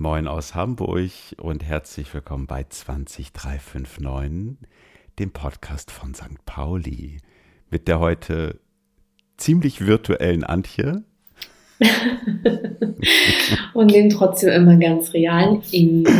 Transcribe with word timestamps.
Moin 0.00 0.28
aus 0.28 0.54
Hamburg 0.54 1.10
und 1.42 1.62
herzlich 1.62 2.14
willkommen 2.14 2.46
bei 2.46 2.64
20359, 2.64 4.66
dem 5.18 5.30
Podcast 5.30 5.90
von 5.90 6.14
St. 6.14 6.42
Pauli. 6.46 7.18
Mit 7.68 7.86
der 7.86 8.00
heute 8.00 8.60
ziemlich 9.36 9.84
virtuellen 9.84 10.42
Antje. 10.42 11.04
und 13.74 13.92
den 13.92 14.08
trotzdem 14.08 14.48
immer 14.48 14.78
ganz 14.78 15.12
realen 15.12 15.60
Ingo. 15.70 16.10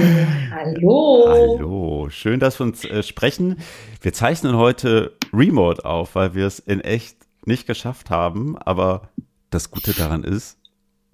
Hallo. 0.51 1.25
Hallo, 1.27 2.11
schön, 2.11 2.39
dass 2.39 2.61
wir 2.61 2.67
uns 2.67 2.85
äh, 2.85 3.03
sprechen. 3.03 3.57
Wir 4.03 4.12
zeichnen 4.12 4.59
heute 4.59 5.17
Remote 5.33 5.87
auf, 5.87 6.17
weil 6.17 6.35
wir 6.35 6.47
es 6.47 6.59
in 6.59 6.83
echt 6.83 7.17
nicht 7.47 7.67
geschafft 7.67 8.11
haben. 8.11 8.59
Aber 8.59 9.09
das 9.49 9.71
Gute 9.71 9.95
daran 9.95 10.23
ist, 10.23 10.60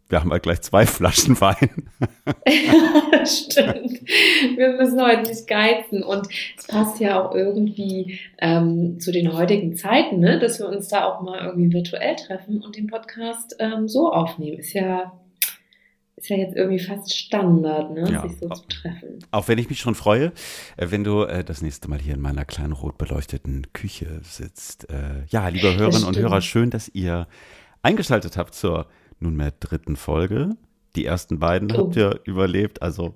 wir 0.09 0.21
haben 0.21 0.31
halt 0.31 0.43
gleich 0.43 0.61
zwei 0.63 0.87
Flaschen 0.87 1.41
Wein. 1.41 1.91
Stimmt. 3.27 4.01
Wir 4.57 4.73
müssen 4.77 5.01
heute 5.01 5.29
nicht 5.29 5.47
geizen. 5.47 6.03
Und 6.03 6.29
es 6.57 6.67
passt 6.67 7.01
ja 7.01 7.21
auch 7.21 7.35
irgendwie 7.35 8.21
ähm, 8.39 9.01
zu 9.01 9.13
den 9.13 9.33
heutigen 9.33 9.77
Zeiten, 9.77 10.21
ne? 10.21 10.39
dass 10.39 10.61
wir 10.61 10.69
uns 10.69 10.89
da 10.89 11.05
auch 11.05 11.23
mal 11.23 11.45
irgendwie 11.45 11.73
virtuell 11.73 12.17
treffen 12.17 12.63
und 12.63 12.77
den 12.77 12.87
Podcast 12.87 13.57
ähm, 13.59 13.89
so 13.89 14.13
aufnehmen. 14.13 14.59
Ist 14.59 14.75
ja, 14.75 15.13
ist 16.15 16.29
ja 16.29 16.37
jetzt 16.37 16.55
irgendwie 16.55 16.79
fast 16.79 17.15
Standard, 17.15 17.93
ne? 17.93 18.11
Ja. 18.11 18.23
sich 18.23 18.39
so 18.39 18.49
zu 18.49 18.67
treffen. 18.69 19.19
Auch 19.33 19.49
wenn 19.49 19.59
ich 19.59 19.69
mich 19.69 19.81
schon 19.81 19.95
freue, 19.95 20.33
äh, 20.77 20.87
wenn 20.91 21.03
du 21.03 21.23
äh, 21.23 21.43
das 21.43 21.63
nächste 21.63 21.89
Mal 21.91 21.99
hier 21.99 22.15
in 22.15 22.21
meiner 22.21 22.45
kleinen 22.45 22.73
rot 22.73 22.97
beleuchteten 22.97 23.67
Küche 23.73 24.21
sitzt. 24.23 24.89
Äh, 24.89 25.25
ja, 25.29 25.49
liebe 25.49 25.75
Hörerinnen 25.75 26.07
und 26.07 26.17
Hörer, 26.17 26.41
schön, 26.41 26.71
dass 26.71 26.89
ihr 26.89 27.27
eingeschaltet 27.83 28.37
habt 28.37 28.55
zur 28.55 28.87
nunmehr 29.21 29.53
dritten 29.59 29.97
Folge. 29.97 30.51
Die 30.95 31.05
ersten 31.05 31.39
beiden 31.39 31.71
oh. 31.73 31.79
habt 31.79 31.97
ihr 31.97 32.21
überlebt. 32.25 32.83
Also 32.83 33.15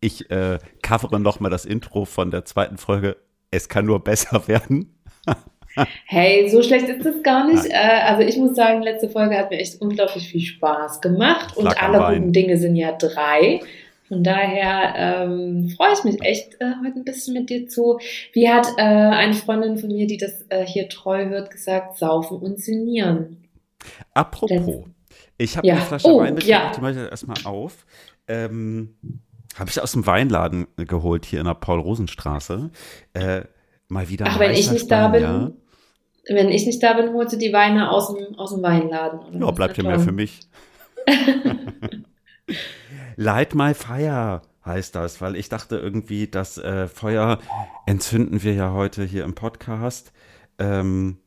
ich 0.00 0.30
äh, 0.30 0.58
covere 0.82 1.20
nochmal 1.20 1.50
das 1.50 1.64
Intro 1.64 2.04
von 2.04 2.30
der 2.30 2.44
zweiten 2.44 2.76
Folge. 2.76 3.16
Es 3.50 3.68
kann 3.68 3.86
nur 3.86 4.02
besser 4.02 4.46
werden. 4.48 4.94
hey, 6.06 6.50
so 6.50 6.62
schlecht 6.62 6.88
ist 6.88 7.06
es 7.06 7.22
gar 7.22 7.46
nicht. 7.46 7.66
Äh, 7.66 8.02
also 8.04 8.22
ich 8.22 8.36
muss 8.36 8.56
sagen, 8.56 8.82
letzte 8.82 9.08
Folge 9.08 9.38
hat 9.38 9.50
mir 9.50 9.58
echt 9.58 9.80
unglaublich 9.80 10.28
viel 10.28 10.40
Spaß 10.40 11.00
gemacht. 11.00 11.56
Und 11.56 11.66
alle 11.80 12.16
guten 12.16 12.32
Dinge 12.32 12.58
sind 12.58 12.76
ja 12.76 12.92
drei. 12.92 13.60
Von 14.12 14.22
daher 14.22 15.24
ähm, 15.24 15.70
freue 15.70 15.94
ich 15.94 16.04
mich 16.04 16.20
echt 16.20 16.60
äh, 16.60 16.72
heute 16.84 16.98
ein 16.98 17.04
bisschen 17.04 17.32
mit 17.32 17.48
dir 17.48 17.66
zu. 17.66 17.98
Wie 18.34 18.46
hat 18.46 18.66
äh, 18.76 18.82
eine 18.82 19.32
Freundin 19.32 19.78
von 19.78 19.88
mir, 19.88 20.06
die 20.06 20.18
das 20.18 20.44
äh, 20.50 20.66
hier 20.66 20.90
treu 20.90 21.30
hört, 21.30 21.50
gesagt, 21.50 21.96
saufen 21.96 22.36
und 22.36 22.58
sinnieren. 22.58 23.38
Apropos, 24.12 24.84
ich 25.42 25.56
habe 25.56 25.66
ja. 25.66 25.74
eine 25.74 25.82
Flasche 25.84 26.08
oh, 26.08 26.20
Wein 26.20 26.38
ja. 26.38 26.72
die 26.74 26.80
mache 26.80 26.92
ich 26.92 26.98
erstmal 26.98 27.38
auf. 27.44 27.84
Ähm, 28.28 28.96
habe 29.58 29.70
ich 29.70 29.80
aus 29.80 29.92
dem 29.92 30.06
Weinladen 30.06 30.66
geholt 30.76 31.26
hier 31.26 31.40
in 31.40 31.46
der 31.46 31.54
Paul-Rosen-Straße. 31.54 32.70
Äh, 33.12 33.42
mal 33.88 34.08
wieder 34.08 34.26
Ach, 34.28 34.38
wenn 34.38 34.52
ich 34.52 34.70
nicht 34.70 34.90
da 34.90 35.08
bin, 35.08 35.54
wenn 36.28 36.48
ich 36.48 36.66
nicht 36.66 36.82
da 36.82 36.94
bin, 36.94 37.12
holst 37.12 37.34
du 37.34 37.38
die 37.38 37.52
Weine 37.52 37.90
aus 37.90 38.14
dem, 38.14 38.34
aus 38.36 38.54
dem 38.54 38.62
Weinladen. 38.62 39.40
Ja, 39.40 39.50
bleibt 39.50 39.76
ja 39.76 39.84
mehr 39.84 40.00
für 40.00 40.12
mich. 40.12 40.40
Light 43.16 43.54
My 43.54 43.74
Fire 43.74 44.42
heißt 44.64 44.94
das, 44.94 45.20
weil 45.20 45.36
ich 45.36 45.48
dachte 45.48 45.76
irgendwie, 45.76 46.28
das 46.28 46.58
äh, 46.58 46.86
Feuer 46.86 47.38
entzünden 47.86 48.42
wir 48.42 48.54
ja 48.54 48.72
heute 48.72 49.04
hier 49.04 49.24
im 49.24 49.34
Podcast. 49.34 50.12
Ähm, 50.58 51.18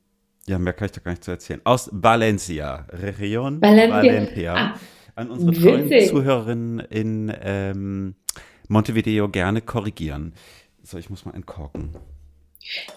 ja, 0.47 0.59
mehr 0.59 0.73
kann 0.73 0.85
ich 0.87 0.91
da 0.91 1.01
gar 1.01 1.11
nicht 1.11 1.23
zu 1.23 1.31
erzählen. 1.31 1.61
Aus 1.63 1.89
Valencia, 1.91 2.85
Region 2.89 3.61
Valencia. 3.61 3.97
Valencia. 3.97 4.55
Ah, 4.55 4.73
An 5.15 5.29
unsere 5.29 5.53
treuen 5.53 6.07
Zuhörerinnen 6.07 6.79
in 6.79 7.33
ähm, 7.41 8.15
Montevideo 8.67 9.29
gerne 9.29 9.61
korrigieren. 9.61 10.33
So, 10.83 10.97
ich 10.97 11.09
muss 11.09 11.25
mal 11.25 11.33
entkorken. 11.33 11.95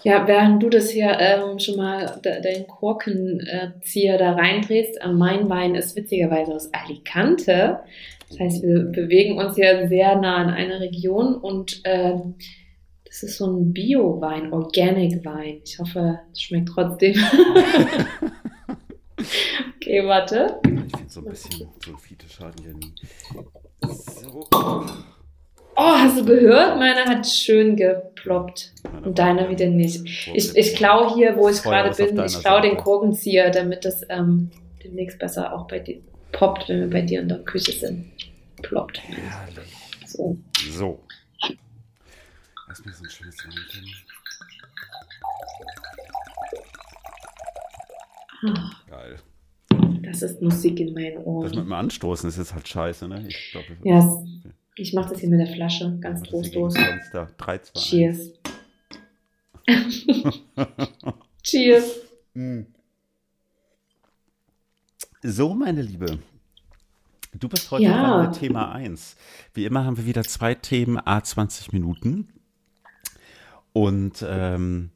Ja, 0.03 0.27
während 0.27 0.63
du 0.63 0.69
das 0.69 0.89
hier 0.89 1.17
ähm, 1.19 1.59
schon 1.59 1.77
mal 1.77 2.19
de 2.23 2.41
den 2.41 2.65
Korkenzieher 2.65 4.17
da 4.17 4.33
reindrehst, 4.33 4.99
äh, 5.01 5.09
mein 5.09 5.47
Wein 5.49 5.75
ist 5.75 5.95
witzigerweise 5.95 6.53
aus 6.53 6.73
Alicante. 6.73 7.79
Das 8.29 8.39
heißt, 8.39 8.63
wir 8.63 8.85
bewegen 8.85 9.39
uns 9.39 9.55
hier 9.55 9.87
sehr 9.87 10.15
nah 10.15 10.37
an 10.37 10.49
einer 10.49 10.79
Region 10.79 11.35
und 11.35 11.81
äh, 11.83 12.13
das 13.09 13.23
ist 13.23 13.37
so 13.37 13.47
ein 13.47 13.73
Bio-Wein, 13.73 14.53
Organic-Wein. 14.53 15.61
Ich 15.65 15.79
hoffe, 15.79 16.19
es 16.31 16.43
schmeckt 16.43 16.69
trotzdem. 16.69 17.15
okay, 19.75 20.05
warte. 20.05 20.59
Ich 20.63 20.69
finde 20.69 20.87
so 21.07 21.21
ein 21.21 21.25
bisschen 21.25 21.67
Sulfite 21.83 22.29
schaden 22.29 22.63
ja 22.63 22.71
nie. 22.73 22.93
So. 23.81 24.47
Oh, 25.75 25.93
hast 25.95 26.19
du 26.19 26.25
gehört? 26.25 26.77
Meiner 26.77 27.05
hat 27.05 27.25
schön 27.25 27.75
geploppt. 27.75 28.73
Und 29.03 29.17
deiner 29.17 29.49
wieder 29.49 29.67
nicht. 29.67 30.05
Ich, 30.35 30.55
ich 30.55 30.75
klaue 30.75 31.15
hier, 31.15 31.35
wo 31.35 31.49
ich 31.49 31.63
gerade 31.63 31.89
bin, 31.95 32.23
ich 32.23 32.39
klaue 32.39 32.61
den 32.61 32.77
Korkenzieher, 32.77 33.49
damit 33.49 33.85
das 33.85 34.05
ähm, 34.09 34.51
demnächst 34.83 35.17
besser 35.17 35.51
auch 35.51 35.67
bei 35.67 35.79
dir 35.79 35.99
poppt, 36.31 36.69
wenn 36.69 36.81
wir 36.81 36.89
bei 36.91 37.01
dir 37.01 37.21
in 37.21 37.27
der 37.27 37.39
Küche 37.39 37.71
sind. 37.71 38.11
Ploppt. 38.61 39.01
Herrlich. 39.01 39.73
So. 40.05 40.37
So. 40.69 40.99
Mir 42.89 42.95
so 42.95 43.03
ein 43.03 43.09
schönes 43.11 43.37
Weinchen. 43.45 43.85
Ah. 48.41 48.71
Geil. 48.89 49.19
Das 50.01 50.23
ist 50.23 50.41
Musik 50.41 50.79
in 50.79 50.95
meinen 50.95 51.17
Ohren. 51.17 51.43
Das 51.43 51.55
mit 51.55 51.65
dem 51.65 51.73
Anstoßen 51.73 52.27
ist 52.27 52.37
jetzt 52.37 52.55
halt 52.55 52.67
scheiße, 52.67 53.07
ne? 53.07 53.27
Ich 53.27 53.51
glaub, 53.51 53.63
ja, 53.83 54.23
ich 54.75 54.93
mache 54.93 55.09
das 55.09 55.19
hier 55.19 55.29
mit 55.29 55.39
der 55.39 55.53
Flasche, 55.53 55.99
ganz 55.99 56.23
trostlos. 56.23 56.73
3, 56.73 57.29
2, 57.37 57.59
Cheers. 57.79 58.31
Cheers. 61.43 61.95
Mm. 62.33 62.61
So, 65.21 65.53
meine 65.53 65.83
Liebe. 65.83 66.17
Du 67.37 67.49
bist 67.49 67.69
heute 67.69 67.83
ja. 67.83 68.31
Thema 68.31 68.71
1. 68.71 69.15
Wie 69.53 69.65
immer 69.65 69.85
haben 69.85 69.97
wir 69.97 70.07
wieder 70.07 70.23
zwei 70.23 70.55
Themen, 70.55 70.97
A20 70.97 71.71
Minuten. 71.71 72.38
Und 73.73 74.25
ähm, 74.27 74.91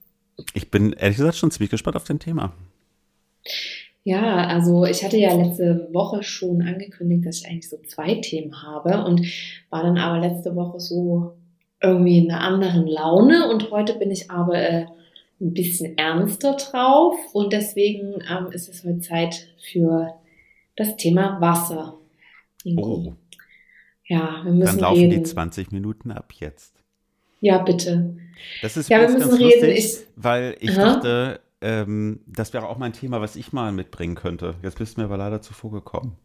ich 0.54 0.72
bin 0.72 0.94
ehrlich 0.94 1.18
gesagt 1.18 1.38
schon 1.38 1.52
ziemlich 1.52 1.72
gespannt 1.72 1.96
auf 1.96 2.04
den 2.04 2.20
Thema. 2.20 2.54
Ja, 4.04 4.48
also 4.48 4.86
ich 4.86 5.04
hatte 5.04 5.18
ja 5.18 5.34
letzte 5.34 5.88
Woche 5.94 6.24
schon 6.24 6.62
angekündigt, 6.62 7.26
dass 7.26 7.40
ich 7.40 7.48
eigentlich 7.48 7.70
so 7.70 7.78
zwei 7.88 8.16
Themen 8.16 8.62
habe 8.62 9.06
und 9.06 9.22
war 9.70 9.84
dann 9.84 9.98
aber 9.98 10.20
letzte 10.20 10.56
Woche 10.56 10.80
so 10.80 11.38
irgendwie 11.82 12.20
in 12.20 12.32
einer 12.32 12.42
anderen 12.42 12.88
Laune 12.88 13.50
und 13.50 13.72
heute 13.72 13.94
bin 13.94 14.12
ich 14.12 14.30
aber 14.30 14.56
äh, 14.56 14.86
ein 15.40 15.54
bisschen 15.54 15.98
ernster 15.98 16.56
drauf 16.56 17.16
und 17.34 17.54
deswegen 17.54 18.16
ähm, 18.30 18.52
ist 18.52 18.70
es 18.70 18.84
heute 18.84 19.00
Zeit 19.00 19.48
für 19.72 20.14
das 20.76 20.96
Thema 20.98 21.40
Wasser. 21.40 21.98
Oh. 22.78 23.14
Ja, 24.06 24.42
wir 24.44 24.52
müssen 24.52 24.80
Dann 24.80 24.80
laufen 24.80 25.00
reden. 25.00 25.24
die 25.24 25.24
20 25.24 25.72
Minuten 25.72 26.12
ab 26.12 26.34
jetzt. 26.40 26.76
Ja, 27.40 27.58
bitte. 27.60 28.18
Das 28.62 28.78
ist 28.78 28.90
ja, 28.90 29.02
wir 29.02 29.10
müssen 29.10 29.34
reden. 29.34 29.68
Lustig, 29.70 29.78
ich, 29.78 29.98
weil 30.16 30.56
ich 30.60 30.78
aha. 30.78 30.94
dachte, 30.94 31.40
ähm, 31.62 32.20
das 32.28 32.54
wäre 32.54 32.68
auch 32.68 32.78
mein 32.78 32.94
Thema, 32.94 33.22
was 33.22 33.36
ich 33.36 33.54
mal 33.54 33.72
mitbringen 33.72 34.16
könnte. 34.16 34.56
Jetzt 34.64 34.78
bist 34.78 34.98
du 34.98 35.02
mir 35.02 35.06
aber 35.06 35.18
leider 35.18 35.42
zuvor 35.42 35.72
gekommen. 35.72 36.18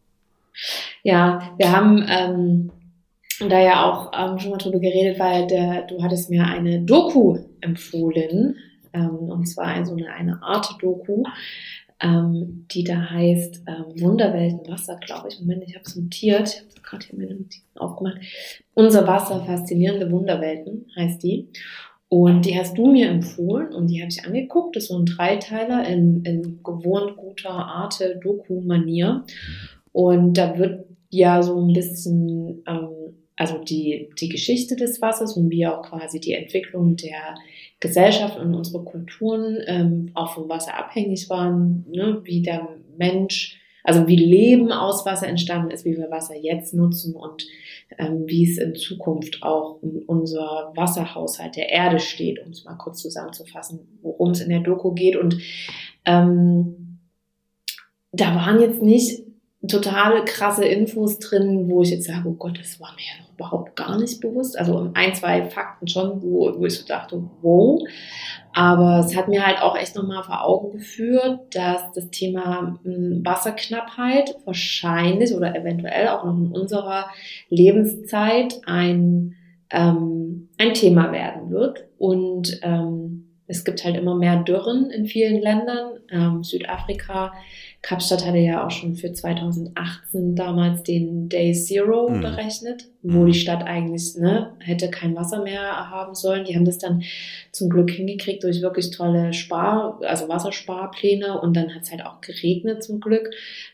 Ja, 1.03 1.53
wir 1.57 1.71
haben 1.71 2.05
ähm, 2.07 2.71
da 3.47 3.59
ja 3.61 3.85
auch 3.85 4.11
ähm, 4.17 4.37
schon 4.39 4.51
mal 4.51 4.57
drüber 4.57 4.79
geredet, 4.79 5.17
weil 5.19 5.47
der, 5.47 5.83
du 5.83 6.03
hattest 6.03 6.29
mir 6.29 6.43
eine 6.43 6.81
Doku 6.81 7.37
empfohlen, 7.61 8.57
ähm, 8.93 9.09
und 9.09 9.45
zwar 9.45 9.85
so 9.85 9.93
eine, 9.93 10.11
eine 10.11 10.43
Art 10.43 10.75
Doku, 10.81 11.23
ähm, 12.01 12.65
die 12.71 12.83
da 12.83 13.09
heißt 13.09 13.63
ähm, 13.67 14.01
Wunderwelten 14.01 14.67
Wasser, 14.67 14.97
glaube 14.97 15.29
ich. 15.29 15.39
Moment, 15.39 15.63
ich 15.67 15.75
habe 15.75 15.83
es 15.85 15.95
notiert. 15.95 16.49
Ich 16.49 16.59
habe 16.59 16.81
gerade 16.81 17.05
hier 17.05 17.19
meine 17.19 17.35
Notizen 17.35 17.77
aufgemacht. 17.77 18.17
Unser 18.73 19.05
Wasser, 19.07 19.43
faszinierende 19.45 20.11
Wunderwelten 20.11 20.85
heißt 20.95 21.21
die. 21.23 21.49
Und 22.09 22.45
die 22.45 22.57
hast 22.57 22.75
du 22.75 22.91
mir 22.91 23.07
empfohlen 23.07 23.71
und 23.71 23.87
die 23.87 24.01
habe 24.01 24.09
ich 24.09 24.25
angeguckt. 24.25 24.75
Das 24.75 24.83
ist 24.83 24.89
so 24.89 24.97
ein 24.97 25.05
Dreiteiler 25.05 25.87
in, 25.87 26.23
in 26.25 26.59
gewohnt 26.63 27.15
guter 27.15 27.51
Arte, 27.51 28.19
Doku-Manier. 28.21 29.25
Und 29.91 30.37
da 30.37 30.57
wird 30.57 30.85
ja 31.09 31.43
so 31.43 31.59
ein 31.61 31.71
bisschen, 31.71 32.63
ähm, 32.67 33.15
also 33.35 33.59
die, 33.59 34.09
die 34.19 34.29
Geschichte 34.29 34.75
des 34.75 35.01
Wassers 35.01 35.37
und 35.37 35.51
wie 35.51 35.67
auch 35.67 35.83
quasi 35.83 36.19
die 36.19 36.33
Entwicklung 36.33 36.95
der 36.95 37.35
Gesellschaft 37.79 38.39
und 38.39 38.55
unsere 38.55 38.83
Kulturen 38.83 39.59
ähm, 39.67 40.11
auch 40.15 40.33
vom 40.33 40.49
Wasser 40.49 40.77
abhängig 40.77 41.29
waren, 41.29 41.85
ne? 41.91 42.21
wie 42.23 42.41
der 42.41 42.69
Mensch, 42.97 43.59
also 43.83 44.07
wie 44.07 44.17
Leben 44.17 44.71
aus 44.71 45.05
Wasser 45.05 45.27
entstanden 45.27 45.71
ist, 45.71 45.85
wie 45.85 45.95
wir 45.95 46.11
Wasser 46.11 46.35
jetzt 46.35 46.73
nutzen 46.73 47.15
und 47.15 47.45
wie 47.97 48.49
es 48.49 48.57
in 48.57 48.75
Zukunft 48.75 49.41
auch 49.41 49.81
um 49.81 50.03
unser 50.05 50.71
Wasserhaushalt 50.75 51.55
der 51.55 51.69
Erde 51.69 51.99
steht, 51.99 52.39
um 52.45 52.51
es 52.51 52.63
mal 52.63 52.75
kurz 52.75 53.01
zusammenzufassen, 53.01 53.99
worum 54.01 54.31
es 54.31 54.41
in 54.41 54.49
der 54.49 54.59
Doku 54.59 54.93
geht. 54.93 55.15
Und 55.15 55.39
ähm, 56.05 56.99
da 58.11 58.35
waren 58.35 58.61
jetzt 58.61 58.81
nicht 58.81 59.23
totale 59.67 60.23
krasse 60.23 60.65
Infos 60.65 61.19
drin, 61.19 61.69
wo 61.69 61.81
ich 61.81 61.89
jetzt 61.89 62.07
sage, 62.07 62.29
oh 62.29 62.33
Gott, 62.33 62.57
das 62.57 62.79
war 62.79 62.93
mir 62.93 63.01
ja 63.01 63.23
noch 63.23 63.33
überhaupt 63.33 63.75
gar 63.75 63.99
nicht 63.99 64.21
bewusst. 64.21 64.57
Also 64.57 64.89
ein, 64.93 65.15
zwei 65.15 65.43
Fakten 65.43 65.87
schon, 65.87 66.21
wo, 66.21 66.53
wo 66.57 66.65
ich 66.65 66.75
so 66.75 66.87
dachte, 66.87 67.21
wow. 67.41 67.81
Aber 68.53 68.99
es 68.99 69.15
hat 69.15 69.27
mir 69.27 69.45
halt 69.45 69.61
auch 69.61 69.77
echt 69.77 69.95
nochmal 69.95 70.23
vor 70.23 70.45
Augen 70.45 70.71
geführt, 70.71 71.53
dass 71.53 71.91
das 71.93 72.09
Thema 72.09 72.79
hm, 72.83 73.21
Wasserknappheit 73.23 74.35
wahrscheinlich 74.45 75.33
oder 75.33 75.53
eventuell 75.55 76.07
auch 76.07 76.23
noch 76.23 76.37
in 76.37 76.51
unserer 76.51 77.07
Lebenszeit 77.49 78.61
ein, 78.65 79.35
ähm, 79.71 80.49
ein 80.57 80.73
Thema 80.73 81.11
werden 81.11 81.51
wird. 81.51 81.85
Und 81.97 82.59
ähm, 82.63 83.25
es 83.47 83.65
gibt 83.65 83.83
halt 83.83 83.97
immer 83.97 84.15
mehr 84.15 84.43
Dürren 84.43 84.89
in 84.91 85.05
vielen 85.05 85.41
Ländern. 85.41 85.99
Ähm, 86.11 86.43
Südafrika 86.43 87.33
Kapstadt 87.81 88.25
hatte 88.25 88.37
ja 88.37 88.65
auch 88.65 88.71
schon 88.71 88.95
für 88.95 89.13
2018 89.13 90.35
damals 90.35 90.83
den 90.83 91.29
Day 91.29 91.53
Zero 91.53 92.09
mhm. 92.09 92.21
berechnet, 92.21 92.89
wo 93.01 93.19
mhm. 93.19 93.27
die 93.27 93.39
Stadt 93.39 93.63
eigentlich 93.63 94.15
ne, 94.17 94.51
hätte 94.59 94.89
kein 94.89 95.15
Wasser 95.15 95.41
mehr 95.43 95.89
haben 95.89 96.13
sollen. 96.13 96.43
Die 96.43 96.55
haben 96.55 96.65
das 96.65 96.77
dann 96.77 97.03
zum 97.53 97.69
Glück 97.69 97.89
hingekriegt 97.89 98.43
durch 98.43 98.61
wirklich 98.61 98.91
tolle 98.91 99.31
Spar, 99.31 99.99
also 100.01 100.27
Wassersparpläne 100.27 101.39
und 101.39 101.55
dann 101.55 101.73
hat 101.73 101.83
es 101.83 101.91
halt 101.91 102.05
auch 102.05 102.19
geregnet 102.19 102.83
zum 102.83 102.99
Glück. 102.99 103.29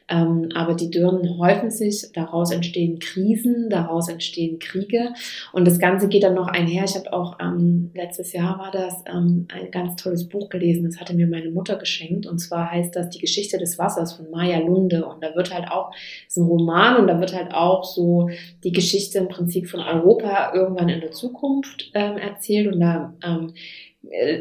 Ähm, 0.07 0.49
aber 0.53 0.75
die 0.75 0.91
Dürren 0.91 1.39
häufen 1.39 1.71
sich, 1.71 2.11
daraus 2.13 2.51
entstehen 2.51 2.99
Krisen, 2.99 3.71
daraus 3.71 4.07
entstehen 4.07 4.59
Kriege 4.59 5.13
und 5.51 5.65
das 5.65 5.79
Ganze 5.79 6.07
geht 6.07 6.21
dann 6.21 6.35
noch 6.35 6.47
einher. 6.47 6.83
Ich 6.85 6.93
habe 6.93 7.11
auch 7.11 7.39
ähm, 7.41 7.89
letztes 7.95 8.31
Jahr 8.33 8.59
war 8.59 8.69
das 8.69 9.03
ähm, 9.11 9.47
ein 9.51 9.71
ganz 9.71 9.95
tolles 10.01 10.29
Buch 10.29 10.49
gelesen, 10.49 10.83
das 10.83 11.01
hatte 11.01 11.15
mir 11.15 11.25
meine 11.25 11.49
Mutter 11.49 11.77
geschenkt 11.77 12.27
und 12.27 12.37
zwar 12.37 12.69
heißt 12.69 12.95
das 12.95 13.09
Die 13.09 13.19
Geschichte 13.19 13.57
des 13.57 13.79
Wassers 13.79 13.94
von 14.13 14.29
Maya 14.29 14.59
Lunde. 14.59 15.05
Und 15.05 15.23
da 15.23 15.35
wird 15.35 15.53
halt 15.53 15.69
auch, 15.69 15.91
ist 16.27 16.37
ein 16.37 16.47
Roman 16.47 16.97
und 16.97 17.07
da 17.07 17.19
wird 17.19 17.35
halt 17.35 17.53
auch 17.53 17.83
so 17.83 18.29
die 18.63 18.71
Geschichte 18.71 19.17
im 19.19 19.27
Prinzip 19.27 19.67
von 19.67 19.79
Europa 19.79 20.53
irgendwann 20.53 20.89
in 20.89 21.01
der 21.01 21.11
Zukunft 21.11 21.91
ähm, 21.93 22.17
erzählt. 22.17 22.73
Und 22.73 22.79
da 22.79 23.13
ähm, 23.23 23.53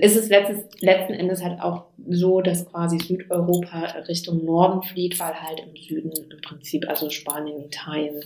ist 0.00 0.16
es 0.16 0.28
letztes, 0.28 0.64
letzten 0.80 1.14
Endes 1.14 1.42
halt 1.42 1.60
auch 1.60 1.86
so, 2.08 2.40
dass 2.40 2.66
quasi 2.66 2.98
Südeuropa 2.98 3.80
Richtung 4.08 4.44
Norden 4.44 4.82
flieht, 4.82 5.18
weil 5.20 5.34
halt 5.34 5.60
im 5.60 5.76
Süden 5.76 6.12
im 6.30 6.40
Prinzip, 6.42 6.88
also 6.88 7.10
Spanien, 7.10 7.64
Italien, 7.64 8.22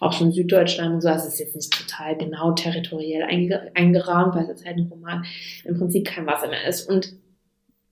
auch 0.00 0.12
schon 0.12 0.32
Süddeutschland 0.32 0.94
und 0.94 1.00
so, 1.00 1.08
also 1.08 1.28
es 1.28 1.34
ist 1.34 1.40
jetzt 1.40 1.54
nicht 1.54 1.72
total 1.72 2.16
genau 2.16 2.52
territoriell 2.52 3.22
eingerahmt, 3.74 4.34
weil 4.34 4.42
es 4.42 4.48
jetzt 4.48 4.66
halt 4.66 4.78
ein 4.78 4.88
Roman 4.90 5.24
im 5.64 5.78
Prinzip 5.78 6.06
kein 6.06 6.26
Wasser 6.26 6.48
mehr 6.48 6.66
ist. 6.66 6.88
Und 6.88 7.14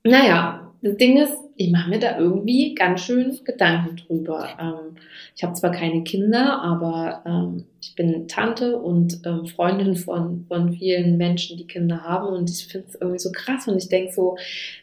naja, 0.05 0.73
das 0.83 0.97
Ding 0.97 1.19
ist, 1.19 1.37
ich 1.57 1.71
mache 1.71 1.91
mir 1.91 1.99
da 1.99 2.19
irgendwie 2.19 2.75
ganz 2.75 3.03
schön 3.03 3.39
Gedanken 3.45 3.97
drüber. 3.97 4.49
Ähm, 4.59 4.97
ich 5.37 5.43
habe 5.43 5.53
zwar 5.53 5.73
keine 5.73 6.03
Kinder, 6.05 6.63
aber 6.63 7.23
ähm, 7.27 7.67
ich 7.83 7.95
bin 7.95 8.27
Tante 8.29 8.79
und 8.79 9.21
ähm, 9.27 9.45
Freundin 9.45 9.95
von, 9.95 10.47
von 10.49 10.73
vielen 10.73 11.19
Menschen, 11.19 11.59
die 11.59 11.67
Kinder 11.67 12.03
haben 12.03 12.29
und 12.29 12.49
ich 12.49 12.67
finde 12.67 12.89
es 12.89 12.95
irgendwie 12.95 13.19
so 13.19 13.31
krass 13.31 13.69
und 13.69 13.77
ich 13.77 13.89
denke 13.91 14.13
so, 14.13 14.37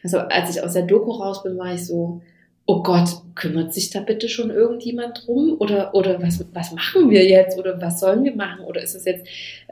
also 0.04 0.18
als 0.18 0.54
ich 0.54 0.62
aus 0.62 0.74
der 0.74 0.86
Doku 0.86 1.10
raus 1.10 1.42
bin, 1.42 1.58
war 1.58 1.74
ich 1.74 1.84
so, 1.84 2.22
oh 2.66 2.82
Gott, 2.82 3.08
kümmert 3.34 3.74
sich 3.74 3.90
da 3.90 4.00
bitte 4.00 4.28
schon 4.28 4.50
irgendjemand 4.50 5.26
drum? 5.26 5.56
Oder, 5.58 5.94
oder 5.94 6.22
was, 6.22 6.44
was 6.52 6.70
machen 6.72 7.10
wir 7.10 7.26
jetzt? 7.26 7.58
Oder 7.58 7.80
was 7.80 7.98
sollen 7.98 8.22
wir 8.22 8.36
machen? 8.36 8.64
Oder 8.66 8.82
ist 8.82 8.94
es 8.94 9.06
jetzt, 9.06 9.26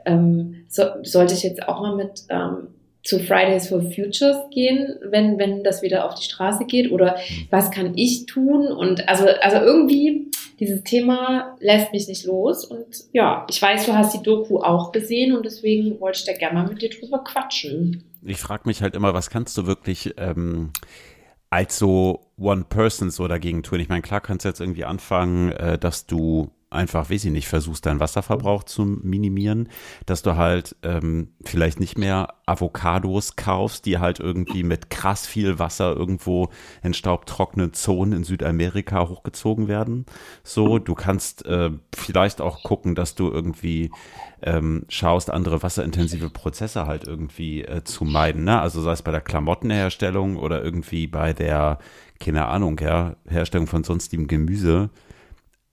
ähm, 0.05 0.65
so, 0.67 0.83
sollte 1.03 1.35
ich 1.35 1.43
jetzt 1.43 1.69
auch 1.69 1.79
mal 1.79 1.95
mit 1.95 2.23
ähm, 2.29 2.69
zu 3.03 3.19
Fridays 3.19 3.69
for 3.69 3.81
Futures 3.81 4.37
gehen, 4.51 4.95
wenn, 5.01 5.37
wenn 5.37 5.63
das 5.63 5.81
wieder 5.81 6.05
auf 6.05 6.15
die 6.15 6.23
Straße 6.23 6.65
geht? 6.65 6.91
Oder 6.91 7.17
mhm. 7.17 7.47
was 7.49 7.71
kann 7.71 7.97
ich 7.97 8.25
tun? 8.25 8.67
Und 8.67 9.07
also, 9.07 9.25
also 9.41 9.57
irgendwie, 9.57 10.29
dieses 10.59 10.83
Thema 10.83 11.55
lässt 11.59 11.93
mich 11.93 12.07
nicht 12.07 12.25
los. 12.25 12.65
Und 12.65 13.05
ja, 13.13 13.45
ich 13.49 13.61
weiß, 13.61 13.85
du 13.85 13.93
hast 13.93 14.13
die 14.13 14.23
Doku 14.23 14.59
auch 14.59 14.91
gesehen 14.91 15.35
und 15.35 15.45
deswegen 15.45 15.99
wollte 15.99 16.19
ich 16.19 16.25
da 16.25 16.33
gerne 16.33 16.59
mal 16.59 16.67
mit 16.67 16.81
dir 16.81 16.89
drüber 16.89 17.23
quatschen. 17.23 18.03
Ich 18.25 18.37
frage 18.37 18.63
mich 18.65 18.81
halt 18.81 18.95
immer, 18.95 19.13
was 19.13 19.29
kannst 19.29 19.57
du 19.57 19.67
wirklich 19.67 20.15
ähm, 20.17 20.71
als 21.49 21.77
so 21.77 22.31
One 22.39 22.65
Person 22.67 23.11
so 23.11 23.27
dagegen 23.27 23.63
tun? 23.63 23.79
Ich 23.79 23.89
meine, 23.89 24.01
klar 24.01 24.21
kannst 24.21 24.45
du 24.45 24.49
jetzt 24.49 24.59
irgendwie 24.59 24.85
anfangen, 24.85 25.51
äh, 25.51 25.77
dass 25.77 26.07
du 26.07 26.49
einfach, 26.69 27.09
weiß 27.09 27.25
ich 27.25 27.31
nicht, 27.31 27.47
versuchst 27.47 27.85
deinen 27.85 27.99
Wasserverbrauch 27.99 28.63
zu 28.63 28.83
minimieren, 28.85 29.69
dass 30.05 30.21
du 30.21 30.35
halt 30.35 30.75
ähm, 30.83 31.29
vielleicht 31.43 31.79
nicht 31.79 31.97
mehr 31.97 32.35
Avocados 32.45 33.35
kaufst, 33.37 33.85
die 33.85 33.99
halt 33.99 34.19
irgendwie 34.19 34.63
mit 34.63 34.89
krass 34.89 35.25
viel 35.25 35.59
Wasser 35.59 35.95
irgendwo 35.95 36.49
in 36.83 36.93
staubtrockenen 36.93 37.73
Zonen 37.73 38.13
in 38.13 38.23
Südamerika 38.23 39.07
hochgezogen 39.07 39.67
werden. 39.67 40.05
So, 40.43 40.77
du 40.77 40.93
kannst 40.93 41.45
äh, 41.45 41.71
vielleicht 41.95 42.41
auch 42.41 42.63
gucken, 42.63 42.95
dass 42.95 43.15
du 43.15 43.29
irgendwie 43.31 43.91
ähm, 44.41 44.85
schaust, 44.89 45.31
andere 45.31 45.63
wasserintensive 45.63 46.29
Prozesse 46.29 46.85
halt 46.85 47.07
irgendwie 47.07 47.63
äh, 47.63 47.83
zu 47.83 48.03
meiden. 48.03 48.43
Ne? 48.43 48.59
Also 48.59 48.81
sei 48.81 48.91
es 48.91 49.01
bei 49.01 49.11
der 49.11 49.21
Klamottenherstellung 49.21 50.35
oder 50.35 50.63
irgendwie 50.63 51.07
bei 51.07 51.33
der, 51.33 51.79
keine 52.19 52.45
Ahnung, 52.47 52.77
ja, 52.79 53.15
Herstellung 53.27 53.67
von 53.67 53.83
sonstigem 53.83 54.27
Gemüse 54.27 54.89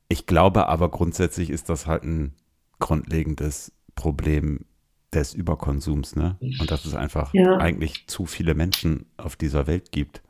ich 0.08 0.26
glaube 0.26 0.68
aber 0.68 0.90
grundsätzlich 0.90 1.50
ist 1.50 1.68
das 1.68 1.86
halt 1.86 2.04
ein 2.04 2.34
grundlegendes 2.78 3.72
Problem 3.94 4.66
des 5.12 5.34
Überkonsums, 5.34 6.16
ne? 6.16 6.36
Und 6.40 6.70
dass 6.70 6.84
es 6.84 6.94
einfach 6.94 7.32
ja. 7.34 7.56
eigentlich 7.58 8.06
zu 8.08 8.26
viele 8.26 8.54
Menschen 8.54 9.06
auf 9.16 9.36
dieser 9.36 9.66
Welt 9.66 9.92
gibt. 9.92 10.22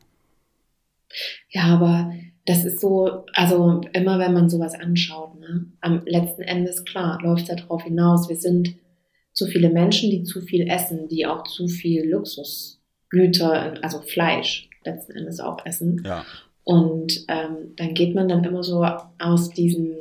Ja, 1.49 1.63
aber 1.63 2.11
das 2.45 2.63
ist 2.63 2.79
so, 2.79 3.25
also 3.33 3.81
immer 3.93 4.19
wenn 4.19 4.33
man 4.33 4.49
sowas 4.49 4.75
anschaut, 4.75 5.39
ne? 5.39 5.65
Am 5.81 6.03
letzten 6.05 6.43
Endes, 6.43 6.85
klar, 6.85 7.19
läuft 7.21 7.49
es 7.49 7.55
darauf 7.55 7.83
hinaus, 7.83 8.29
wir 8.29 8.35
sind 8.35 8.75
zu 9.33 9.47
viele 9.47 9.69
Menschen, 9.69 10.11
die 10.11 10.23
zu 10.23 10.41
viel 10.41 10.67
essen, 10.69 11.07
die 11.09 11.25
auch 11.25 11.43
zu 11.43 11.67
viel 11.67 12.09
Luxusgüter, 12.09 13.83
also 13.83 14.01
Fleisch 14.01 14.69
letzten 14.85 15.13
Endes 15.13 15.39
auch 15.39 15.65
essen. 15.65 16.01
Ja. 16.05 16.23
Und 16.65 17.25
ähm, 17.29 17.73
dann 17.77 17.93
geht 17.93 18.15
man 18.15 18.27
dann 18.27 18.43
immer 18.43 18.63
so 18.63 18.83
aus 19.19 19.51
diesen, 19.51 19.95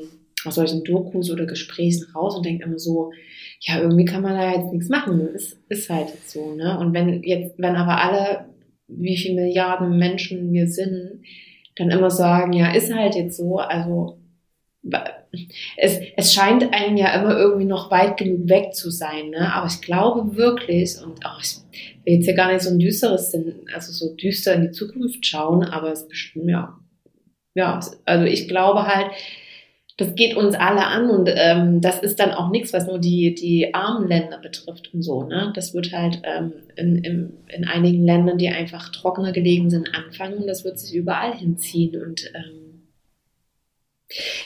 aus 0.46 0.56
solchen 0.56 0.82
Dokus 0.82 1.30
oder 1.30 1.46
Gesprächen 1.46 2.06
raus 2.14 2.36
und 2.36 2.44
denkt 2.44 2.64
immer 2.64 2.78
so, 2.78 3.12
ja, 3.60 3.80
irgendwie 3.80 4.06
kann 4.06 4.22
man 4.22 4.34
da 4.34 4.50
jetzt 4.50 4.72
nichts 4.72 4.88
machen. 4.88 5.20
Ist, 5.34 5.58
ist 5.68 5.90
halt 5.90 6.08
jetzt 6.08 6.30
so, 6.30 6.54
ne? 6.54 6.78
Und 6.78 6.94
wenn 6.94 7.22
jetzt, 7.22 7.54
wenn 7.58 7.76
aber 7.76 8.00
alle, 8.02 8.46
wie 8.88 9.16
viele 9.16 9.42
Milliarden 9.42 9.98
Menschen 9.98 10.52
wir 10.52 10.66
sind, 10.66 11.22
dann 11.76 11.90
immer 11.90 12.10
sagen, 12.10 12.54
ja, 12.54 12.72
ist 12.72 12.92
halt 12.92 13.14
jetzt 13.14 13.36
so, 13.36 13.58
also 13.58 14.18
es, 15.76 16.00
es 16.16 16.32
scheint 16.32 16.72
einem 16.72 16.96
ja 16.96 17.14
immer 17.14 17.36
irgendwie 17.36 17.66
noch 17.66 17.90
weit 17.90 18.16
genug 18.16 18.48
weg 18.48 18.74
zu 18.74 18.90
sein, 18.90 19.30
ne? 19.30 19.52
aber 19.52 19.66
ich 19.66 19.80
glaube 19.80 20.36
wirklich, 20.36 20.96
und 21.02 21.20
oh, 21.24 21.40
ich 21.40 21.56
will 22.04 22.14
jetzt 22.14 22.24
hier 22.24 22.34
gar 22.34 22.52
nicht 22.52 22.62
so 22.62 22.70
ein 22.70 22.78
düsteres 22.78 23.30
Sinn, 23.30 23.54
also 23.74 23.92
so 23.92 24.14
düster 24.14 24.54
in 24.54 24.62
die 24.62 24.70
Zukunft 24.70 25.24
schauen, 25.26 25.64
aber 25.64 25.92
es 25.92 26.08
bestimmt, 26.08 26.48
ja, 26.48 26.78
ja, 27.54 27.80
also 28.04 28.24
ich 28.24 28.48
glaube 28.48 28.86
halt, 28.86 29.10
das 29.96 30.16
geht 30.16 30.36
uns 30.36 30.56
alle 30.56 30.86
an 30.86 31.08
und 31.08 31.30
ähm, 31.32 31.80
das 31.80 32.00
ist 32.00 32.18
dann 32.18 32.32
auch 32.32 32.50
nichts, 32.50 32.72
was 32.72 32.86
nur 32.86 32.98
die, 32.98 33.34
die 33.34 33.74
armen 33.74 34.08
Länder 34.08 34.38
betrifft 34.38 34.92
und 34.92 35.02
so. 35.02 35.22
Ne? 35.22 35.52
Das 35.54 35.72
wird 35.72 35.92
halt 35.92 36.20
ähm, 36.24 36.52
in, 36.74 36.96
in, 36.96 37.32
in 37.46 37.64
einigen 37.64 38.04
Ländern, 38.04 38.38
die 38.38 38.48
einfach 38.48 38.90
trockener 38.90 39.30
gelegen 39.30 39.70
sind, 39.70 39.94
anfangen 39.94 40.38
und 40.38 40.46
das 40.48 40.64
wird 40.64 40.80
sich 40.80 40.94
überall 40.94 41.36
hinziehen 41.36 42.02
und 42.02 42.24
ähm, 42.34 42.63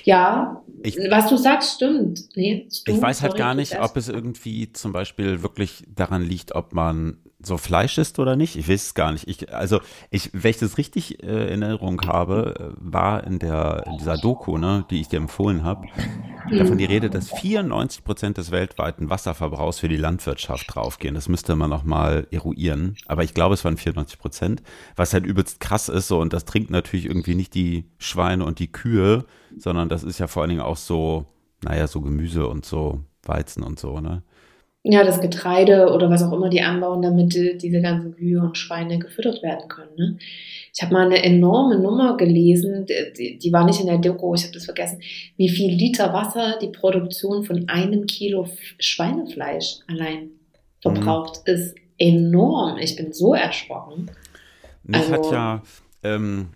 ja, 0.05 0.63
ich, 0.83 0.97
was 1.11 1.29
du 1.29 1.37
sagst, 1.37 1.75
stimmt. 1.75 2.37
Nee, 2.37 2.69
stimmt. 2.73 2.97
Ich 2.97 3.03
weiß 3.03 3.23
halt 3.23 3.37
gar 3.37 3.55
nicht, 3.55 3.81
ob 3.81 3.97
es 3.97 4.09
irgendwie 4.09 4.73
zum 4.73 4.93
Beispiel 4.93 5.43
wirklich 5.43 5.85
daran 5.89 6.23
liegt, 6.23 6.55
ob 6.55 6.73
man 6.73 7.19
so 7.41 7.57
Fleisch 7.57 7.99
isst 7.99 8.19
oder 8.19 8.37
nicht. 8.37 8.57
Ich 8.57 8.69
weiß 8.69 8.87
es 8.87 8.95
gar 8.95 9.13
nicht. 9.13 9.29
Ich, 9.29 9.53
also, 9.53 9.81
ich, 10.11 10.31
wenn 10.33 10.51
ich 10.51 10.59
das 10.59 10.77
richtig 10.77 11.23
äh, 11.23 11.53
in 11.53 11.63
Erinnerung 11.63 12.01
habe, 12.03 12.75
äh, 12.77 12.77
war 12.79 13.25
in 13.25 13.39
der 13.39 13.85
in 13.87 13.99
dieser 13.99 14.17
Doku, 14.17 14.59
ne, 14.59 14.85
die 14.91 15.01
ich 15.01 15.09
dir 15.09 15.19
empfohlen 15.19 15.63
habe, 15.63 15.87
davon 16.51 16.79
die 16.79 16.85
Rede, 16.85 17.11
dass 17.11 17.31
94 17.31 18.03
Prozent 18.03 18.39
des 18.39 18.51
weltweiten 18.51 19.09
Wasserverbrauchs 19.09 19.79
für 19.79 19.89
die 19.89 19.97
Landwirtschaft 19.97 20.75
draufgehen. 20.75 21.15
Das 21.15 21.29
müsste 21.29 21.55
man 21.55 21.71
noch 21.71 21.85
mal 21.85 22.27
eruieren. 22.31 22.97
Aber 23.07 23.23
ich 23.23 23.35
glaube, 23.35 23.55
es 23.55 23.65
waren 23.65 23.77
94 23.77 24.19
Prozent, 24.19 24.63
was 24.97 25.13
halt 25.13 25.25
übelst 25.25 25.61
krass 25.61 25.89
ist. 25.89 26.09
So 26.09 26.21
und 26.21 26.33
das 26.33 26.45
trinkt 26.45 26.71
natürlich 26.71 27.07
irgendwie 27.07 27.37
nicht 27.37 27.55
die 27.55 27.85
Schweine 27.99 28.45
und 28.45 28.59
die 28.59 28.73
Kühe, 28.73 29.27
sondern 29.59 29.89
das 29.89 30.05
ist 30.05 30.19
ja 30.19 30.27
vor 30.27 30.43
allen 30.43 30.51
Dingen 30.51 30.63
auch 30.63 30.77
so, 30.77 31.27
naja, 31.63 31.87
so 31.87 32.01
Gemüse 32.01 32.47
und 32.47 32.65
so 32.65 33.01
Weizen 33.25 33.63
und 33.63 33.79
so, 33.79 34.01
ne? 34.01 34.23
ja, 34.91 35.05
das 35.05 35.21
Getreide 35.21 35.93
oder 35.93 36.09
was 36.09 36.23
auch 36.23 36.33
immer 36.33 36.49
die 36.49 36.63
anbauen, 36.63 37.03
damit 37.03 37.35
diese 37.35 37.83
ganzen 37.83 38.15
Kühe 38.15 38.41
und 38.41 38.57
Schweine 38.57 38.99
gefüttert 38.99 39.43
werden 39.43 39.69
können. 39.69 39.95
Ne? 39.97 40.19
Ich 40.73 40.83
habe 40.83 40.95
mal 40.95 41.05
eine 41.05 41.23
enorme 41.23 41.79
Nummer 41.79 42.17
gelesen, 42.17 42.87
die, 43.19 43.39
die 43.39 43.53
war 43.53 43.65
nicht 43.65 43.81
in 43.81 43.87
der 43.87 43.99
Doku, 43.99 44.35
ich 44.35 44.45
habe 44.45 44.55
das 44.55 44.65
vergessen, 44.65 45.01
wie 45.37 45.49
viel 45.49 45.71
Liter 45.71 46.13
Wasser 46.15 46.59
die 46.63 46.69
Produktion 46.69 47.45
von 47.45 47.69
einem 47.69 48.07
Kilo 48.07 48.49
Schweinefleisch 48.79 49.81
allein 49.89 50.31
verbraucht, 50.81 51.43
mhm. 51.47 51.55
ist 51.55 51.75
enorm. 51.99 52.79
Ich 52.79 52.97
bin 52.97 53.13
so 53.13 53.35
erschrocken. 53.35 54.11
Mich 54.85 54.97
also, 55.01 55.13
hat 55.13 55.33
ja 55.33 55.63
ähm, 56.03 56.49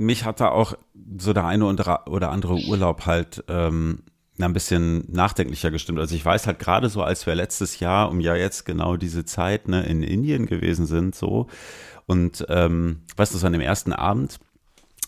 mich 0.00 0.24
hat 0.24 0.40
da 0.40 0.48
auch 0.48 0.74
so 1.18 1.32
der 1.32 1.44
eine 1.44 1.66
oder 1.66 2.30
andere 2.30 2.54
Urlaub 2.54 3.04
halt 3.04 3.44
ähm, 3.48 4.02
ein 4.40 4.52
bisschen 4.54 5.04
nachdenklicher 5.12 5.70
gestimmt. 5.70 5.98
Also 5.98 6.14
ich 6.14 6.24
weiß 6.24 6.46
halt 6.46 6.58
gerade 6.58 6.88
so, 6.88 7.02
als 7.02 7.26
wir 7.26 7.34
letztes 7.34 7.80
Jahr, 7.80 8.08
um 8.08 8.20
ja 8.20 8.34
jetzt 8.34 8.64
genau 8.64 8.96
diese 8.96 9.26
Zeit 9.26 9.68
ne, 9.68 9.84
in 9.84 10.02
Indien 10.02 10.46
gewesen 10.46 10.86
sind, 10.86 11.14
so 11.14 11.48
und 12.06 12.46
ähm, 12.48 13.02
weißt 13.16 13.34
du, 13.34 13.38
so 13.38 13.46
an 13.46 13.52
dem 13.52 13.60
ersten 13.60 13.92
Abend, 13.92 14.40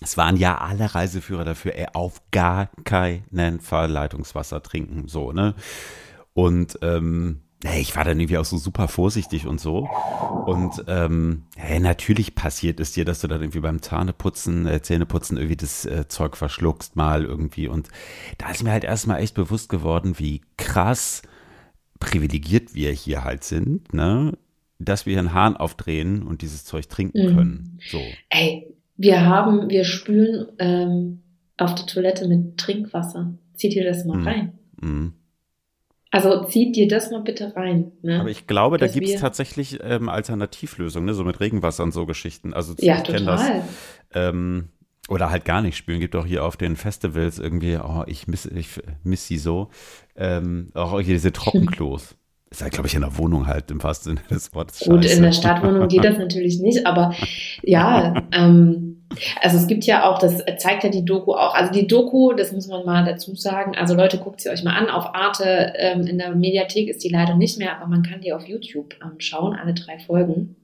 es 0.03 0.17
waren 0.17 0.37
ja 0.37 0.59
alle 0.59 0.95
Reiseführer 0.95 1.45
dafür, 1.45 1.75
ey, 1.75 1.87
auf 1.95 2.21
gar 2.31 2.69
keinen 2.85 3.61
Fall 3.61 3.91
Leitungswasser 3.91 4.63
trinken, 4.63 5.09
so, 5.09 5.33
ne? 5.33 5.55
Und 6.35 6.79
ähm, 6.83 7.42
ich 7.78 7.95
war 7.95 8.04
dann 8.04 8.19
irgendwie 8.19 8.38
auch 8.38 8.45
so 8.45 8.57
super 8.57 8.88
vorsichtig 8.88 9.47
und 9.47 9.61
so. 9.61 9.88
Und 10.47 10.85
ähm, 10.88 11.45
hey, 11.57 11.78
natürlich 11.78 12.35
passiert 12.35 12.81
es 12.81 12.92
dir, 12.92 13.04
dass 13.04 13.21
du 13.21 13.28
dann 13.28 13.40
irgendwie 13.40 13.61
beim 13.61 13.81
Zahneputzen, 13.81 14.66
äh, 14.66 14.83
Zähneputzen 14.83 15.37
irgendwie 15.37 15.57
das 15.57 15.87
äh, 15.87 16.09
Zeug 16.09 16.37
verschluckst 16.37 16.97
mal 16.97 17.25
irgendwie. 17.25 17.69
Und 17.69 17.88
da 18.38 18.50
ist 18.50 18.64
mir 18.64 18.73
halt 18.73 18.85
erstmal 18.85 19.21
echt 19.21 19.35
bewusst 19.35 19.69
geworden, 19.69 20.19
wie 20.19 20.40
krass 20.57 21.23
privilegiert 22.00 22.75
wir 22.75 22.90
hier 22.90 23.23
halt 23.23 23.45
sind, 23.45 23.95
ne? 23.95 24.37
Dass 24.81 25.07
wir 25.07 25.16
einen 25.16 25.33
Hahn 25.33 25.57
aufdrehen 25.57 26.25
und 26.25 26.42
dieses 26.42 26.64
Zeug 26.64 26.88
trinken 26.88 27.31
mhm. 27.31 27.37
können. 27.37 27.78
So. 27.88 28.00
Ey, 28.31 28.75
wir 28.97 29.25
haben, 29.25 29.71
wir 29.71 29.85
spülen 29.85 30.49
ähm, 30.59 31.23
auf 31.57 31.76
der 31.76 31.87
Toilette 31.87 32.26
mit 32.26 32.59
Trinkwasser. 32.59 33.35
Zieht 33.54 33.76
ihr 33.76 33.85
das 33.85 34.04
mal 34.04 34.19
mhm. 34.19 34.26
rein? 34.26 34.52
Mhm. 34.81 35.12
Also 36.12 36.45
zieht 36.45 36.76
dir 36.76 36.87
das 36.88 37.11
mal 37.11 37.23
bitte 37.23 37.57
rein. 37.57 37.92
Ne? 38.02 38.21
Aber 38.21 38.28
ich 38.28 38.47
glaube, 38.47 38.76
da 38.76 38.87
gibt 38.87 39.09
es 39.09 39.19
tatsächlich 39.19 39.78
ähm, 39.83 40.11
Alternativlösungen, 40.11 41.07
ne? 41.07 41.14
so 41.14 41.25
mit 41.25 41.40
Regenwasser 41.40 41.83
und 41.83 41.92
so 41.92 42.04
Geschichten. 42.04 42.52
Also 42.52 42.75
ja, 42.78 42.99
ich 42.99 43.02
total. 43.04 43.25
Das, 43.25 43.50
ähm, 44.12 44.69
oder 45.09 45.31
halt 45.31 45.47
gar 45.47 45.62
nicht 45.62 45.76
spülen. 45.76 46.00
Gibt 46.00 46.14
auch 46.14 46.26
hier 46.26 46.45
auf 46.45 46.59
den 46.59 46.76
Festivals 46.76 47.38
irgendwie, 47.38 47.78
oh, 47.78 48.04
ich 48.07 48.28
miss, 48.28 48.45
ich 48.45 48.69
miss 49.02 49.26
sie 49.26 49.38
so. 49.38 49.71
Ähm, 50.14 50.71
auch 50.75 51.00
hier 51.00 51.14
diese 51.14 51.33
Trockenklos. 51.33 52.14
Ist 52.53 52.61
ja, 52.61 52.69
glaube 52.69 52.87
ich, 52.87 52.95
in 52.95 53.01
der 53.01 53.17
Wohnung 53.17 53.47
halt 53.47 53.71
im 53.71 53.83
wahrsten 53.83 54.17
Sinne 54.17 54.29
des 54.29 54.55
Wortes. 54.55 54.81
Gut, 54.81 55.07
in 55.07 55.23
der 55.23 55.33
Stadtwohnung 55.33 55.89
geht 55.89 56.05
das 56.05 56.19
natürlich 56.19 56.61
nicht, 56.61 56.87
aber 56.87 57.15
ja, 57.63 58.13
ähm, 58.33 59.07
also 59.41 59.57
es 59.57 59.67
gibt 59.67 59.85
ja 59.85 60.07
auch, 60.07 60.19
das 60.19 60.45
zeigt 60.59 60.85
ja 60.85 60.91
die 60.91 61.03
Doku 61.03 61.33
auch. 61.33 61.55
Also 61.55 61.73
die 61.73 61.87
Doku, 61.87 62.35
das 62.35 62.53
muss 62.53 62.69
man 62.69 62.85
mal 62.85 63.07
dazu 63.07 63.35
sagen. 63.35 63.75
Also 63.75 63.95
Leute, 63.95 64.19
guckt 64.19 64.43
sie 64.43 64.51
euch 64.51 64.65
mal 64.65 64.77
an. 64.77 64.91
Auf 64.91 65.15
Arte 65.15 65.73
ähm, 65.77 66.07
in 66.07 66.19
der 66.19 66.35
Mediathek 66.35 66.91
ist 66.91 67.03
die 67.03 67.09
leider 67.09 67.37
nicht 67.37 67.59
mehr, 67.59 67.75
aber 67.75 67.87
man 67.87 68.03
kann 68.03 68.21
die 68.21 68.35
auf 68.35 68.47
YouTube 68.47 68.97
ähm, 69.03 69.15
schauen, 69.17 69.57
alle 69.57 69.73
drei 69.73 69.99
Folgen. 69.99 70.57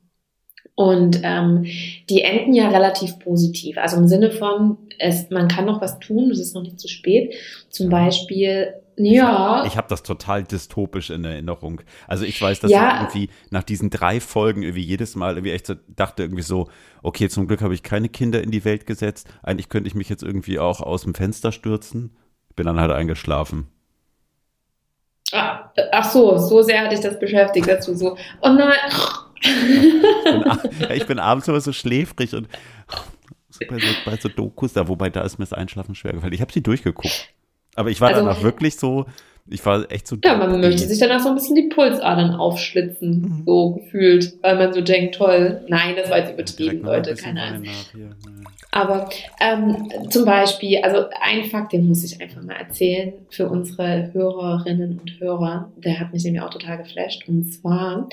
Und 0.75 1.21
ähm, 1.23 1.65
die 2.11 2.21
enden 2.21 2.53
ja 2.53 2.69
relativ 2.69 3.19
positiv. 3.19 3.79
Also 3.79 3.97
im 3.97 4.09
Sinne 4.09 4.31
von, 4.31 4.77
es, 4.99 5.31
man 5.31 5.49
kann 5.49 5.65
noch 5.65 5.81
was 5.81 5.99
tun, 6.01 6.31
es 6.31 6.39
ist 6.39 6.55
noch 6.55 6.63
nicht 6.63 6.79
zu 6.79 6.87
spät. 6.87 7.35
Zum 7.71 7.89
Beispiel 7.89 8.75
ja. 8.99 9.65
Ich 9.67 9.77
habe 9.77 9.89
das 9.89 10.03
total 10.03 10.45
dystopisch 10.45 11.11
in 11.11 11.25
Erinnerung. 11.25 11.81
Also 12.07 12.25
ich 12.25 12.41
weiß, 12.41 12.61
dass 12.61 12.71
ja. 12.71 12.89
ich 12.89 12.95
irgendwie 12.95 13.31
nach 13.51 13.63
diesen 13.63 13.91
drei 13.91 14.21
Folgen 14.21 14.63
irgendwie 14.63 14.83
jedes 14.83 15.17
Mal 15.17 15.35
irgendwie 15.35 15.53
echt 15.53 15.67
so 15.67 15.75
dachte 15.89 16.23
irgendwie 16.23 16.43
so, 16.43 16.69
okay, 17.03 17.29
zum 17.29 17.47
Glück 17.47 17.63
habe 17.63 17.75
ich 17.75 17.83
keine 17.83 18.09
Kinder 18.09 18.43
in 18.43 18.51
die 18.51 18.65
Welt 18.65 18.87
gesetzt. 18.87 19.29
Eigentlich 19.43 19.69
könnte 19.69 19.89
ich 19.89 19.95
mich 19.95 20.09
jetzt 20.09 20.23
irgendwie 20.23 20.59
auch 20.59 20.81
aus 20.81 21.03
dem 21.03 21.15
Fenster 21.15 21.53
stürzen. 21.53 22.17
Bin 22.57 22.67
dann 22.67 22.81
halt 22.81 22.91
eingeschlafen. 22.91 23.69
Ah, 25.33 25.71
ach 25.93 26.11
so, 26.11 26.39
so 26.39 26.63
sehr 26.63 26.83
hatte 26.83 26.95
ich 26.95 27.01
das 27.01 27.19
beschäftigt, 27.19 27.69
dass 27.69 27.87
du 27.87 27.95
so, 27.95 28.17
oh 28.41 28.49
nein. 28.49 28.77
ich, 29.41 30.79
bin, 30.79 30.91
ich 30.91 31.07
bin 31.07 31.19
abends 31.19 31.47
immer 31.47 31.61
so 31.61 31.73
schläfrig 31.73 32.35
und 32.35 32.49
bei 33.69 33.79
so, 33.79 33.87
bei 34.05 34.17
so 34.17 34.29
Dokus 34.29 34.73
da, 34.73 34.89
wobei 34.89 35.11
da 35.11 35.23
ist 35.23 35.39
mir 35.39 35.45
das 35.45 35.53
Einschlafen 35.53 35.95
schwer 35.95 36.13
gefallen. 36.13 36.33
Ich 36.33 36.41
habe 36.41 36.53
sie 36.53 36.63
durchgeguckt. 36.63 37.29
Aber 37.79 37.91
ich 37.91 38.01
war 38.01 38.09
also, 38.09 38.23
danach 38.23 38.43
wirklich 38.43 38.75
so, 38.75 39.07
ich 39.49 39.65
war 39.65 39.91
echt 39.93 40.09
so. 40.09 40.17
Ja, 40.25 40.37
man 40.37 40.61
möchte 40.61 40.83
sich 40.83 40.99
danach 40.99 41.21
so 41.21 41.29
ein 41.29 41.37
bisschen 41.37 41.55
die 41.55 41.69
Pulsadern 41.69 42.35
aufschlitzen, 42.35 43.21
mhm. 43.21 43.43
so 43.47 43.71
gefühlt, 43.71 44.35
weil 44.43 44.57
man 44.57 44.73
so 44.73 44.81
denkt, 44.81 45.15
toll, 45.15 45.63
nein, 45.69 45.95
das 45.97 46.11
war 46.11 46.19
jetzt 46.19 46.33
übertrieben, 46.33 46.83
Leute, 46.83 47.15
keine 47.15 47.41
Ahnung. 47.41 47.65
Aber 48.73 49.09
ähm, 49.41 49.89
zum 50.11 50.25
Beispiel, 50.25 50.79
also 50.79 51.05
ein 51.21 51.45
Fakt, 51.45 51.73
den 51.73 51.87
muss 51.87 52.03
ich 52.03 52.21
einfach 52.21 52.43
mal 52.43 52.57
erzählen 52.57 53.13
für 53.31 53.49
unsere 53.49 54.13
Hörerinnen 54.13 54.99
und 54.99 55.21
Hörer, 55.21 55.71
der 55.77 56.01
hat 56.01 56.13
mich 56.13 56.25
nämlich 56.25 56.43
auch 56.43 56.51
total 56.51 56.79
geflasht. 56.79 57.29
Und 57.29 57.45
zwar 57.45 58.09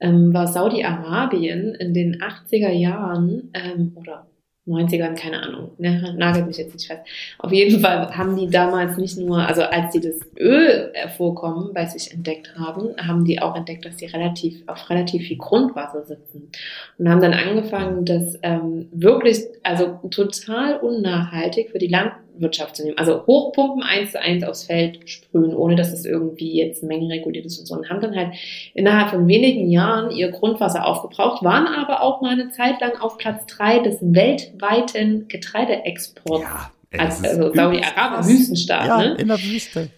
ähm, 0.00 0.34
war 0.34 0.46
Saudi-Arabien 0.46 1.74
in 1.76 1.94
den 1.94 2.20
80er 2.20 2.72
Jahren 2.72 3.50
ähm, 3.54 3.92
oder 3.96 4.26
90ern, 4.68 5.14
keine 5.14 5.42
Ahnung, 5.42 5.70
ne, 5.78 6.14
nagelt 6.16 6.46
mich 6.46 6.58
jetzt 6.58 6.74
nicht 6.74 6.86
fest. 6.86 7.02
Auf 7.38 7.52
jeden 7.52 7.80
Fall 7.80 8.16
haben 8.16 8.36
die 8.36 8.48
damals 8.48 8.96
nicht 8.96 9.18
nur, 9.18 9.38
also 9.38 9.62
als 9.62 9.92
sie 9.92 10.00
das 10.00 10.16
Ölvorkommen 10.38 11.72
bei 11.74 11.86
sich 11.86 12.12
entdeckt 12.12 12.54
haben, 12.58 12.94
haben 12.98 13.24
die 13.24 13.40
auch 13.40 13.56
entdeckt, 13.56 13.84
dass 13.84 13.98
sie 13.98 14.06
relativ 14.06 14.62
auf 14.66 14.90
relativ 14.90 15.26
viel 15.26 15.38
Grundwasser 15.38 16.04
sitzen 16.04 16.50
und 16.98 17.08
haben 17.08 17.20
dann 17.20 17.34
angefangen, 17.34 18.04
das 18.04 18.38
ähm, 18.42 18.88
wirklich, 18.92 19.44
also 19.62 19.98
total 20.10 20.78
unnachhaltig 20.78 21.70
für 21.70 21.78
die 21.78 21.88
Land 21.88 22.12
Wirtschaft 22.40 22.76
zu 22.76 22.84
nehmen. 22.84 22.98
Also 22.98 23.24
Hochpumpen 23.26 23.82
eins 23.82 24.12
zu 24.12 24.20
eins 24.20 24.44
aufs 24.44 24.64
Feld 24.64 25.08
sprühen, 25.08 25.54
ohne 25.54 25.76
dass 25.76 25.92
es 25.92 26.04
irgendwie 26.04 26.56
jetzt 26.56 26.82
mengenreguliert 26.82 27.46
ist 27.46 27.58
und 27.58 27.66
so. 27.66 27.74
Und 27.74 27.90
haben 27.90 28.00
dann 28.00 28.16
halt 28.16 28.34
innerhalb 28.74 29.10
von 29.10 29.26
wenigen 29.26 29.70
Jahren 29.70 30.10
ihr 30.10 30.30
Grundwasser 30.30 30.86
aufgebraucht, 30.86 31.42
waren 31.44 31.66
aber 31.66 32.02
auch 32.02 32.20
mal 32.20 32.32
eine 32.32 32.50
Zeit 32.50 32.80
lang 32.80 33.00
auf 33.00 33.18
Platz 33.18 33.46
drei 33.46 33.78
des 33.80 33.98
weltweiten 34.00 35.28
Getreideexports. 35.28 36.44
Ja, 36.44 36.70
also 36.98 37.52
Saudi-Arabien, 37.52 38.28
Wüstenstaat. 38.28 38.86
Ja, 38.86 38.98
ne? 38.98 39.14
in 39.14 39.28
der 39.28 39.42
Wüste. 39.42 39.90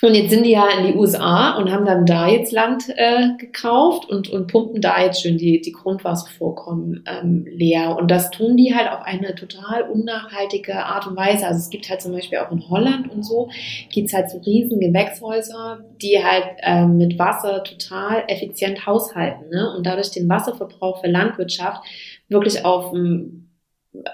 Und 0.00 0.14
jetzt 0.14 0.30
sind 0.30 0.44
die 0.44 0.52
ja 0.52 0.68
in 0.78 0.86
die 0.86 0.96
USA 0.96 1.56
und 1.56 1.72
haben 1.72 1.84
dann 1.84 2.06
da 2.06 2.28
jetzt 2.28 2.52
Land 2.52 2.84
äh, 2.88 3.30
gekauft 3.38 4.08
und, 4.08 4.28
und 4.28 4.46
pumpen 4.46 4.80
da 4.80 5.02
jetzt 5.02 5.22
schön 5.22 5.38
die, 5.38 5.60
die 5.60 5.72
Grundwasservorkommen 5.72 7.04
ähm, 7.06 7.44
leer. 7.50 7.96
Und 7.98 8.10
das 8.10 8.30
tun 8.30 8.56
die 8.56 8.74
halt 8.74 8.90
auf 8.92 9.02
eine 9.02 9.34
total 9.34 9.82
unnachhaltige 9.90 10.84
Art 10.84 11.06
und 11.08 11.16
Weise. 11.16 11.46
Also 11.46 11.58
es 11.58 11.70
gibt 11.70 11.88
halt 11.90 12.00
zum 12.00 12.12
Beispiel 12.12 12.38
auch 12.38 12.52
in 12.52 12.68
Holland 12.68 13.10
und 13.10 13.24
so, 13.24 13.48
gibt's 13.92 14.12
halt 14.12 14.30
so 14.30 14.38
riesen 14.38 14.78
Gewächshäuser, 14.78 15.80
die 16.00 16.22
halt 16.22 16.44
ähm, 16.62 16.96
mit 16.96 17.18
Wasser 17.18 17.64
total 17.64 18.22
effizient 18.28 18.86
haushalten 18.86 19.50
ne? 19.50 19.74
und 19.76 19.84
dadurch 19.84 20.12
den 20.12 20.28
Wasserverbrauch 20.28 21.00
für 21.00 21.10
Landwirtschaft 21.10 21.82
wirklich 22.28 22.64
auf, 22.64 22.92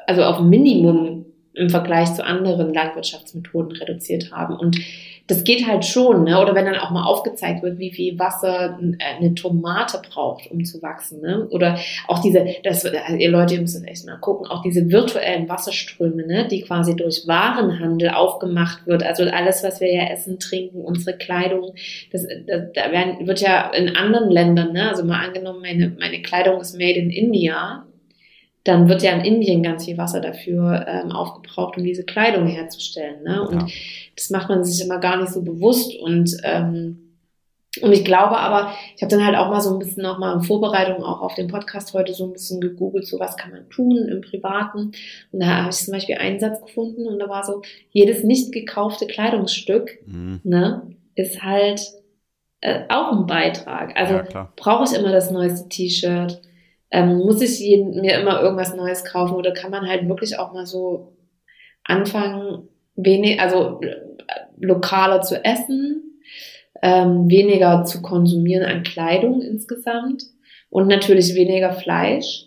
also 0.07 0.23
auf 0.23 0.39
ein 0.39 0.49
Minimum 0.49 1.27
im 1.55 1.71
Vergleich 1.71 2.13
zu 2.15 2.25
anderen 2.25 2.75
Landwirtschaftsmethoden 2.75 3.73
reduziert 3.73 4.33
haben. 4.33 4.57
Und 4.57 4.79
das 5.27 5.43
geht 5.45 5.67
halt 5.67 5.87
schon, 5.87 6.25
ne? 6.25 6.41
Oder 6.41 6.55
wenn 6.55 6.67
dann 6.67 6.77
auch 6.77 6.91
mal 6.91 7.05
aufgezeigt 7.05 7.63
wird, 7.63 7.79
wie 7.79 7.91
viel 7.91 8.19
Wasser 8.19 8.79
äh, 8.99 9.17
eine 9.17 9.35
Tomate 9.35 10.03
braucht, 10.11 10.51
um 10.51 10.65
zu 10.65 10.83
wachsen, 10.83 11.23
ne? 11.23 11.49
Oder 11.51 11.79
auch 12.09 12.21
diese, 12.21 12.45
das, 12.63 12.85
also 12.85 13.17
ihr 13.17 13.31
Leute, 13.31 13.55
ihr 13.55 13.61
müsst 13.61 13.83
echt 13.87 14.05
mal 14.07 14.19
gucken, 14.19 14.47
auch 14.47 14.61
diese 14.63 14.91
virtuellen 14.91 15.49
Wasserströme, 15.49 16.27
ne? 16.27 16.47
Die 16.49 16.61
quasi 16.61 16.95
durch 16.95 17.27
Warenhandel 17.27 18.11
aufgemacht 18.11 18.87
wird. 18.87 19.03
Also 19.03 19.25
alles, 19.25 19.65
was 19.65 19.81
wir 19.81 19.93
ja 19.93 20.11
essen, 20.11 20.39
trinken, 20.39 20.83
unsere 20.83 21.17
Kleidung, 21.17 21.73
das, 22.13 22.27
das 22.47 22.73
da 22.75 22.93
werden, 22.93 23.27
wird 23.27 23.41
ja 23.41 23.71
in 23.71 23.97
anderen 23.97 24.31
Ländern, 24.31 24.73
ne? 24.73 24.91
Also 24.91 25.05
mal 25.05 25.25
angenommen, 25.25 25.63
meine, 25.63 25.97
meine 25.99 26.21
Kleidung 26.21 26.61
ist 26.61 26.75
made 26.75 26.99
in 26.99 27.09
India, 27.09 27.87
dann 28.65 28.89
wird 28.89 29.03
ja 29.03 29.13
in 29.13 29.21
Indien 29.21 29.63
ganz 29.63 29.85
viel 29.85 29.99
Wasser 29.99 30.21
dafür 30.21 30.87
ähm, 30.89 31.13
aufgebraucht, 31.13 31.77
um 31.77 31.85
diese 31.85 32.05
Kleidung 32.05 32.47
herzustellen. 32.47 33.23
Ne? 33.23 33.47
Und 33.47 33.61
ja. 33.61 33.67
das 34.17 34.31
macht 34.31 34.49
man 34.49 34.65
sich 34.65 34.85
immer 34.85 34.99
gar 34.99 35.19
nicht 35.21 35.33
so 35.33 35.43
bewusst. 35.43 35.95
Und, 36.01 36.35
ähm, 36.45 37.19
und 37.83 37.93
ich 37.93 38.07
glaube 38.07 38.39
aber, 38.39 38.73
ich 38.97 39.03
habe 39.03 39.11
dann 39.11 39.27
halt 39.27 39.37
auch 39.37 39.51
mal 39.51 39.61
so 39.61 39.71
ein 39.71 39.79
bisschen 39.79 40.03
noch 40.03 40.19
mal 40.19 40.33
in 40.35 40.43
Vorbereitung 40.43 41.05
auch 41.05 41.21
auf 41.21 41.35
den 41.35 41.49
Podcast 41.49 41.93
heute 41.93 42.15
so 42.15 42.25
ein 42.25 42.33
bisschen 42.33 42.61
gegoogelt, 42.63 43.07
so 43.07 43.21
was 43.21 43.37
kann 43.37 43.51
man 43.51 43.69
tun 43.69 44.09
im 44.09 44.23
Privaten. 44.23 44.93
Und 45.31 45.41
da 45.41 45.47
habe 45.47 45.71
ich 45.71 45.77
zum 45.77 45.93
Beispiel 45.93 46.17
einen 46.17 46.41
Satz 46.41 46.63
gefunden 46.63 47.07
und 47.07 47.19
da 47.19 47.29
war 47.29 47.45
so, 47.45 47.61
jedes 47.91 48.25
nicht 48.25 48.51
gekaufte 48.53 49.07
Kleidungsstück 49.07 49.99
mhm. 50.07 50.41
ne, 50.43 50.91
ist 51.17 51.43
halt 51.43 51.83
äh, 52.63 52.85
auch 52.89 53.13
ein 53.13 53.27
Beitrag. 53.27 53.95
Also 53.95 54.15
ja, 54.15 54.51
brauche 54.57 54.85
ich 54.85 54.99
immer 54.99 55.13
das 55.13 55.31
neueste 55.31 55.69
T-Shirt 55.69 56.41
ähm, 56.95 57.19
muss 57.19 57.43
ich 57.43 57.59
mir 57.77 58.21
immer 58.21 58.41
irgendwas 58.41 58.73
Neues 58.77 59.05
kaufen 59.05 59.35
oder 59.35 59.53
kann 59.53 59.73
man 59.73 59.89
halt 59.89 60.09
wirklich 60.09 60.39
auch 60.39 60.53
mal 60.53 60.65
so 60.65 61.17
anfangen, 61.83 62.69
wenig, 62.95 63.41
also 63.41 63.81
äh, 63.81 63.97
lokaler 64.61 65.21
zu 65.21 65.45
essen, 65.45 66.21
ähm, 66.83 67.29
weniger 67.29 67.85
zu 67.85 68.01
konsumieren 68.01 68.65
an 68.65 68.85
Kleidung 68.85 69.43
insgesamt 69.43 70.23
und 70.71 70.87
natürlich 70.87 71.35
weniger 71.35 71.73
Fleisch. 71.73 72.47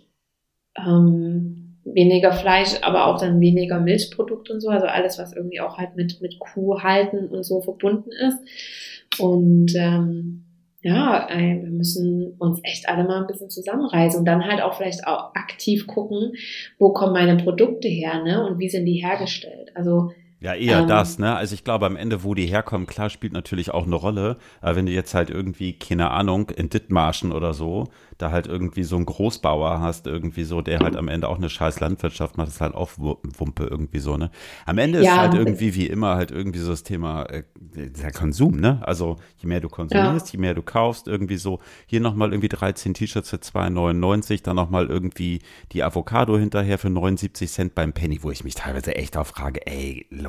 Ähm, 0.78 1.80
weniger 1.84 2.32
Fleisch, 2.32 2.76
aber 2.84 3.08
auch 3.08 3.20
dann 3.20 3.42
weniger 3.42 3.82
Milchprodukte 3.82 4.54
und 4.54 4.62
so, 4.62 4.70
also 4.70 4.88
alles, 4.88 5.20
was 5.20 5.34
irgendwie 5.34 5.60
auch 5.60 5.78
halt 5.78 5.98
mit, 5.98 6.22
mit 6.22 6.40
Kuh 6.40 6.82
halten 6.82 7.28
und 7.28 7.44
so 7.44 7.60
verbunden 7.62 8.12
ist. 8.12 9.20
Und 9.20 9.74
ähm, 9.76 10.47
ja, 10.88 11.28
wir 11.30 11.70
müssen 11.70 12.36
uns 12.38 12.62
echt 12.64 12.88
alle 12.88 13.04
mal 13.04 13.22
ein 13.22 13.28
bisschen 13.28 13.50
zusammenreißen 13.50 14.20
und 14.20 14.26
dann 14.26 14.46
halt 14.46 14.62
auch 14.62 14.76
vielleicht 14.76 15.06
auch 15.06 15.36
aktiv 15.36 15.86
gucken, 15.86 16.34
wo 16.80 16.94
kommen 16.94 17.14
meine 17.14 17.36
Produkte 17.36 17.88
her, 17.88 18.24
ne? 18.24 18.46
Und 18.46 18.60
wie 18.60 18.70
sind 18.70 18.86
die 18.86 19.04
hergestellt? 19.04 19.72
Also 19.76 20.12
ja, 20.40 20.54
eher 20.54 20.80
ähm, 20.82 20.88
das, 20.88 21.18
ne? 21.18 21.36
Also 21.36 21.56
ich 21.56 21.64
glaube, 21.64 21.88
am 21.88 21.96
Ende, 21.96 22.24
wo 22.24 22.36
die 22.36 22.46
herkommen, 22.46 22.86
klar 22.86 23.10
spielt 23.10 23.34
natürlich 23.34 23.72
auch 23.72 23.88
eine 23.88 23.96
Rolle. 23.96 24.38
Aber 24.62 24.76
wenn 24.76 24.86
du 24.86 24.92
jetzt 24.92 25.16
halt 25.16 25.32
irgendwie, 25.32 25.74
keine 25.74 26.12
Ahnung, 26.12 26.52
in 26.52 26.70
Dithmarschen 26.70 27.32
oder 27.32 27.56
so, 27.56 27.86
da 28.20 28.32
halt 28.32 28.46
irgendwie 28.46 28.84
so 28.84 28.98
einen 28.98 29.06
Großbauer 29.06 29.80
hast, 29.80 30.06
irgendwie 30.06 30.44
so, 30.44 30.62
der 30.62 30.80
halt 30.80 30.96
am 30.96 31.08
Ende 31.08 31.28
auch 31.28 31.38
eine 31.38 31.50
scheiß 31.50 31.80
Landwirtschaft 31.80 32.38
macht, 32.38 32.50
ist 32.50 32.62
halt 32.62 32.76
auch 32.76 32.92
Wumpe 32.98 33.66
irgendwie 33.66 34.00
so, 34.00 34.16
ne? 34.16 34.30
Am 34.68 34.78
Ende 34.78 35.02
ja, 35.02 35.14
ist 35.14 35.18
halt 35.20 35.34
irgendwie 35.34 35.74
wie 35.74 35.88
immer 35.88 36.16
halt 36.16 36.30
irgendwie 36.30 36.60
so 36.60 36.70
das 36.70 36.84
Thema 36.84 37.24
äh, 37.24 37.44
der 37.56 38.12
Konsum, 38.12 38.60
ne? 38.60 38.80
Also 38.84 39.18
je 39.38 39.48
mehr 39.48 39.60
du 39.60 39.70
konsumierst, 39.70 40.28
ja. 40.28 40.34
je 40.34 40.40
mehr 40.40 40.54
du 40.54 40.62
kaufst, 40.62 41.08
irgendwie 41.08 41.38
so, 41.38 41.60
hier 41.88 42.00
nochmal 42.00 42.32
irgendwie 42.32 42.50
13 42.50 42.94
T-Shirts 42.94 43.32
für 43.32 43.38
2,99, 43.38 44.44
dann 44.44 44.56
nochmal 44.56 44.86
irgendwie 44.86 45.40
die 45.72 45.84
Avocado 45.84 46.38
hinterher 46.38 46.78
für 46.78 46.92
79 46.92 47.52
Cent 47.52 47.76
beim 47.76 47.94
Penny, 47.94 48.22
wo 48.22 48.30
ich 48.30 48.44
mich 48.44 48.54
teilweise 48.54 48.96
echt 48.96 49.18
auch 49.18 49.28
frage, 49.28 49.66
ey, 49.66 50.06
Leute, 50.10 50.27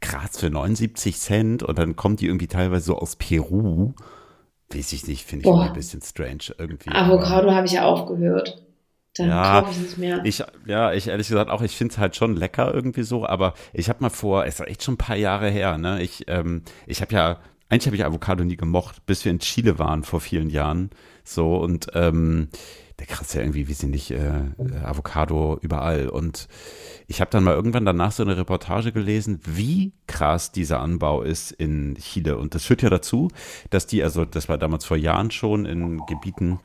krass 0.00 0.38
für 0.38 0.50
79 0.50 1.18
Cent 1.18 1.62
und 1.62 1.78
dann 1.78 1.96
kommt 1.96 2.20
die 2.20 2.26
irgendwie 2.26 2.46
teilweise 2.46 2.86
so 2.86 2.98
aus 2.98 3.16
Peru 3.16 3.94
Weiß 4.72 4.92
ich 4.92 5.06
nicht, 5.08 5.26
finde 5.26 5.48
ich 5.48 5.54
ein 5.54 5.72
bisschen 5.72 6.00
strange 6.00 6.54
irgendwie. 6.56 6.90
Avocado 6.90 7.50
habe 7.50 7.66
ich 7.66 7.72
ja 7.72 7.84
aufgehört. 7.84 8.62
Dann 9.16 9.28
ja, 9.28 9.60
kaufe 9.60 9.72
ich 9.72 9.78
nicht 9.78 9.98
mehr. 9.98 10.20
Ich, 10.24 10.44
ja, 10.66 10.92
ich 10.92 11.08
ehrlich 11.08 11.28
gesagt 11.28 11.50
auch, 11.50 11.62
ich 11.62 11.76
finde 11.76 11.92
es 11.92 11.98
halt 11.98 12.14
schon 12.14 12.36
lecker 12.36 12.72
irgendwie 12.72 13.02
so, 13.02 13.26
aber 13.26 13.54
ich 13.72 13.88
habe 13.88 14.00
mal 14.00 14.10
vor, 14.10 14.46
es 14.46 14.60
ist 14.60 14.66
echt 14.68 14.84
schon 14.84 14.94
ein 14.94 14.98
paar 14.98 15.16
Jahre 15.16 15.50
her, 15.50 15.76
ne? 15.76 16.00
Ich, 16.00 16.26
ähm, 16.28 16.62
ich 16.86 17.00
habe 17.00 17.12
ja, 17.12 17.38
eigentlich 17.68 17.86
habe 17.86 17.96
ich 17.96 18.04
Avocado 18.04 18.44
nie 18.44 18.56
gemocht, 18.56 19.04
bis 19.06 19.24
wir 19.24 19.32
in 19.32 19.40
Chile 19.40 19.80
waren 19.80 20.04
vor 20.04 20.20
vielen 20.20 20.50
Jahren. 20.50 20.90
So 21.24 21.56
und 21.56 21.88
ähm, 21.94 22.48
der 23.00 23.06
krass 23.06 23.32
ja 23.32 23.40
irgendwie, 23.40 23.66
wie 23.66 23.72
sie 23.72 23.86
nicht, 23.86 24.10
äh, 24.10 24.42
Avocado 24.84 25.58
überall. 25.62 26.08
Und 26.08 26.48
ich 27.06 27.20
habe 27.20 27.30
dann 27.30 27.44
mal 27.44 27.54
irgendwann 27.54 27.86
danach 27.86 28.12
so 28.12 28.22
eine 28.22 28.36
Reportage 28.36 28.92
gelesen, 28.92 29.40
wie 29.46 29.92
krass 30.06 30.52
dieser 30.52 30.80
Anbau 30.80 31.22
ist 31.22 31.50
in 31.50 31.96
Chile. 31.96 32.36
Und 32.36 32.54
das 32.54 32.64
führt 32.64 32.82
ja 32.82 32.90
dazu, 32.90 33.28
dass 33.70 33.86
die, 33.86 34.02
also 34.02 34.26
das 34.26 34.50
war 34.50 34.58
damals 34.58 34.84
vor 34.84 34.98
Jahren 34.98 35.30
schon 35.30 35.64
in 35.64 36.04
Gebieten 36.06 36.60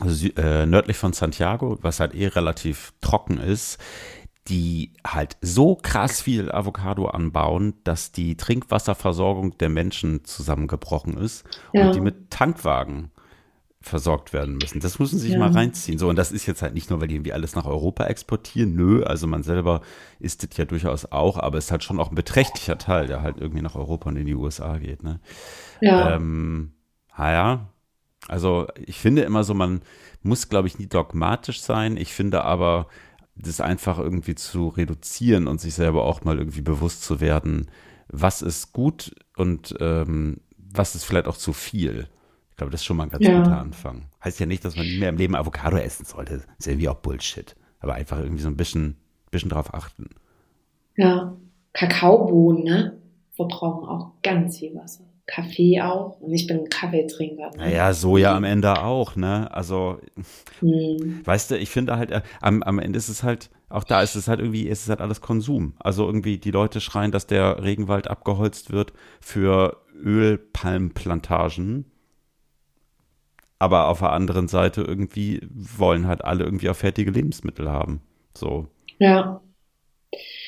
also, 0.00 0.26
äh, 0.28 0.66
nördlich 0.66 0.96
von 0.96 1.12
Santiago, 1.12 1.78
was 1.82 2.00
halt 2.00 2.14
eh 2.14 2.26
relativ 2.26 2.92
trocken 3.00 3.38
ist, 3.38 3.78
die 4.48 4.92
halt 5.06 5.36
so 5.40 5.76
krass 5.76 6.20
viel 6.20 6.50
Avocado 6.50 7.06
anbauen, 7.06 7.74
dass 7.84 8.10
die 8.10 8.36
Trinkwasserversorgung 8.36 9.56
der 9.58 9.68
Menschen 9.68 10.24
zusammengebrochen 10.24 11.16
ist 11.16 11.44
ja. 11.72 11.86
und 11.86 11.94
die 11.94 12.00
mit 12.00 12.30
Tankwagen 12.30 13.12
versorgt 13.82 14.32
werden 14.32 14.58
müssen. 14.58 14.80
Das 14.80 14.98
müssen 14.98 15.18
sie 15.18 15.26
sich 15.26 15.32
ja. 15.32 15.38
mal 15.38 15.52
reinziehen. 15.52 15.98
So, 15.98 16.08
und 16.08 16.16
das 16.16 16.32
ist 16.32 16.46
jetzt 16.46 16.60
halt 16.60 16.74
nicht 16.74 16.90
nur, 16.90 17.00
weil 17.00 17.08
die 17.08 17.14
irgendwie 17.14 17.32
alles 17.32 17.54
nach 17.54 17.64
Europa 17.64 18.04
exportieren. 18.04 18.74
Nö, 18.74 19.02
also 19.02 19.26
man 19.26 19.42
selber 19.42 19.80
isst 20.18 20.42
das 20.42 20.56
ja 20.58 20.66
durchaus 20.66 21.06
auch, 21.06 21.38
aber 21.38 21.56
es 21.56 21.66
ist 21.66 21.70
halt 21.70 21.84
schon 21.84 21.98
auch 21.98 22.10
ein 22.10 22.14
beträchtlicher 22.14 22.76
Teil, 22.76 23.06
der 23.06 23.22
halt 23.22 23.38
irgendwie 23.38 23.62
nach 23.62 23.76
Europa 23.76 24.10
und 24.10 24.16
in 24.16 24.26
die 24.26 24.34
USA 24.34 24.76
geht. 24.76 25.02
Ne? 25.02 25.20
Ja. 25.80 26.14
Ähm, 26.14 26.72
naja, 27.16 27.68
also 28.28 28.66
ich 28.76 28.98
finde 28.98 29.22
immer 29.22 29.44
so, 29.44 29.54
man 29.54 29.80
muss, 30.22 30.48
glaube 30.48 30.68
ich, 30.68 30.78
nie 30.78 30.86
dogmatisch 30.86 31.60
sein. 31.60 31.96
Ich 31.96 32.12
finde 32.12 32.44
aber, 32.44 32.86
das 33.34 33.60
einfach 33.60 33.98
irgendwie 33.98 34.34
zu 34.34 34.68
reduzieren 34.68 35.46
und 35.46 35.60
sich 35.60 35.74
selber 35.74 36.04
auch 36.04 36.24
mal 36.24 36.38
irgendwie 36.38 36.60
bewusst 36.60 37.02
zu 37.02 37.20
werden, 37.20 37.70
was 38.08 38.42
ist 38.42 38.72
gut 38.72 39.14
und 39.36 39.74
ähm, 39.80 40.38
was 40.56 40.94
ist 40.94 41.04
vielleicht 41.04 41.26
auch 41.26 41.36
zu 41.36 41.54
viel 41.54 42.08
glaube, 42.60 42.72
das 42.72 42.82
ist 42.82 42.84
schon 42.84 42.98
mal 42.98 43.04
ein 43.04 43.08
ganz 43.08 43.24
ja. 43.24 43.38
guter 43.38 43.58
Anfang. 43.58 44.02
Heißt 44.22 44.38
ja 44.38 44.44
nicht, 44.44 44.64
dass 44.64 44.76
man 44.76 44.86
nie 44.86 44.98
mehr 44.98 45.08
im 45.08 45.16
Leben 45.16 45.34
Avocado 45.34 45.78
essen 45.78 46.04
sollte. 46.04 46.38
Das 46.38 46.46
ist 46.58 46.66
irgendwie 46.66 46.90
auch 46.90 46.96
Bullshit. 46.96 47.56
Aber 47.80 47.94
einfach 47.94 48.18
irgendwie 48.18 48.42
so 48.42 48.48
ein 48.48 48.56
bisschen, 48.56 48.96
bisschen 49.30 49.48
drauf 49.48 49.72
achten. 49.72 50.10
Ja, 50.96 51.36
Kakaobohnen, 51.72 52.64
ne? 52.64 52.98
Verbrauchen 53.32 53.88
auch 53.88 54.12
ganz 54.22 54.58
viel 54.58 54.74
Wasser. 54.74 55.04
Kaffee 55.26 55.80
auch. 55.80 56.20
Und 56.20 56.34
ich 56.34 56.46
bin 56.46 56.68
Kaffeetrinker. 56.68 57.50
Ne? 57.52 57.56
Naja, 57.56 57.94
Soja 57.94 58.36
am 58.36 58.44
Ende 58.44 58.82
auch, 58.82 59.16
ne? 59.16 59.50
Also, 59.54 59.98
hm. 60.58 61.22
weißt 61.24 61.52
du, 61.52 61.56
ich 61.56 61.70
finde 61.70 61.96
halt, 61.96 62.10
äh, 62.10 62.20
am, 62.42 62.62
am 62.62 62.78
Ende 62.78 62.98
ist 62.98 63.08
es 63.08 63.22
halt, 63.22 63.48
auch 63.70 63.84
da 63.84 64.02
ist 64.02 64.16
es 64.16 64.28
halt 64.28 64.40
irgendwie, 64.40 64.68
ist 64.68 64.82
es 64.82 64.90
halt 64.90 65.00
alles 65.00 65.22
Konsum. 65.22 65.72
Also 65.78 66.04
irgendwie 66.04 66.36
die 66.36 66.50
Leute 66.50 66.82
schreien, 66.82 67.10
dass 67.10 67.26
der 67.26 67.64
Regenwald 67.64 68.08
abgeholzt 68.08 68.70
wird 68.70 68.92
für 69.20 69.80
Ölpalmplantagen 69.94 71.89
aber 73.60 73.88
auf 73.88 73.98
der 73.98 74.12
anderen 74.12 74.48
Seite 74.48 74.80
irgendwie 74.80 75.40
wollen 75.52 76.08
halt 76.08 76.24
alle 76.24 76.44
irgendwie 76.44 76.70
auch 76.70 76.76
fertige 76.76 77.10
Lebensmittel 77.10 77.70
haben. 77.70 78.00
So. 78.34 78.68
Ja. 78.98 79.42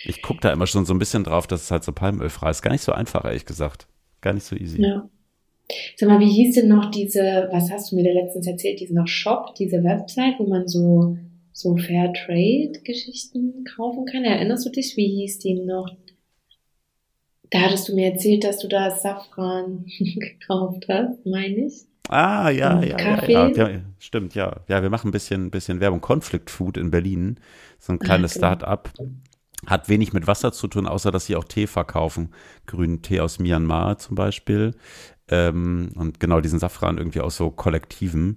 Ich 0.04 0.22
gucke 0.22 0.40
da 0.40 0.50
immer 0.50 0.66
schon 0.66 0.86
so 0.86 0.94
ein 0.94 0.98
bisschen 0.98 1.22
drauf, 1.22 1.46
dass 1.46 1.64
es 1.64 1.70
halt 1.70 1.84
so 1.84 1.92
palmölfrei 1.92 2.50
ist. 2.50 2.62
Gar 2.62 2.72
nicht 2.72 2.82
so 2.82 2.92
einfach, 2.92 3.24
ehrlich 3.26 3.44
gesagt. 3.44 3.86
Gar 4.22 4.32
nicht 4.32 4.46
so 4.46 4.56
easy. 4.56 4.80
Ja. 4.80 5.08
Sag 5.96 6.08
mal, 6.08 6.20
wie 6.20 6.30
hieß 6.30 6.54
denn 6.54 6.68
noch 6.68 6.90
diese, 6.90 7.48
was 7.52 7.70
hast 7.70 7.92
du 7.92 7.96
mir 7.96 8.04
da 8.04 8.10
letztens 8.18 8.46
erzählt, 8.46 8.80
diesen 8.80 8.96
noch 8.96 9.06
Shop, 9.06 9.54
diese 9.56 9.84
Website, 9.84 10.38
wo 10.38 10.46
man 10.46 10.66
so, 10.66 11.18
so 11.52 11.76
Fairtrade-Geschichten 11.76 13.64
kaufen 13.76 14.06
kann? 14.06 14.24
Erinnerst 14.24 14.64
du 14.64 14.70
dich, 14.70 14.96
wie 14.96 15.20
hieß 15.20 15.38
die 15.38 15.54
noch? 15.54 15.94
Da 17.50 17.60
hattest 17.60 17.90
du 17.90 17.94
mir 17.94 18.10
erzählt, 18.12 18.44
dass 18.44 18.58
du 18.58 18.68
da 18.68 18.90
Safran 18.90 19.84
gekauft 19.98 20.86
hast, 20.88 21.26
meine 21.26 21.66
ich. 21.66 21.91
Ah, 22.12 22.50
ja, 22.50 22.82
ja, 22.82 22.98
ja, 22.98 23.26
ja, 23.26 23.68
ja, 23.68 23.80
Stimmt, 23.98 24.34
ja. 24.34 24.60
Ja, 24.68 24.82
wir 24.82 24.90
machen 24.90 25.08
ein 25.08 25.12
bisschen, 25.12 25.50
bisschen 25.50 25.80
Werbung. 25.80 26.02
Conflict 26.02 26.50
Food 26.50 26.76
in 26.76 26.90
Berlin. 26.90 27.40
So 27.78 27.94
ein 27.94 27.98
kleines 27.98 28.34
genau. 28.34 28.48
Start-up. 28.48 28.92
Hat 29.66 29.88
wenig 29.88 30.12
mit 30.12 30.26
Wasser 30.26 30.52
zu 30.52 30.68
tun, 30.68 30.86
außer 30.86 31.10
dass 31.10 31.24
sie 31.24 31.36
auch 31.36 31.44
Tee 31.44 31.66
verkaufen. 31.66 32.34
Grünen 32.66 33.00
Tee 33.00 33.20
aus 33.20 33.38
Myanmar 33.38 33.96
zum 33.96 34.14
Beispiel. 34.14 34.74
Ähm, 35.28 35.92
und 35.94 36.20
genau 36.20 36.42
diesen 36.42 36.58
Safran 36.58 36.98
irgendwie 36.98 37.22
aus 37.22 37.38
so 37.38 37.50
Kollektiven. 37.50 38.36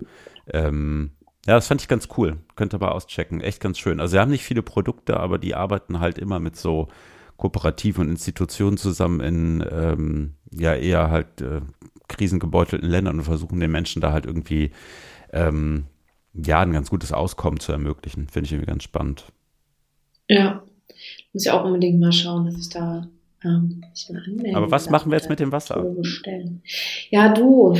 Ähm, 0.53 1.11
ja, 1.45 1.55
das 1.55 1.67
fand 1.67 1.81
ich 1.81 1.89
ganz 1.89 2.07
cool. 2.15 2.37
Könnt 2.55 2.73
ihr 2.73 2.79
mal 2.79 2.93
auschecken. 2.93 3.41
Echt 3.41 3.59
ganz 3.59 3.77
schön. 3.77 3.99
Also, 3.99 4.13
sie 4.13 4.19
haben 4.19 4.31
nicht 4.31 4.45
viele 4.45 4.61
Produkte, 4.61 5.19
aber 5.19 5.37
die 5.37 5.53
arbeiten 5.53 5.99
halt 5.99 6.17
immer 6.17 6.39
mit 6.39 6.55
so 6.55 6.87
Kooperativen 7.37 8.05
und 8.05 8.11
Institutionen 8.11 8.77
zusammen 8.77 9.19
in, 9.19 9.65
ähm, 9.69 10.35
ja, 10.51 10.73
eher 10.73 11.09
halt 11.09 11.41
äh, 11.41 11.61
krisengebeutelten 12.07 12.89
Ländern 12.89 13.17
und 13.17 13.25
versuchen 13.25 13.59
den 13.59 13.71
Menschen 13.71 14.01
da 14.01 14.11
halt 14.11 14.25
irgendwie 14.25 14.71
ähm, 15.33 15.85
ja 16.33 16.61
ein 16.61 16.71
ganz 16.71 16.89
gutes 16.89 17.11
Auskommen 17.11 17.59
zu 17.59 17.71
ermöglichen. 17.71 18.27
Finde 18.29 18.45
ich 18.45 18.53
irgendwie 18.53 18.71
ganz 18.71 18.83
spannend. 18.83 19.25
Ja, 20.29 20.63
muss 21.33 21.45
ich 21.45 21.51
auch 21.51 21.65
unbedingt 21.65 21.99
mal 21.99 22.11
schauen, 22.11 22.45
dass 22.45 22.57
ich 22.57 22.69
da 22.69 23.07
ähm, 23.43 23.83
mich 23.91 24.09
mal 24.09 24.23
anmelde. 24.25 24.57
Aber 24.57 24.71
was 24.71 24.89
machen 24.89 25.11
wir 25.11 25.17
jetzt 25.17 25.29
mit 25.29 25.39
dem 25.39 25.51
Wasser? 25.51 25.81
Bestellen. 25.81 26.63
Ja, 27.09 27.29
du. 27.33 27.77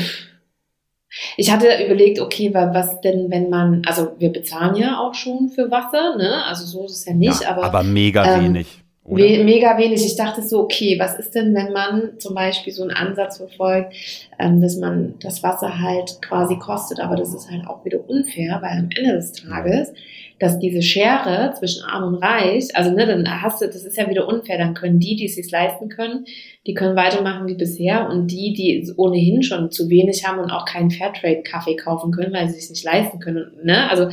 Ich 1.37 1.49
hatte 1.49 1.67
überlegt, 1.85 2.19
okay, 2.19 2.53
was 2.53 2.99
denn, 2.99 3.31
wenn 3.31 3.49
man, 3.49 3.83
also 3.85 4.15
wir 4.19 4.33
bezahlen 4.33 4.75
ja 4.75 4.99
auch 4.99 5.13
schon 5.13 5.49
für 5.49 5.71
Wasser, 5.71 6.17
ne? 6.17 6.43
Also 6.43 6.65
so 6.65 6.85
ist 6.85 6.97
es 6.97 7.05
ja 7.05 7.13
nicht, 7.13 7.41
ja, 7.41 7.51
aber. 7.51 7.63
Aber 7.63 7.83
mega 7.83 8.25
ähm, 8.35 8.43
wenig. 8.43 8.83
Oder? 9.07 9.43
Mega 9.43 9.77
wenig. 9.77 10.03
Ich 10.03 10.15
dachte 10.15 10.41
so, 10.41 10.61
okay, 10.61 10.97
was 10.97 11.19
ist 11.19 11.35
denn, 11.35 11.53
wenn 11.53 11.71
man 11.71 12.19
zum 12.19 12.33
Beispiel 12.33 12.73
so 12.73 12.81
einen 12.81 12.91
Ansatz 12.91 13.37
verfolgt, 13.37 13.93
ähm, 14.39 14.61
dass 14.61 14.77
man 14.77 15.13
das 15.21 15.43
Wasser 15.43 15.79
halt 15.79 16.17
quasi 16.23 16.57
kostet, 16.57 16.99
aber 16.99 17.15
das 17.15 17.33
ist 17.33 17.49
halt 17.51 17.67
auch 17.67 17.85
wieder 17.85 17.99
unfair, 18.09 18.57
weil 18.63 18.79
am 18.79 18.89
Ende 18.97 19.13
des 19.13 19.33
Tages, 19.33 19.93
dass 20.39 20.57
diese 20.57 20.81
Schere 20.81 21.53
zwischen 21.57 21.83
Arm 21.83 22.15
und 22.15 22.23
Reich, 22.23 22.75
also 22.75 22.89
ne, 22.89 23.05
dann 23.05 23.41
hast 23.43 23.61
du, 23.61 23.67
das 23.67 23.85
ist 23.85 23.95
ja 23.95 24.09
wieder 24.09 24.27
unfair, 24.27 24.57
dann 24.57 24.73
können 24.73 24.99
die, 24.99 25.15
die 25.15 25.25
es 25.25 25.35
sich 25.35 25.51
leisten 25.51 25.87
können, 25.87 26.25
die 26.65 26.73
können 26.73 26.95
weitermachen 26.95 27.47
wie 27.47 27.53
bisher 27.53 28.09
und 28.09 28.31
die, 28.31 28.53
die 28.53 28.91
ohnehin 28.97 29.43
schon 29.43 29.69
zu 29.69 29.87
wenig 29.87 30.27
haben 30.27 30.39
und 30.39 30.49
auch 30.49 30.65
keinen 30.65 30.89
Fairtrade-Kaffee 30.89 31.75
kaufen 31.75 32.11
können, 32.11 32.33
weil 32.33 32.47
sie 32.47 32.59
sich 32.59 32.71
nicht 32.71 32.83
leisten 32.83 33.19
können, 33.19 33.51
ne, 33.63 33.87
also 33.87 34.09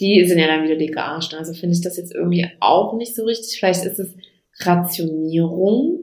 die 0.00 0.24
sind 0.24 0.38
ja 0.38 0.46
dann 0.46 0.64
wieder 0.64 0.76
die 0.76 0.86
gearscht. 0.86 1.34
Also 1.34 1.52
finde 1.52 1.74
ich 1.74 1.82
das 1.82 1.98
jetzt 1.98 2.14
irgendwie 2.14 2.48
auch 2.58 2.96
nicht 2.96 3.14
so 3.14 3.26
richtig. 3.26 3.58
Vielleicht 3.58 3.84
ist 3.84 3.98
es 3.98 4.14
Rationierung. 4.64 6.00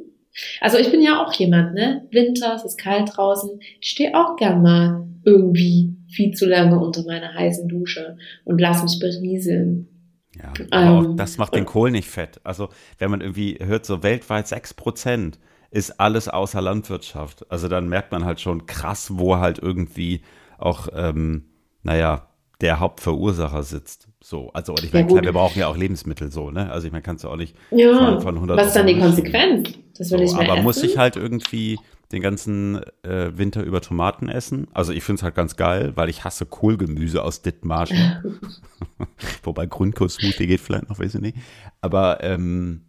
Also 0.61 0.77
ich 0.77 0.91
bin 0.91 1.01
ja 1.01 1.23
auch 1.23 1.33
jemand, 1.33 1.73
ne? 1.73 2.07
Winter, 2.11 2.53
es 2.55 2.63
ist 2.63 2.77
kalt 2.77 3.11
draußen. 3.15 3.59
Ich 3.81 3.89
stehe 3.89 4.15
auch 4.15 4.35
gern 4.35 4.61
mal 4.61 5.07
irgendwie 5.23 5.95
viel 6.07 6.33
zu 6.33 6.45
lange 6.45 6.79
unter 6.79 7.03
meiner 7.03 7.33
heißen 7.33 7.67
Dusche 7.67 8.17
und 8.45 8.61
lass 8.61 8.83
mich 8.83 8.99
berieseln. 8.99 9.87
Ja, 10.35 10.53
aber 10.71 10.85
ähm, 10.85 11.11
auch 11.11 11.15
das 11.15 11.37
macht 11.37 11.55
den 11.55 11.65
Kohl 11.65 11.91
nicht 11.91 12.07
fett. 12.07 12.39
Also 12.43 12.69
wenn 12.99 13.11
man 13.11 13.21
irgendwie 13.21 13.57
hört, 13.61 13.85
so 13.85 14.03
weltweit 14.03 14.47
sechs 14.47 14.73
Prozent 14.73 15.39
ist 15.71 15.99
alles 15.99 16.29
außer 16.29 16.61
Landwirtschaft. 16.61 17.49
Also 17.51 17.67
dann 17.67 17.89
merkt 17.89 18.11
man 18.11 18.25
halt 18.25 18.39
schon 18.39 18.65
krass, 18.67 19.09
wo 19.13 19.37
halt 19.37 19.59
irgendwie 19.59 20.21
auch, 20.57 20.87
ähm, 20.93 21.45
naja, 21.83 22.26
der 22.61 22.79
Hauptverursacher 22.79 23.63
sitzt. 23.63 24.07
So, 24.21 24.49
also 24.53 24.73
und 24.73 24.83
ich 24.83 24.93
meine, 24.93 25.07
klar, 25.07 25.23
wir 25.23 25.33
brauchen 25.33 25.59
ja 25.59 25.67
auch 25.67 25.77
Lebensmittel 25.77 26.31
so, 26.31 26.49
ne? 26.49 26.71
Also 26.71 26.87
ich 26.87 26.91
meine, 26.91 27.03
kannst 27.03 27.23
du 27.23 27.29
auch 27.29 27.35
nicht 27.35 27.55
ja, 27.71 27.97
von, 27.97 28.21
von 28.21 28.35
100 28.35 28.57
Was 28.57 28.67
ist 28.67 28.75
dann 28.75 28.87
die 28.87 28.97
Konsequenz? 28.97 29.73
Das 29.97 30.11
will 30.11 30.19
so, 30.19 30.23
ich 30.23 30.33
mehr 30.33 30.41
Aber 30.41 30.53
essen? 30.53 30.63
muss 30.63 30.83
ich 30.83 30.97
halt 30.97 31.15
irgendwie 31.15 31.79
den 32.11 32.21
ganzen 32.21 32.81
äh, 33.03 33.37
Winter 33.37 33.63
über 33.63 33.81
Tomaten 33.81 34.29
essen? 34.29 34.67
Also 34.73 34.91
ich 34.91 35.03
finde 35.03 35.19
es 35.19 35.23
halt 35.23 35.35
ganz 35.35 35.55
geil, 35.55 35.93
weil 35.95 36.09
ich 36.09 36.23
hasse 36.23 36.45
Kohlgemüse 36.45 37.23
aus 37.23 37.41
Dithmarschen. 37.41 38.41
Wobei 39.43 39.65
Grünkohlsmoothie 39.65 40.47
geht 40.47 40.61
vielleicht 40.61 40.89
noch, 40.89 40.99
weiß 40.99 41.15
ich 41.15 41.21
nicht. 41.21 41.37
Aber 41.81 42.23
ähm, 42.23 42.81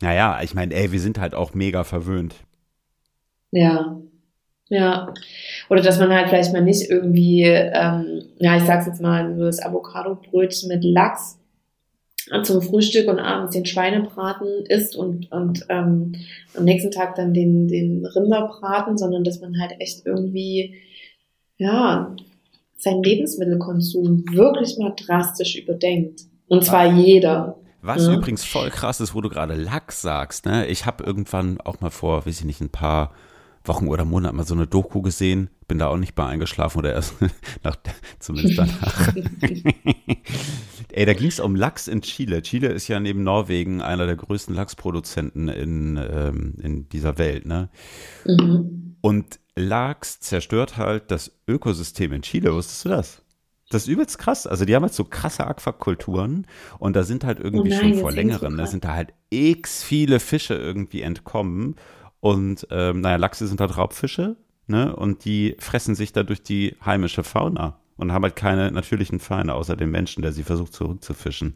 naja, 0.00 0.40
ich 0.42 0.54
meine, 0.54 0.74
ey, 0.74 0.92
wir 0.92 1.00
sind 1.00 1.18
halt 1.18 1.34
auch 1.34 1.54
mega 1.54 1.84
verwöhnt. 1.84 2.34
Ja, 3.50 3.96
ja. 4.68 5.12
Oder 5.70 5.82
dass 5.82 5.98
man 5.98 6.12
halt 6.12 6.28
vielleicht 6.28 6.52
mal 6.52 6.62
nicht 6.62 6.90
irgendwie, 6.90 7.42
ähm, 7.44 8.22
ja, 8.38 8.56
ich 8.56 8.64
sag's 8.64 8.86
jetzt 8.86 9.00
mal, 9.00 9.34
nur 9.34 9.46
das 9.46 9.62
Avocado-Brötchen 9.62 10.68
mit 10.68 10.84
Lachs 10.84 11.38
zum 12.42 12.60
Frühstück 12.60 13.08
und 13.08 13.20
abends 13.20 13.52
den 13.52 13.66
Schweinebraten 13.66 14.66
isst 14.66 14.96
und, 14.96 15.30
und 15.30 15.64
ähm, 15.68 16.12
am 16.56 16.64
nächsten 16.64 16.90
Tag 16.90 17.14
dann 17.14 17.32
den, 17.32 17.68
den 17.68 18.04
Rinderbraten, 18.04 18.98
sondern 18.98 19.22
dass 19.22 19.40
man 19.40 19.60
halt 19.60 19.76
echt 19.78 20.04
irgendwie, 20.04 20.74
ja, 21.56 22.16
seinen 22.76 23.02
Lebensmittelkonsum 23.02 24.24
wirklich 24.32 24.76
mal 24.78 24.94
drastisch 24.96 25.56
überdenkt. 25.56 26.22
Und 26.48 26.64
zwar 26.64 26.92
jeder. 26.92 27.58
Was 27.80 28.06
ja. 28.06 28.14
übrigens 28.14 28.44
voll 28.44 28.70
krass 28.70 29.00
ist, 29.00 29.14
wo 29.14 29.20
du 29.20 29.28
gerade 29.28 29.54
Lachs 29.54 30.02
sagst, 30.02 30.46
ne? 30.46 30.66
Ich 30.66 30.84
habe 30.84 31.04
irgendwann 31.04 31.60
auch 31.60 31.80
mal 31.80 31.90
vor, 31.90 32.26
weiß 32.26 32.40
ich 32.40 32.44
nicht, 32.44 32.60
ein 32.60 32.70
paar 32.70 33.12
Wochen 33.68 33.88
oder 33.88 34.04
Monaten 34.04 34.36
mal 34.36 34.46
so 34.46 34.54
eine 34.54 34.66
Doku 34.66 35.02
gesehen, 35.02 35.50
bin 35.68 35.78
da 35.78 35.88
auch 35.88 35.96
nicht 35.96 36.14
bei 36.14 36.26
eingeschlafen 36.26 36.78
oder 36.78 36.92
erst 36.92 37.14
nach, 37.62 37.76
zumindest 38.18 38.58
danach. 38.58 39.14
Ey, 40.92 41.04
da 41.04 41.12
ging 41.14 41.28
es 41.28 41.40
um 41.40 41.56
Lachs 41.56 41.88
in 41.88 42.02
Chile. 42.02 42.42
Chile 42.42 42.68
ist 42.68 42.88
ja 42.88 43.00
neben 43.00 43.22
Norwegen 43.22 43.82
einer 43.82 44.06
der 44.06 44.16
größten 44.16 44.54
Lachsproduzenten 44.54 45.48
in, 45.48 45.96
ähm, 45.96 46.54
in 46.62 46.88
dieser 46.88 47.18
Welt, 47.18 47.46
ne? 47.46 47.68
Mhm. 48.24 48.96
Und 49.00 49.40
Lachs 49.54 50.20
zerstört 50.20 50.76
halt 50.76 51.10
das 51.10 51.32
Ökosystem 51.46 52.12
in 52.12 52.22
Chile. 52.22 52.54
Wusstest 52.54 52.84
du 52.84 52.88
das? 52.90 53.22
Das 53.68 53.82
ist 53.82 53.88
übelst 53.88 54.18
krass. 54.18 54.46
Also 54.46 54.64
die 54.64 54.74
haben 54.74 54.84
halt 54.84 54.94
so 54.94 55.04
krasse 55.04 55.46
Aquakulturen 55.46 56.46
und 56.78 56.94
da 56.94 57.02
sind 57.02 57.24
halt 57.24 57.40
irgendwie 57.40 57.72
oh 57.72 57.76
nein, 57.76 57.94
schon 57.94 58.00
vor 58.00 58.12
längerem, 58.12 58.56
da 58.56 58.66
sind 58.66 58.84
da 58.84 58.94
halt 58.94 59.12
x 59.30 59.82
viele 59.82 60.20
Fische 60.20 60.54
irgendwie 60.54 61.02
entkommen 61.02 61.74
und 62.26 62.66
ähm, 62.72 63.02
naja, 63.02 63.18
Lachse 63.18 63.46
sind 63.46 63.60
halt 63.60 63.76
Raubfische, 63.76 64.34
ne? 64.66 64.96
Und 64.96 65.24
die 65.24 65.54
fressen 65.60 65.94
sich 65.94 66.12
da 66.12 66.24
durch 66.24 66.42
die 66.42 66.74
heimische 66.84 67.22
Fauna 67.22 67.78
und 67.96 68.10
haben 68.10 68.24
halt 68.24 68.34
keine 68.34 68.72
natürlichen 68.72 69.20
Feinde 69.20 69.54
außer 69.54 69.76
dem 69.76 69.92
Menschen, 69.92 70.22
der 70.22 70.32
sie 70.32 70.42
versucht 70.42 70.72
zurückzufischen. 70.72 71.54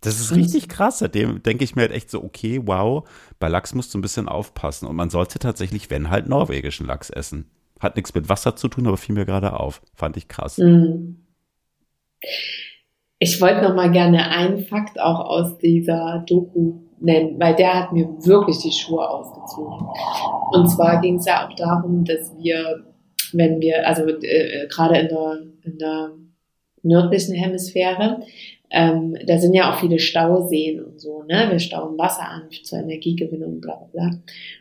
Das 0.00 0.18
ist 0.18 0.34
richtig 0.34 0.70
krass. 0.70 1.00
Seitdem 1.00 1.42
denke 1.42 1.62
ich 1.62 1.76
mir 1.76 1.82
halt 1.82 1.92
echt 1.92 2.10
so, 2.10 2.24
okay, 2.24 2.62
wow, 2.64 3.06
bei 3.38 3.48
Lachs 3.48 3.74
musst 3.74 3.92
du 3.92 3.98
ein 3.98 4.02
bisschen 4.02 4.30
aufpassen. 4.30 4.88
Und 4.88 4.96
man 4.96 5.10
sollte 5.10 5.38
tatsächlich, 5.40 5.90
wenn 5.90 6.08
halt, 6.08 6.26
norwegischen 6.26 6.86
Lachs 6.86 7.10
essen. 7.10 7.50
Hat 7.78 7.96
nichts 7.96 8.14
mit 8.14 8.30
Wasser 8.30 8.56
zu 8.56 8.68
tun, 8.68 8.86
aber 8.86 8.96
fiel 8.96 9.14
mir 9.14 9.26
gerade 9.26 9.60
auf. 9.60 9.82
Fand 9.94 10.16
ich 10.16 10.26
krass. 10.26 10.56
Mhm. 10.56 11.26
Ich 13.18 13.42
wollte 13.42 13.60
noch 13.60 13.74
mal 13.74 13.90
gerne 13.90 14.30
einen 14.30 14.64
Fakt 14.64 14.98
auch 14.98 15.20
aus 15.20 15.58
dieser 15.58 16.24
Doku 16.26 16.87
nennen, 17.00 17.38
weil 17.38 17.54
der 17.54 17.74
hat 17.74 17.92
mir 17.92 18.08
wirklich 18.24 18.58
die 18.58 18.72
Schuhe 18.72 19.08
ausgezogen. 19.08 19.86
Und 20.52 20.68
zwar 20.68 21.00
ging 21.00 21.16
es 21.16 21.26
ja 21.26 21.46
auch 21.46 21.54
darum, 21.54 22.04
dass 22.04 22.32
wir, 22.38 22.84
wenn 23.32 23.60
wir, 23.60 23.86
also 23.86 24.06
äh, 24.06 24.66
gerade 24.68 24.98
in 24.98 25.08
der, 25.08 25.38
in 25.62 25.78
der 25.78 26.10
nördlichen 26.82 27.34
Hemisphäre, 27.34 28.20
ähm, 28.70 29.16
da 29.26 29.38
sind 29.38 29.54
ja 29.54 29.72
auch 29.72 29.78
viele 29.78 29.98
Stauseen 29.98 30.84
und 30.84 31.00
so, 31.00 31.22
ne? 31.22 31.48
Wir 31.50 31.58
stauen 31.58 31.96
Wasser 31.96 32.28
an 32.28 32.48
zur 32.62 32.80
Energiegewinnung, 32.80 33.60
bla 33.60 33.76
bla 33.76 33.86
bla. 33.86 34.18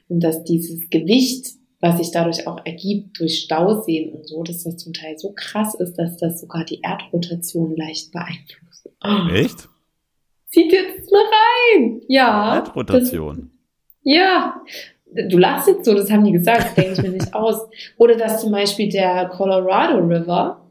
Und 0.08 0.24
dass 0.24 0.44
dieses 0.46 0.90
Gewicht, 0.90 1.48
was 1.82 1.98
sich 1.98 2.12
dadurch 2.12 2.48
auch 2.48 2.66
ergibt 2.66 3.20
durch 3.20 3.40
Stauseen 3.40 4.14
und 4.14 4.26
so, 4.26 4.44
dass 4.44 4.64
das 4.64 4.78
zum 4.78 4.94
Teil 4.94 5.18
so 5.18 5.34
krass 5.36 5.76
ist, 5.76 5.96
dass 5.96 6.18
das 6.18 6.40
sogar 6.40 6.64
die 6.64 6.80
Erdrotation 6.82 7.76
leicht 7.76 8.12
beeinflusst. 8.12 8.90
Echt? 9.34 9.68
Zieht 10.50 10.72
jetzt 10.72 11.12
mal 11.12 11.24
rein. 11.24 12.02
Ja. 12.08 12.56
Erdrotation. 12.56 13.52
ja. 14.04 14.62
Du 15.30 15.38
lachst 15.38 15.70
jetzt 15.70 15.86
so, 15.86 15.94
das 15.94 16.12
haben 16.12 16.26
die 16.26 16.34
gesagt, 16.34 16.64
das 16.66 16.76
denke 16.76 16.92
ich 16.92 17.02
mir 17.02 17.10
nicht 17.12 17.34
aus. 17.34 17.62
Oder 17.98 18.16
dass 18.18 18.42
zum 18.42 18.52
Beispiel 18.52 18.90
der 18.90 19.30
Colorado 19.30 20.00
River, 20.00 20.70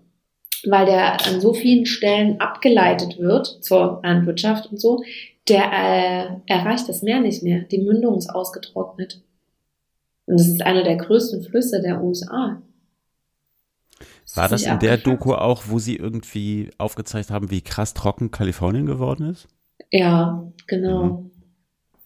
weil 0.67 0.85
der 0.85 1.27
an 1.27 1.41
so 1.41 1.55
vielen 1.55 1.87
Stellen 1.87 2.39
abgeleitet 2.39 3.19
wird 3.19 3.47
zur 3.65 4.01
Landwirtschaft 4.05 4.71
und 4.71 4.79
so, 4.79 5.03
der 5.49 5.73
äh, 5.73 6.53
erreicht 6.53 6.87
das 6.89 7.03
Meer 7.03 7.21
nicht 7.21 7.43
mehr. 7.43 7.61
Die 7.61 7.79
Mündung 7.79 8.19
ist 8.19 8.29
ausgetrocknet. 8.29 9.23
Und 10.27 10.39
das 10.39 10.49
ist 10.49 10.61
einer 10.63 10.83
der 10.83 10.97
größten 10.97 11.43
Flüsse 11.43 11.81
der 11.81 12.03
USA. 12.03 12.61
War 14.35 14.49
das 14.49 14.65
in 14.65 14.79
der 14.81 14.99
Doku 14.99 15.33
auch, 15.33 15.63
wo 15.69 15.79
sie 15.79 15.97
irgendwie 15.97 16.71
aufgezeigt 16.79 17.31
haben, 17.31 17.51
wie 17.51 17.63
krass 17.63 17.95
trocken 17.95 18.31
Kalifornien 18.31 18.87
geworden 18.87 19.31
ist? 19.31 19.49
Ja, 19.91 20.53
genau. 20.67 21.03
Mhm. 21.05 21.31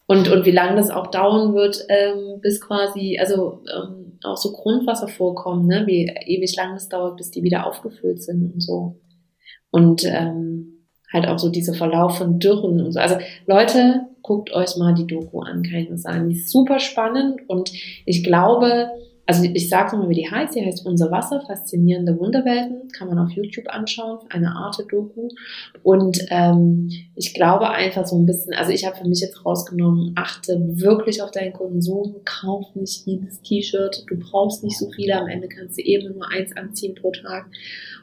Und, 0.07 0.29
und 0.29 0.45
wie 0.45 0.51
lange 0.51 0.77
das 0.77 0.91
auch 0.91 1.07
dauern 1.07 1.55
wird, 1.55 1.85
ähm, 1.89 2.41
bis 2.41 2.61
quasi, 2.61 3.19
also 3.21 3.63
ähm, 3.73 4.19
auch 4.25 4.37
so 4.37 4.51
Grundwasser 4.53 5.07
vorkommen, 5.07 5.67
ne? 5.69 5.87
wie 5.87 6.07
ewig 6.27 6.57
lang 6.57 6.75
das 6.75 6.89
dauert, 6.89 7.17
bis 7.17 7.31
die 7.31 7.45
wieder 7.45 7.67
aufgefüllt 7.67 8.23
sind 8.23 8.53
und 8.53 8.61
so. 8.61 9.01
Und 9.71 10.05
ähm, 10.05 10.87
halt 11.13 11.27
auch 11.27 11.39
so 11.39 11.49
dieser 11.49 11.75
Verlauf 11.75 12.19
von 12.19 12.39
Dürren 12.39 12.81
und 12.81 12.93
so. 12.93 12.99
Also 12.99 13.17
Leute, 13.47 14.07
guckt 14.23 14.53
euch 14.53 14.77
mal 14.77 14.95
die 14.95 15.07
Doku 15.07 15.41
an, 15.41 15.63
kann 15.63 15.79
ich 15.79 15.89
nur 15.89 15.99
sagen. 15.99 16.29
Die 16.29 16.37
ist 16.37 16.51
super 16.51 16.79
spannend 16.81 17.41
und 17.49 17.71
ich 18.05 18.25
glaube, 18.25 18.91
also 19.31 19.45
ich 19.45 19.69
sage 19.69 19.97
mal, 19.97 20.09
wie 20.09 20.15
die 20.15 20.29
heißt. 20.29 20.57
Die 20.57 20.67
heißt 20.67 20.85
Unser 20.85 21.13
Wasser, 21.13 21.41
faszinierende 21.47 22.19
Wunderwelten. 22.19 22.89
Kann 22.89 23.07
man 23.07 23.19
auf 23.21 23.31
YouTube 23.31 23.69
anschauen, 23.69 24.19
eine 24.29 24.57
Art 24.57 24.77
Doku. 24.91 25.29
Und 25.85 26.19
ähm, 26.31 26.91
ich 27.15 27.33
glaube 27.33 27.71
einfach 27.71 28.05
so 28.05 28.19
ein 28.19 28.27
bisschen, 28.27 28.55
also 28.55 28.73
ich 28.73 28.85
habe 28.85 28.97
für 28.97 29.07
mich 29.07 29.21
jetzt 29.21 29.47
rausgenommen, 29.47 30.15
achte 30.17 30.59
wirklich 30.81 31.23
auf 31.23 31.31
deinen 31.31 31.53
Konsum, 31.53 32.17
kauf 32.25 32.75
nicht 32.75 33.07
jedes 33.07 33.41
T-Shirt, 33.43 34.05
du 34.09 34.19
brauchst 34.19 34.65
nicht 34.65 34.77
so 34.77 34.91
viele, 34.91 35.17
am 35.21 35.29
Ende 35.29 35.49
kannst 35.49 35.79
du 35.79 35.83
eben 35.83 36.13
nur 36.15 36.29
eins 36.29 36.57
anziehen 36.57 36.97
pro 36.97 37.13
Tag. 37.13 37.47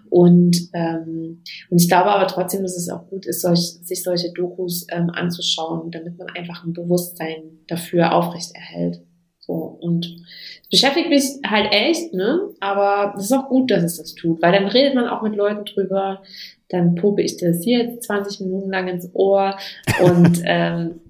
Und, 0.10 0.70
ähm, 0.72 1.44
und 1.70 1.82
ich 1.82 1.90
glaube 1.90 2.10
aber 2.12 2.28
trotzdem, 2.28 2.62
dass 2.62 2.78
es 2.78 2.88
auch 2.88 3.06
gut 3.10 3.26
ist, 3.26 3.42
solch, 3.42 3.60
sich 3.60 4.02
solche 4.02 4.32
Dokus 4.32 4.88
ähm, 4.90 5.10
anzuschauen, 5.10 5.92
damit 5.92 6.18
man 6.18 6.30
einfach 6.30 6.64
ein 6.64 6.72
Bewusstsein 6.72 7.60
dafür 7.68 8.14
aufrechterhält. 8.14 9.02
So, 9.48 9.54
und 9.54 10.14
beschäftigt 10.70 11.10
mich 11.10 11.24
halt 11.46 11.72
echt, 11.72 12.14
ne? 12.14 12.42
Aber 12.60 13.14
es 13.18 13.26
ist 13.26 13.32
auch 13.32 13.50
gut, 13.50 13.72
dass 13.72 13.84
es 13.84 13.98
das 13.98 14.16
tut, 14.16 14.42
weil 14.42 14.52
dann 14.52 14.68
redet 14.68 14.96
man 14.96 15.08
auch 15.08 15.22
mit 15.22 15.36
Leuten 15.36 15.66
drüber, 15.66 16.22
dann 16.70 16.96
puppe 16.96 17.22
ich 17.22 17.38
das 17.38 17.64
hier 17.64 17.80
jetzt 17.80 18.04
20 18.04 18.42
Minuten 18.42 18.70
lang 18.70 18.88
ins 18.88 19.10
Ohr 19.14 19.58
und 20.02 20.42
ähm, 20.46 21.02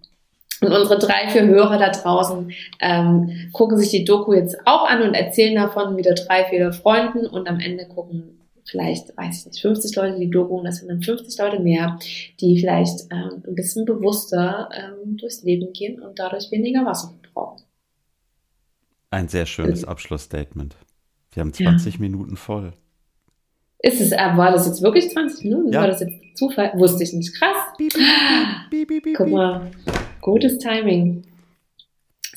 und 0.59 0.71
unsere 0.73 0.97
drei, 0.97 1.27
vier 1.27 1.45
Hörer 1.45 1.77
da 1.77 1.89
draußen 1.91 2.51
ähm, 2.79 3.49
gucken 3.53 3.77
sich 3.77 3.89
die 3.89 4.05
Doku 4.05 4.33
jetzt 4.33 4.57
auch 4.65 4.89
an 4.89 5.03
und 5.03 5.13
erzählen 5.13 5.55
davon 5.55 5.97
wieder 5.97 6.15
drei, 6.15 6.45
vier 6.45 6.73
Freunden 6.73 7.27
und 7.27 7.47
am 7.47 7.59
Ende 7.59 7.85
gucken 7.85 8.39
vielleicht, 8.65 9.15
weiß 9.15 9.39
ich 9.39 9.45
nicht, 9.45 9.61
50 9.61 9.95
Leute 9.95 10.19
die 10.19 10.29
Doku 10.29 10.57
und 10.57 10.65
das 10.65 10.77
sind 10.77 10.89
dann 10.89 11.01
50 11.01 11.39
Leute 11.39 11.59
mehr, 11.59 11.99
die 12.41 12.59
vielleicht 12.59 13.01
ähm, 13.11 13.43
ein 13.47 13.55
bisschen 13.55 13.85
bewusster 13.85 14.69
ähm, 14.73 15.17
durchs 15.17 15.43
Leben 15.43 15.71
gehen 15.73 16.01
und 16.01 16.19
dadurch 16.19 16.51
weniger 16.51 16.85
Wasser 16.85 17.13
verbrauchen. 17.21 17.66
Ein 19.09 19.27
sehr 19.27 19.45
schönes 19.45 19.85
Abschlussstatement. 19.85 20.75
Wir 21.31 21.41
haben 21.41 21.53
20 21.53 21.95
ja. 21.95 21.99
Minuten 21.99 22.35
voll. 22.35 22.73
Ist 23.79 24.01
es, 24.01 24.11
äh, 24.11 24.17
war 24.17 24.51
das 24.51 24.65
jetzt 24.65 24.81
wirklich 24.81 25.09
20 25.11 25.45
Minuten? 25.45 25.71
Ja. 25.71 25.81
War 25.81 25.87
das 25.87 25.99
jetzt 26.01 26.37
Zufall? 26.37 26.73
Wusste 26.75 27.03
ich 27.03 27.13
nicht. 27.13 27.33
Krass. 27.35 27.57
Beep, 27.77 27.93
beep, 28.71 28.87
beep, 28.87 29.15
Guck 29.15 29.29
mal. 29.29 29.71
Gutes 30.21 30.57
Timing. 30.57 31.23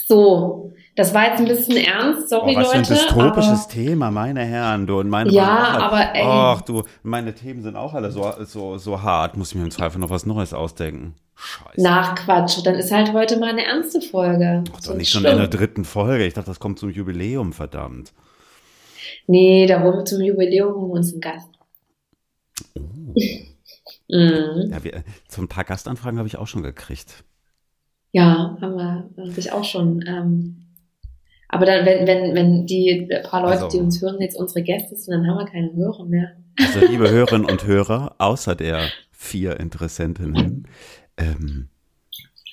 So, 0.06 0.72
das 0.96 1.14
war 1.14 1.28
jetzt 1.28 1.38
ein 1.38 1.46
bisschen 1.46 1.76
ernst, 1.76 2.28
sorry 2.28 2.54
oh, 2.56 2.60
was 2.60 2.66
Leute. 2.66 2.80
Was 2.80 2.88
für 2.88 2.94
ein 2.94 3.06
dystopisches 3.06 3.68
Thema, 3.68 4.10
meine 4.10 4.44
Herren. 4.44 4.86
Du 4.86 4.98
und 4.98 5.08
meine 5.08 5.30
Ja, 5.30 5.72
halt, 5.72 5.82
aber 5.82 6.14
ey. 6.14 6.22
Ach 6.24 6.60
du, 6.62 6.82
meine 7.02 7.34
Themen 7.34 7.62
sind 7.62 7.76
auch 7.76 7.94
alle 7.94 8.10
so, 8.10 8.32
so, 8.44 8.76
so 8.76 9.00
hart. 9.00 9.36
Muss 9.36 9.50
ich 9.50 9.54
mir 9.54 9.64
im 9.64 9.70
Zweifel 9.70 10.00
noch 10.00 10.10
was 10.10 10.26
Neues 10.26 10.52
ausdenken. 10.52 11.14
Scheiße. 11.36 11.80
Nach 11.80 12.14
Quatsch. 12.16 12.58
Dann 12.64 12.74
ist 12.74 12.90
halt 12.90 13.12
heute 13.12 13.38
mal 13.38 13.50
eine 13.50 13.64
ernste 13.64 14.00
Folge. 14.00 14.64
Ach, 14.74 14.80
doch 14.80 14.94
nicht 14.94 15.10
schon 15.10 15.24
in 15.24 15.36
der 15.36 15.48
dritten 15.48 15.84
Folge. 15.84 16.26
Ich 16.26 16.34
dachte, 16.34 16.50
das 16.50 16.60
kommt 16.60 16.78
zum 16.78 16.90
Jubiläum, 16.90 17.52
verdammt. 17.52 18.12
Nee, 19.26 19.66
da 19.66 19.82
wollen 19.82 19.98
wir 19.98 20.04
zum 20.04 20.20
Jubiläum 20.20 20.74
holen 20.74 20.88
wir 20.88 20.94
uns 20.94 21.12
einen 21.12 21.20
Gast. 21.20 21.48
Oh. 22.74 23.14
mhm. 24.08 24.70
ja, 24.70 24.84
wir, 24.84 25.04
so 25.28 25.40
ein 25.40 25.48
paar 25.48 25.64
Gastanfragen 25.64 26.18
habe 26.18 26.28
ich 26.28 26.36
auch 26.36 26.48
schon 26.48 26.62
gekriegt. 26.62 27.24
Ja, 28.12 28.58
haben 28.60 28.76
wir 28.76 29.30
sich 29.30 29.52
auch 29.52 29.64
schon. 29.64 30.04
Ähm, 30.06 30.66
aber 31.52 31.66
dann, 31.66 31.84
wenn, 31.84 32.06
wenn, 32.06 32.34
wenn 32.34 32.66
die 32.66 33.08
paar 33.24 33.42
Leute, 33.42 33.64
also, 33.64 33.68
die 33.68 33.82
uns 33.82 34.00
hören, 34.00 34.20
jetzt 34.20 34.38
unsere 34.38 34.62
Gäste 34.62 34.94
sind, 34.94 35.12
dann 35.14 35.26
haben 35.26 35.38
wir 35.38 35.46
keine 35.46 35.74
Hörer 35.74 36.04
mehr. 36.04 36.36
Also 36.58 36.86
liebe 36.86 37.10
Hörerinnen 37.10 37.50
und 37.50 37.66
Hörer, 37.66 38.14
außer 38.18 38.54
der 38.54 38.88
vier 39.10 39.58
Interessentinnen, 39.58 40.68
ähm, 41.16 41.68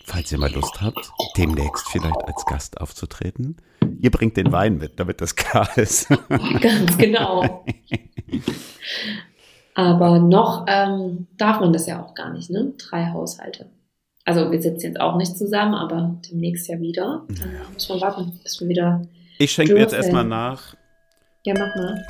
falls 0.03 0.31
ihr 0.31 0.39
mal 0.39 0.51
Lust 0.51 0.81
habt, 0.81 1.12
demnächst 1.38 1.89
vielleicht 1.89 2.23
als 2.25 2.43
Gast 2.45 2.81
aufzutreten, 2.81 3.57
ihr 3.99 4.10
bringt 4.10 4.36
den 4.36 4.51
Wein 4.51 4.77
mit, 4.77 4.99
damit 4.99 5.21
das 5.21 5.36
klar 5.36 5.69
ist. 5.77 6.10
Ganz 6.62 6.97
genau. 6.97 7.65
Aber 9.75 10.17
noch 10.17 10.65
ähm, 10.67 11.27
darf 11.38 11.60
man 11.60 11.71
das 11.71 11.86
ja 11.86 12.03
auch 12.03 12.15
gar 12.15 12.33
nicht, 12.33 12.49
ne? 12.49 12.73
Drei 12.79 13.12
Haushalte. 13.12 13.69
Also 14.28 14.52
wir 14.52 14.62
sitzen 14.62 14.88
jetzt 14.88 15.00
auch 15.00 15.16
nicht 15.16 15.38
zusammen, 15.38 15.74
aber 15.74 16.20
demnächst 16.30 16.68
ja 16.68 16.82
wieder. 16.82 17.26
Dann 17.30 17.54
ja. 17.54 17.62
muss 17.74 17.88
man 17.88 18.02
warten, 18.02 18.38
bis 18.44 18.60
wir 18.60 18.68
wieder. 18.68 19.02
Ich 19.40 19.54
schenke 19.54 19.74
mir 19.74 19.80
jetzt 19.80 19.94
erstmal 19.94 20.26
nach. 20.26 20.76
Ja, 21.46 21.54
mach 21.58 21.74
mal. 21.78 22.06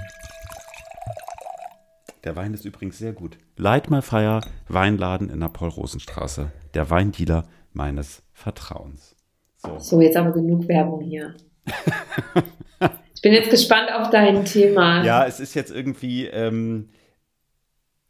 Der 2.23 2.35
Wein 2.35 2.55
ist 2.55 2.65
übrigens 2.65 2.97
sehr 2.97 3.13
gut. 3.13 3.37
Leitmalfeier 3.55 4.41
Weinladen 4.67 5.29
in 5.29 5.41
der 5.41 5.49
Paul-Rosenstraße. 5.49 6.51
Der 6.73 6.89
Weindealer 6.89 7.45
meines 7.73 8.23
Vertrauens. 8.33 9.15
So. 9.57 9.77
so, 9.77 10.01
jetzt 10.01 10.17
aber 10.17 10.31
genug 10.31 10.67
Werbung 10.67 11.01
hier. 11.01 11.35
ich 13.13 13.21
bin 13.21 13.33
jetzt 13.33 13.51
gespannt 13.51 13.93
auf 13.93 14.09
dein 14.09 14.43
Thema. 14.43 15.03
Ja, 15.03 15.27
es 15.27 15.39
ist 15.39 15.53
jetzt 15.53 15.69
irgendwie, 15.69 16.25
ähm, 16.25 16.89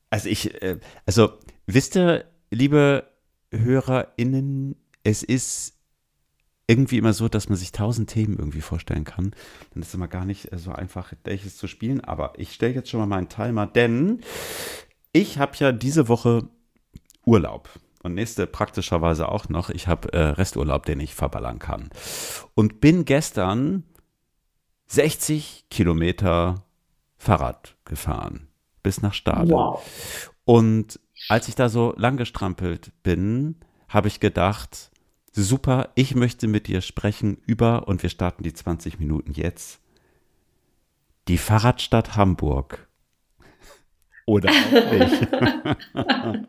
also 0.09 0.29
ich, 0.29 0.61
äh, 0.63 0.77
also 1.05 1.31
wisst 1.65 1.97
ihr, 1.97 2.23
liebe 2.51 3.16
HörerInnen, 3.59 4.75
es 5.03 5.23
ist 5.23 5.73
irgendwie 6.67 6.97
immer 6.97 7.13
so, 7.13 7.29
dass 7.29 7.47
man 7.47 7.57
sich 7.57 7.71
tausend 7.71 8.09
Themen 8.09 8.37
irgendwie 8.37 8.61
vorstellen 8.61 9.05
kann. 9.05 9.31
Dann 9.73 9.81
ist 9.81 9.89
es 9.89 9.93
immer 9.93 10.09
gar 10.09 10.25
nicht 10.25 10.49
so 10.53 10.71
einfach, 10.71 11.13
welches 11.23 11.57
zu 11.57 11.67
spielen. 11.67 12.01
Aber 12.01 12.33
ich 12.37 12.53
stelle 12.53 12.73
jetzt 12.73 12.89
schon 12.89 12.99
mal 12.99 13.05
meinen 13.05 13.29
Timer, 13.29 13.67
denn 13.67 14.21
ich 15.13 15.39
habe 15.39 15.55
ja 15.57 15.71
diese 15.71 16.09
Woche 16.09 16.49
Urlaub. 17.25 17.69
Und 18.03 18.13
nächste 18.13 18.47
praktischerweise 18.47 19.29
auch 19.29 19.49
noch. 19.49 19.69
Ich 19.69 19.87
habe 19.87 20.13
äh, 20.13 20.19
Resturlaub, 20.19 20.85
den 20.85 20.99
ich 20.99 21.15
verballern 21.15 21.59
kann. 21.59 21.89
Und 22.53 22.79
bin 22.79 23.05
gestern 23.05 23.83
60 24.87 25.65
Kilometer 25.69 26.63
Fahrrad 27.17 27.75
gefahren 27.85 28.47
bis 28.83 29.01
nach 29.01 29.13
Stade. 29.13 29.49
Wow. 29.51 29.83
Und 30.45 30.99
als 31.29 31.47
ich 31.47 31.55
da 31.55 31.69
so 31.69 31.93
lang 31.97 32.17
gestrampelt 32.17 32.91
bin, 33.03 33.55
habe 33.89 34.07
ich 34.07 34.19
gedacht, 34.19 34.91
super, 35.31 35.89
ich 35.95 36.15
möchte 36.15 36.47
mit 36.47 36.67
dir 36.67 36.81
sprechen 36.81 37.37
über, 37.45 37.87
und 37.87 38.03
wir 38.03 38.09
starten 38.09 38.43
die 38.43 38.53
20 38.53 38.99
Minuten 38.99 39.31
jetzt, 39.31 39.79
die 41.27 41.37
Fahrradstadt 41.37 42.15
Hamburg. 42.15 42.87
Oder 44.25 44.49
auch 44.49 44.91
nicht. 44.91 45.27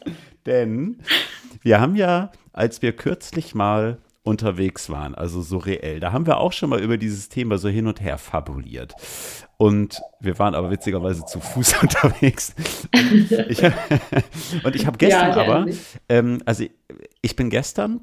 Denn 0.47 0.99
wir 1.63 1.81
haben 1.81 1.95
ja, 1.95 2.33
als 2.53 2.83
wir 2.83 2.95
kürzlich 2.95 3.55
mal 3.55 3.99
unterwegs 4.25 4.91
waren, 4.91 5.15
also 5.15 5.43
so 5.43 5.59
reell. 5.59 6.01
Da 6.01 6.13
haben 6.13 6.27
wir 6.27 6.39
auch 6.39 6.53
schon 6.53 6.71
mal 6.71 6.81
über 6.81 6.99
dieses 6.99 7.29
Thema 7.29 7.57
so 7.57 7.69
hin 7.69 7.87
und 7.87 8.01
her 8.01 8.19
fabuliert. 8.19 8.95
Und 9.59 10.01
wir 10.21 10.39
waren 10.39 10.55
aber 10.55 10.71
witzigerweise 10.71 11.25
zu 11.27 11.41
Fuß 11.41 11.75
unterwegs. 11.83 12.55
Und 12.95 13.31
ich, 13.51 13.63
ich 14.75 14.87
habe 14.87 14.99
gestern 14.99 15.31
ja, 15.31 15.37
aber, 15.37 15.67
ähm, 16.09 16.41
also 16.47 16.65
ich 17.21 17.37
bin 17.37 17.51
gestern 17.51 18.01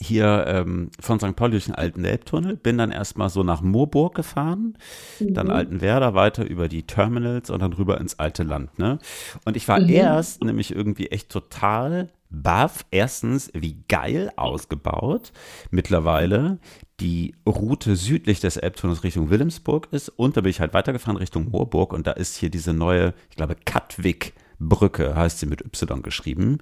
hier 0.00 0.44
ähm, 0.48 0.90
von 1.00 1.20
St. 1.20 1.36
Pauli 1.36 1.52
durch 1.52 1.66
den 1.66 1.76
alten 1.76 2.04
Elbtunnel, 2.04 2.56
bin 2.56 2.76
dann 2.76 2.90
erstmal 2.90 3.30
so 3.30 3.44
nach 3.44 3.62
Moorburg 3.62 4.16
gefahren, 4.16 4.76
mhm. 5.20 5.34
dann 5.34 5.50
Altenwerder 5.50 6.14
weiter 6.14 6.44
über 6.44 6.68
die 6.68 6.82
Terminals 6.82 7.50
und 7.50 7.62
dann 7.62 7.72
rüber 7.72 8.00
ins 8.00 8.18
alte 8.18 8.42
Land. 8.42 8.76
Ne? 8.78 8.98
Und 9.44 9.56
ich 9.56 9.68
war 9.68 9.78
mhm. 9.80 9.88
erst 9.88 10.42
nämlich 10.42 10.74
irgendwie 10.74 11.06
echt 11.08 11.30
total 11.30 12.10
baff. 12.30 12.84
Erstens, 12.90 13.50
wie 13.54 13.84
geil 13.88 14.32
ausgebaut 14.36 15.32
mittlerweile 15.70 16.58
die 17.00 17.34
Route 17.46 17.96
südlich 17.96 18.40
des 18.40 18.56
Elbtunnels 18.56 19.02
Richtung 19.02 19.30
Wilhelmsburg 19.30 19.88
ist. 19.90 20.08
Und 20.08 20.36
da 20.36 20.42
bin 20.42 20.50
ich 20.50 20.60
halt 20.60 20.74
weitergefahren 20.74 21.16
Richtung 21.16 21.50
Moorburg 21.50 21.92
und 21.92 22.06
da 22.06 22.12
ist 22.12 22.36
hier 22.36 22.50
diese 22.50 22.72
neue, 22.72 23.14
ich 23.30 23.36
glaube, 23.36 23.56
Katwig-Brücke, 23.64 25.14
heißt 25.16 25.40
sie 25.40 25.46
mit 25.46 25.64
Y 25.64 26.02
geschrieben, 26.02 26.58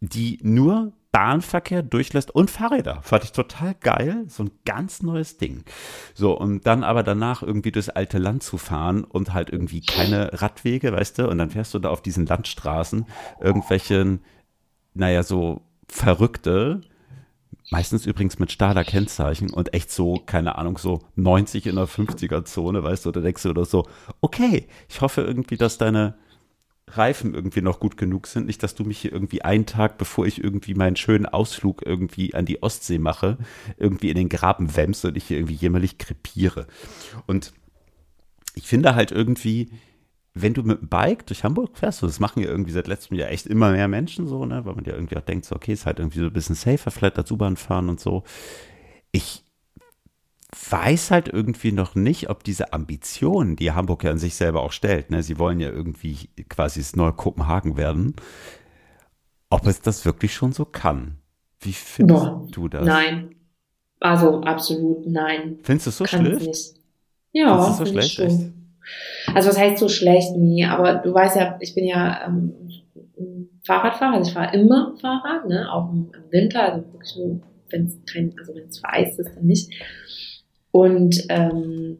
die 0.00 0.38
nur 0.42 0.92
Bahnverkehr 1.12 1.84
durchlässt 1.84 2.32
und 2.32 2.50
Fahrräder. 2.50 3.00
Fand 3.02 3.22
ich 3.22 3.30
total 3.30 3.74
geil. 3.74 4.24
So 4.26 4.42
ein 4.42 4.50
ganz 4.64 5.00
neues 5.00 5.38
Ding. 5.38 5.62
So, 6.12 6.36
und 6.36 6.66
dann 6.66 6.82
aber 6.82 7.04
danach 7.04 7.44
irgendwie 7.44 7.70
durchs 7.70 7.88
alte 7.88 8.18
Land 8.18 8.42
zu 8.42 8.58
fahren 8.58 9.04
und 9.04 9.32
halt 9.32 9.50
irgendwie 9.50 9.80
keine 9.80 10.42
Radwege, 10.42 10.92
weißt 10.92 11.20
du, 11.20 11.30
und 11.30 11.38
dann 11.38 11.50
fährst 11.50 11.72
du 11.72 11.78
da 11.78 11.90
auf 11.90 12.02
diesen 12.02 12.26
Landstraßen 12.26 13.06
irgendwelchen, 13.40 14.24
naja, 14.94 15.22
so 15.22 15.62
verrückte, 15.88 16.80
meistens 17.70 18.06
übrigens 18.06 18.38
mit 18.38 18.52
Stader 18.52 18.84
Kennzeichen 18.84 19.50
und 19.50 19.74
echt 19.74 19.90
so, 19.90 20.22
keine 20.26 20.56
Ahnung, 20.58 20.78
so 20.78 21.00
90 21.16 21.66
in 21.66 21.76
der 21.76 21.88
50er 21.88 22.44
Zone, 22.44 22.82
weißt 22.82 23.04
du, 23.04 23.08
oder 23.10 23.22
denkst 23.22 23.42
du 23.42 23.50
oder 23.50 23.64
so, 23.64 23.86
okay, 24.20 24.66
ich 24.88 25.00
hoffe 25.00 25.22
irgendwie, 25.22 25.56
dass 25.56 25.78
deine 25.78 26.16
Reifen 26.88 27.34
irgendwie 27.34 27.62
noch 27.62 27.80
gut 27.80 27.96
genug 27.96 28.26
sind. 28.26 28.46
Nicht, 28.46 28.62
dass 28.62 28.74
du 28.74 28.84
mich 28.84 28.98
hier 28.98 29.12
irgendwie 29.12 29.42
einen 29.42 29.66
Tag, 29.66 29.98
bevor 29.98 30.26
ich 30.26 30.42
irgendwie 30.42 30.74
meinen 30.74 30.96
schönen 30.96 31.26
Ausflug 31.26 31.84
irgendwie 31.84 32.34
an 32.34 32.44
die 32.44 32.62
Ostsee 32.62 32.98
mache, 32.98 33.38
irgendwie 33.78 34.10
in 34.10 34.16
den 34.16 34.28
Graben 34.28 34.76
wämmst 34.76 35.04
und 35.04 35.16
ich 35.16 35.24
hier 35.24 35.38
irgendwie 35.38 35.54
jämmerlich 35.54 35.98
krepiere. 35.98 36.66
Und 37.26 37.52
ich 38.54 38.66
finde 38.66 38.94
halt 38.94 39.10
irgendwie, 39.10 39.70
wenn 40.34 40.52
du 40.52 40.64
mit 40.64 40.80
dem 40.80 40.88
Bike 40.88 41.26
durch 41.26 41.44
Hamburg 41.44 41.78
fährst, 41.78 42.00
so, 42.00 42.06
das 42.06 42.18
machen 42.18 42.42
ja 42.42 42.48
irgendwie 42.48 42.72
seit 42.72 42.88
letztem 42.88 43.16
Jahr 43.16 43.30
echt 43.30 43.46
immer 43.46 43.70
mehr 43.70 43.86
Menschen 43.86 44.26
so, 44.26 44.44
ne, 44.44 44.64
weil 44.64 44.74
man 44.74 44.84
ja 44.84 44.94
irgendwie 44.94 45.16
auch 45.16 45.22
denkt, 45.22 45.44
so, 45.44 45.54
okay, 45.54 45.72
ist 45.72 45.86
halt 45.86 46.00
irgendwie 46.00 46.18
so 46.18 46.26
ein 46.26 46.32
bisschen 46.32 46.56
safer, 46.56 46.90
vielleicht 46.90 47.16
als 47.18 47.30
U-Bahn 47.30 47.56
fahren 47.56 47.88
und 47.88 48.00
so. 48.00 48.24
Ich 49.12 49.44
weiß 50.70 51.12
halt 51.12 51.28
irgendwie 51.28 51.70
noch 51.70 51.94
nicht, 51.94 52.30
ob 52.30 52.42
diese 52.42 52.72
Ambitionen, 52.72 53.54
die 53.54 53.72
Hamburg 53.72 54.02
ja 54.02 54.10
an 54.10 54.18
sich 54.18 54.34
selber 54.34 54.62
auch 54.62 54.72
stellt, 54.72 55.10
ne, 55.10 55.22
sie 55.22 55.38
wollen 55.38 55.60
ja 55.60 55.70
irgendwie 55.70 56.28
quasi 56.48 56.80
das 56.80 56.96
neue 56.96 57.12
Kopenhagen 57.12 57.76
werden, 57.76 58.16
ob 59.50 59.68
es 59.68 59.82
das 59.82 60.04
wirklich 60.04 60.34
schon 60.34 60.52
so 60.52 60.64
kann. 60.64 61.18
Wie 61.60 61.72
findest 61.72 62.24
no, 62.24 62.48
du 62.50 62.68
das? 62.68 62.84
Nein. 62.84 63.36
Also 64.00 64.42
absolut 64.42 65.06
nein. 65.06 65.60
Findest 65.62 65.86
du 65.86 65.90
es 65.90 65.96
so 65.98 66.06
schlecht? 66.06 66.46
Nicht. 66.46 66.74
Ja, 67.32 67.56
Findest 67.56 67.80
du 67.80 67.84
so 67.84 67.92
schlecht? 67.92 68.52
Also 69.34 69.48
was 69.48 69.58
heißt 69.58 69.78
so 69.78 69.88
schlecht? 69.88 70.36
Nee, 70.36 70.64
aber 70.64 70.94
du 70.96 71.12
weißt 71.12 71.36
ja, 71.36 71.56
ich 71.60 71.74
bin 71.74 71.86
ja 71.86 72.26
ähm, 72.26 72.54
Fahrradfahrer, 73.64 74.16
also 74.16 74.28
ich 74.28 74.34
fahre 74.34 74.56
immer 74.56 74.94
Fahrrad, 75.00 75.48
ne? 75.48 75.72
auch 75.72 75.90
im, 75.90 76.12
im 76.14 76.30
Winter, 76.30 76.72
also 76.72 76.92
wirklich 76.92 77.16
nur, 77.16 77.40
wenn 77.70 77.86
es 77.86 77.98
kein, 78.12 78.34
also 78.38 78.54
wenn 78.54 78.68
es 78.68 78.78
vereist 78.78 79.18
ist, 79.18 79.34
dann 79.34 79.46
nicht. 79.46 79.72
Und 80.70 81.24
ähm, 81.28 81.98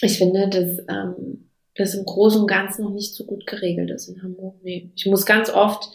ich 0.00 0.18
finde, 0.18 0.48
dass 0.48 0.78
ähm, 0.88 1.46
das 1.76 1.94
im 1.94 2.04
Großen 2.04 2.40
und 2.40 2.46
Ganzen 2.46 2.84
noch 2.84 2.92
nicht 2.92 3.14
so 3.14 3.24
gut 3.24 3.46
geregelt 3.46 3.90
ist 3.90 4.08
in 4.08 4.22
Hamburg. 4.22 4.56
Nee. 4.62 4.90
Ich 4.96 5.06
muss 5.06 5.26
ganz 5.26 5.50
oft 5.50 5.90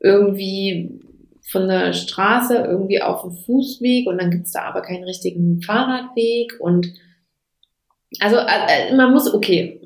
irgendwie 0.00 1.00
von 1.42 1.66
der 1.66 1.92
Straße 1.92 2.56
irgendwie 2.56 3.02
auf 3.02 3.22
den 3.22 3.32
Fußweg 3.32 4.06
und 4.06 4.20
dann 4.20 4.30
gibt's 4.30 4.52
da 4.52 4.62
aber 4.62 4.82
keinen 4.82 5.04
richtigen 5.04 5.60
Fahrradweg 5.62 6.54
und 6.60 6.92
also 8.20 8.36
äh, 8.36 8.94
man 8.94 9.12
muss, 9.12 9.32
okay, 9.32 9.80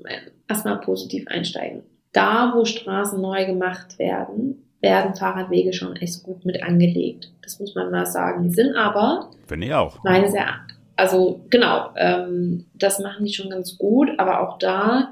erstmal 0.49 0.81
positiv 0.81 1.27
einsteigen. 1.29 1.83
Da, 2.13 2.53
wo 2.55 2.65
Straßen 2.65 3.21
neu 3.21 3.47
gemacht 3.47 3.99
werden, 3.99 4.63
werden 4.81 5.15
Fahrradwege 5.15 5.73
schon 5.73 5.97
echt 5.97 6.23
gut 6.23 6.45
mit 6.45 6.63
angelegt. 6.63 7.33
Das 7.43 7.59
muss 7.59 7.75
man 7.75 7.91
mal 7.91 8.07
sagen. 8.07 8.43
Die 8.43 8.55
sind 8.55 8.77
aber, 8.77 9.31
Finde 9.47 9.67
ich 9.69 9.75
auch. 9.75 10.03
meines 10.05 10.35
Erachtens, 10.35 10.73
also 10.97 11.41
genau, 11.51 11.91
ähm, 11.97 12.67
das 12.75 12.99
machen 12.99 13.25
die 13.25 13.33
schon 13.33 13.51
ganz 13.51 13.79
gut, 13.79 14.11
aber 14.19 14.41
auch 14.41 14.59
da, 14.59 15.11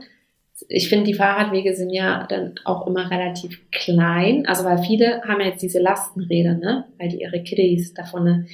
ich 0.68 0.88
finde, 0.88 1.06
die 1.06 1.14
Fahrradwege 1.14 1.74
sind 1.74 1.90
ja 1.90 2.26
dann 2.28 2.54
auch 2.64 2.86
immer 2.86 3.10
relativ 3.10 3.60
klein, 3.70 4.46
also 4.46 4.64
weil 4.64 4.78
viele 4.82 5.22
haben 5.22 5.40
ja 5.40 5.46
jetzt 5.46 5.62
diese 5.62 5.80
Lastenräder, 5.80 6.54
ne, 6.54 6.84
weil 6.98 7.08
die 7.08 7.22
ihre 7.22 7.42
Kiddies 7.42 7.94
davon, 7.94 8.46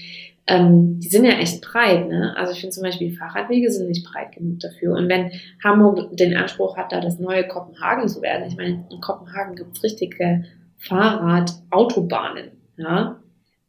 ähm, 0.46 1.00
die 1.00 1.08
sind 1.08 1.24
ja 1.24 1.32
echt 1.32 1.62
breit, 1.62 2.08
ne, 2.08 2.34
also 2.36 2.52
ich 2.52 2.60
finde 2.60 2.74
zum 2.74 2.84
Beispiel, 2.84 3.10
die 3.10 3.16
Fahrradwege 3.16 3.70
sind 3.70 3.88
nicht 3.88 4.06
breit 4.06 4.32
genug 4.32 4.60
dafür 4.60 4.94
und 4.96 5.08
wenn 5.08 5.30
Hamburg 5.62 6.16
den 6.16 6.36
Anspruch 6.36 6.76
hat, 6.76 6.92
da 6.92 7.00
das 7.00 7.18
neue 7.18 7.46
Kopenhagen 7.46 8.08
zu 8.08 8.22
werden, 8.22 8.46
ich 8.46 8.56
meine, 8.56 8.86
in 8.90 9.00
Kopenhagen 9.00 9.56
gibt's 9.56 9.82
richtige 9.82 10.44
Fahrradautobahnen, 10.78 12.50
ja, 12.76 13.20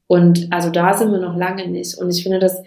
und 0.08 0.48
also 0.52 0.70
da 0.70 0.94
sind 0.94 1.12
wir 1.12 1.20
noch 1.20 1.36
lange 1.36 1.68
nicht 1.68 1.98
und 1.98 2.10
ich 2.10 2.24
finde, 2.24 2.40
das 2.40 2.62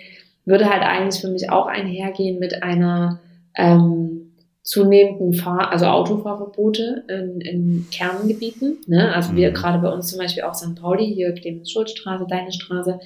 würde 0.44 0.68
halt 0.68 0.82
eigentlich 0.82 1.20
für 1.20 1.28
mich 1.30 1.50
auch 1.50 1.66
einhergehen 1.66 2.38
mit 2.38 2.62
einer 2.62 3.20
ähm, 3.56 4.20
zunehmenden 4.62 5.34
Fahr-, 5.34 5.70
also 5.70 5.86
Autofahrverbote 5.86 7.04
in, 7.08 7.40
in 7.40 7.86
Kerngebieten. 7.90 8.78
Ne? 8.86 9.14
Also 9.14 9.32
mhm. 9.32 9.36
wir 9.36 9.50
gerade 9.52 9.78
bei 9.78 9.90
uns 9.90 10.08
zum 10.08 10.18
Beispiel 10.18 10.42
auch 10.44 10.54
St. 10.54 10.80
Pauli, 10.80 11.12
hier 11.12 11.32
Clemens-Schulz-Straße, 11.32 12.26
deine 12.28 12.52
Straße. 12.52 13.00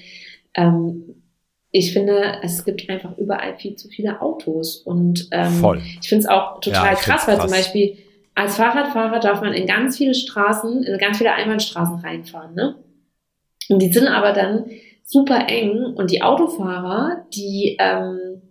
Ähm, 0.55 1.23
ich 1.71 1.93
finde, 1.93 2.39
es 2.43 2.65
gibt 2.65 2.89
einfach 2.89 3.19
überall 3.19 3.57
viel 3.57 3.75
zu 3.75 3.89
viele 3.89 4.23
Autos. 4.23 4.77
Und 4.77 5.29
ähm, 5.33 5.53
Voll. 5.55 5.83
ich 6.01 6.09
finde 6.09 6.23
es 6.23 6.29
auch 6.29 6.61
total 6.61 6.93
ja, 6.93 6.95
krass, 6.95 7.27
weil 7.27 7.37
krass. 7.37 7.47
zum 7.47 7.57
Beispiel 7.57 7.99
als 8.35 8.57
Fahrradfahrer 8.57 9.21
darf 9.21 9.41
man 9.41 9.53
in 9.53 9.67
ganz 9.67 9.97
viele 9.97 10.15
Straßen, 10.15 10.85
in 10.85 10.99
ganz 10.99 11.19
viele 11.19 11.33
Einbahnstraßen 11.33 11.97
reinfahren, 11.97 12.55
ne? 12.55 12.77
Und 13.69 13.81
die 13.81 13.93
sind 13.93 14.09
aber 14.09 14.33
dann 14.33 14.67
super 15.05 15.49
eng 15.49 15.95
und 15.97 16.11
die 16.11 16.23
Autofahrer, 16.23 17.27
die, 17.35 17.77
ähm, 17.81 18.43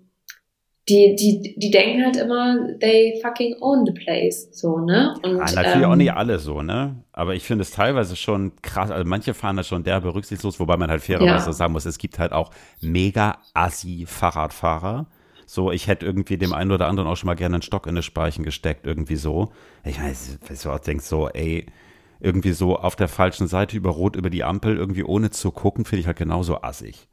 die, 0.90 1.16
die, 1.16 1.56
die 1.58 1.72
denken 1.72 2.04
halt 2.04 2.18
immer, 2.18 2.58
they 2.80 3.20
fucking 3.22 3.56
own 3.62 3.86
the 3.86 3.94
place, 3.94 4.50
so, 4.52 4.80
ne? 4.80 5.16
Und, 5.24 5.38
ja, 5.38 5.46
natürlich 5.46 5.76
ähm, 5.76 5.86
auch 5.86 5.96
nicht 5.96 6.14
alle 6.14 6.40
so, 6.40 6.62
ne? 6.62 7.04
Aber 7.14 7.36
ich 7.36 7.44
finde 7.44 7.62
es 7.62 7.72
teilweise 7.72 8.16
schon 8.16 8.52
krass, 8.62 8.92
also 8.92 9.08
manche 9.08 9.34
fahren 9.34 9.56
da 9.56 9.64
schon 9.64 9.84
derbe 9.84 10.14
rücksichtslos, 10.14 10.60
wobei 10.60 10.76
man 10.76 10.90
halt 10.90 11.02
fairerweise 11.02 11.48
ja. 11.48 11.54
sagen 11.54 11.74
muss, 11.74 11.86
es 11.86 11.98
gibt 11.98 12.20
halt 12.20 12.34
auch 12.34 12.52
mega 12.82 13.38
assi 13.54 14.06
Fahrradfahrer, 14.08 15.08
so, 15.46 15.72
ich 15.72 15.88
hätte 15.88 16.06
irgendwie 16.06 16.38
dem 16.38 16.54
einen 16.54 16.72
oder 16.72 16.88
anderen 16.88 17.08
auch 17.08 17.16
schon 17.16 17.28
mal 17.28 17.36
gerne 17.36 17.56
einen 17.56 17.62
Stock 17.62 17.88
in 17.88 17.96
die 17.96 18.02
Speichen 18.02 18.44
gesteckt, 18.44 18.86
irgendwie 18.86 19.18
so. 19.18 19.52
Ich 19.84 20.02
weiß, 20.02 20.40
du 20.64 20.70
auch 20.70 20.80
denkst 20.80 21.06
so, 21.06 21.30
ey, 21.30 21.68
irgendwie 22.20 22.54
so 22.54 22.78
auf 22.78 22.96
der 22.96 23.08
falschen 23.08 23.48
Seite 23.48 23.78
über 23.78 23.92
Rot 23.92 24.16
über 24.16 24.30
die 24.30 24.44
Ampel, 24.44 24.78
irgendwie 24.78 25.04
ohne 25.04 25.30
zu 25.30 25.52
gucken, 25.52 25.86
finde 25.86 26.02
ich 26.02 26.08
halt 26.08 26.18
genauso 26.18 26.62
assig. 26.62 27.08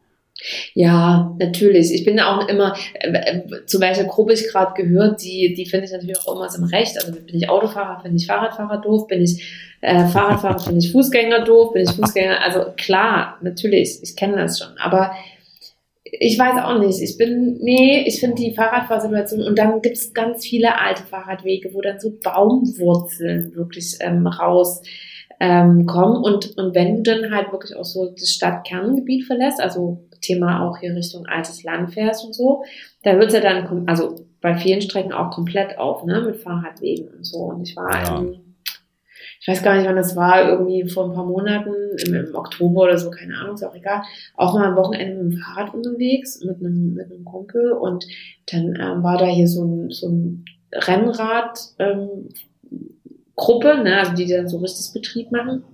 Ja, 0.75 1.35
natürlich. 1.39 1.93
Ich 1.93 2.05
bin 2.05 2.21
auch 2.21 2.49
immer, 2.49 2.75
äh, 2.95 3.41
zu 3.67 3.81
welcher 3.81 4.05
Gruppe 4.05 4.33
ich 4.33 4.49
gerade 4.49 4.73
gehört, 4.81 5.23
die, 5.23 5.55
die 5.55 5.67
finde 5.67 5.87
ich 5.87 5.93
natürlich 5.93 6.19
auch 6.19 6.35
immer 6.35 6.49
so 6.49 6.59
im 6.59 6.69
Recht. 6.69 6.97
Also 6.97 7.13
bin 7.13 7.35
ich 7.35 7.49
Autofahrer, 7.49 8.01
finde 8.03 8.17
ich 8.17 8.27
Fahrradfahrer 8.27 8.81
doof, 8.81 9.07
bin 9.07 9.23
ich 9.23 9.45
äh, 9.81 10.07
Fahrradfahrer, 10.07 10.59
finde 10.65 10.79
ich 10.79 10.93
Fußgänger 10.93 11.45
doof, 11.45 11.73
bin 11.73 11.83
ich 11.83 11.91
Fußgänger. 11.91 12.43
Also 12.43 12.73
klar, 12.77 13.39
natürlich, 13.43 13.99
ich 14.03 14.17
kenne 14.17 14.37
das 14.37 14.59
schon. 14.59 14.77
Aber 14.79 15.13
ich 16.05 16.39
weiß 16.39 16.63
auch 16.65 16.79
nicht. 16.79 17.01
Ich 17.01 17.17
bin, 17.19 17.59
nee, 17.61 18.05
ich 18.07 18.21
finde 18.21 18.37
die 18.37 18.55
Fahrradfahrsituation 18.55 19.43
und 19.43 19.59
dann 19.59 19.81
gibt 19.83 19.97
es 19.97 20.13
ganz 20.13 20.47
viele 20.47 20.79
alte 20.79 21.03
Fahrradwege, 21.03 21.73
wo 21.75 21.81
dann 21.81 22.01
so 22.01 22.13
Baumwurzeln 22.23 23.55
wirklich 23.55 23.97
ähm, 24.01 24.27
raus 24.27 24.83
ähm, 25.41 25.87
kommen. 25.87 26.23
Und, 26.23 26.57
und 26.57 26.75
wenn 26.75 27.03
du 27.03 27.03
dann 27.03 27.35
halt 27.35 27.51
wirklich 27.51 27.77
auch 27.77 27.85
so 27.85 28.11
das 28.11 28.31
Stadtkerngebiet 28.31 29.25
verlässt, 29.25 29.61
also 29.61 30.07
Thema 30.21 30.69
auch 30.69 30.79
hier 30.79 30.95
Richtung 30.95 31.27
altes 31.27 31.65
Land 31.65 31.95
fährst 31.95 32.25
und 32.25 32.35
so, 32.35 32.63
da 33.03 33.19
wird 33.19 33.29
es 33.29 33.35
ja 33.35 33.41
dann, 33.41 33.89
also 33.89 34.17
bei 34.41 34.55
vielen 34.57 34.83
Strecken 34.83 35.13
auch 35.13 35.31
komplett 35.31 35.79
auf, 35.79 36.05
ne, 36.05 36.21
mit 36.21 36.37
Fahrradwegen 36.37 37.09
und 37.09 37.25
so. 37.25 37.39
Und 37.39 37.69
ich 37.69 37.77
war 37.77 37.91
ja. 37.91 38.19
im 38.19 38.51
ich 39.41 39.49
weiß 39.49 39.63
gar 39.63 39.77
nicht, 39.77 39.87
wann 39.87 39.97
das 39.97 40.17
war, 40.17 40.51
irgendwie 40.51 40.87
vor 40.87 41.07
ein 41.07 41.15
paar 41.15 41.25
Monaten, 41.25 41.73
im, 42.07 42.15
im 42.15 42.35
Oktober 42.35 42.83
oder 42.83 42.99
so, 42.99 43.11
keine 43.11 43.39
Ahnung, 43.39 43.55
ist 43.55 43.65
auch 43.65 43.75
egal, 43.75 44.03
auch 44.37 44.53
mal 44.53 44.67
am 44.67 44.77
Wochenende 44.77 45.23
mit 45.23 45.33
dem 45.33 45.39
Fahrrad 45.39 45.73
unterwegs, 45.73 46.45
mit 46.45 46.59
einem, 46.61 46.93
mit 46.93 47.11
einem 47.11 47.25
Kumpel 47.25 47.73
und 47.73 48.07
dann 48.53 48.77
ähm, 48.79 49.03
war 49.03 49.17
da 49.17 49.25
hier 49.25 49.49
so 49.49 49.65
ein, 49.65 49.91
so 49.91 50.09
ein 50.09 50.45
Rennrad, 50.73 51.59
ähm, 51.79 52.29
Gruppe, 53.41 53.83
ne, 53.83 53.99
also 53.99 54.13
die 54.13 54.27
dann 54.27 54.49
so 54.49 54.59
richtig 54.59 54.93
Betrieb 54.93 55.33
machen. 55.33 55.65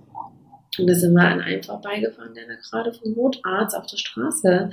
Und 0.79 0.87
da 0.87 0.93
sind 0.93 1.13
wir 1.13 1.21
an 1.21 1.41
einem 1.41 1.63
vorbeigefahren, 1.63 2.33
der 2.33 2.45
da 2.47 2.53
gerade 2.69 2.93
vom 2.93 3.13
Notarzt 3.13 3.75
auf 3.75 3.87
der 3.87 3.97
Straße 3.97 4.69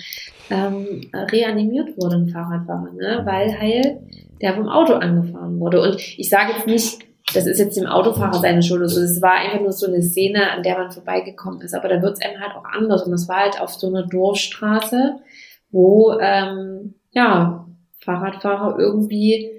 ähm, 0.50 1.10
reanimiert 1.14 1.96
wurde, 1.96 2.16
ein 2.16 2.28
Fahrradfahrer, 2.28 2.92
ne? 2.92 3.22
weil 3.24 3.58
halt 3.58 3.98
der 4.42 4.54
vom 4.54 4.68
Auto 4.68 4.94
angefahren 4.94 5.58
wurde. 5.58 5.80
Und 5.80 5.96
ich 6.18 6.28
sage 6.28 6.52
jetzt 6.52 6.66
nicht, 6.66 6.98
das 7.32 7.46
ist 7.46 7.58
jetzt 7.58 7.78
dem 7.78 7.86
Autofahrer 7.86 8.34
seine 8.34 8.62
Schuld. 8.62 8.82
Also 8.82 9.00
es 9.00 9.22
war 9.22 9.32
einfach 9.32 9.60
nur 9.60 9.72
so 9.72 9.86
eine 9.86 10.02
Szene, 10.02 10.50
an 10.50 10.62
der 10.62 10.76
man 10.76 10.90
vorbeigekommen 10.90 11.62
ist. 11.62 11.74
Aber 11.74 11.88
da 11.88 12.02
wird 12.02 12.14
es 12.14 12.20
einem 12.20 12.38
halt 12.38 12.54
auch 12.54 12.64
anders. 12.64 13.04
Und 13.04 13.12
das 13.12 13.26
war 13.28 13.38
halt 13.38 13.58
auf 13.58 13.72
so 13.72 13.86
einer 13.86 14.06
Dorfstraße, 14.06 15.16
wo 15.70 16.18
ähm, 16.20 16.94
ja 17.12 17.66
Fahrradfahrer 18.00 18.78
irgendwie, 18.78 19.53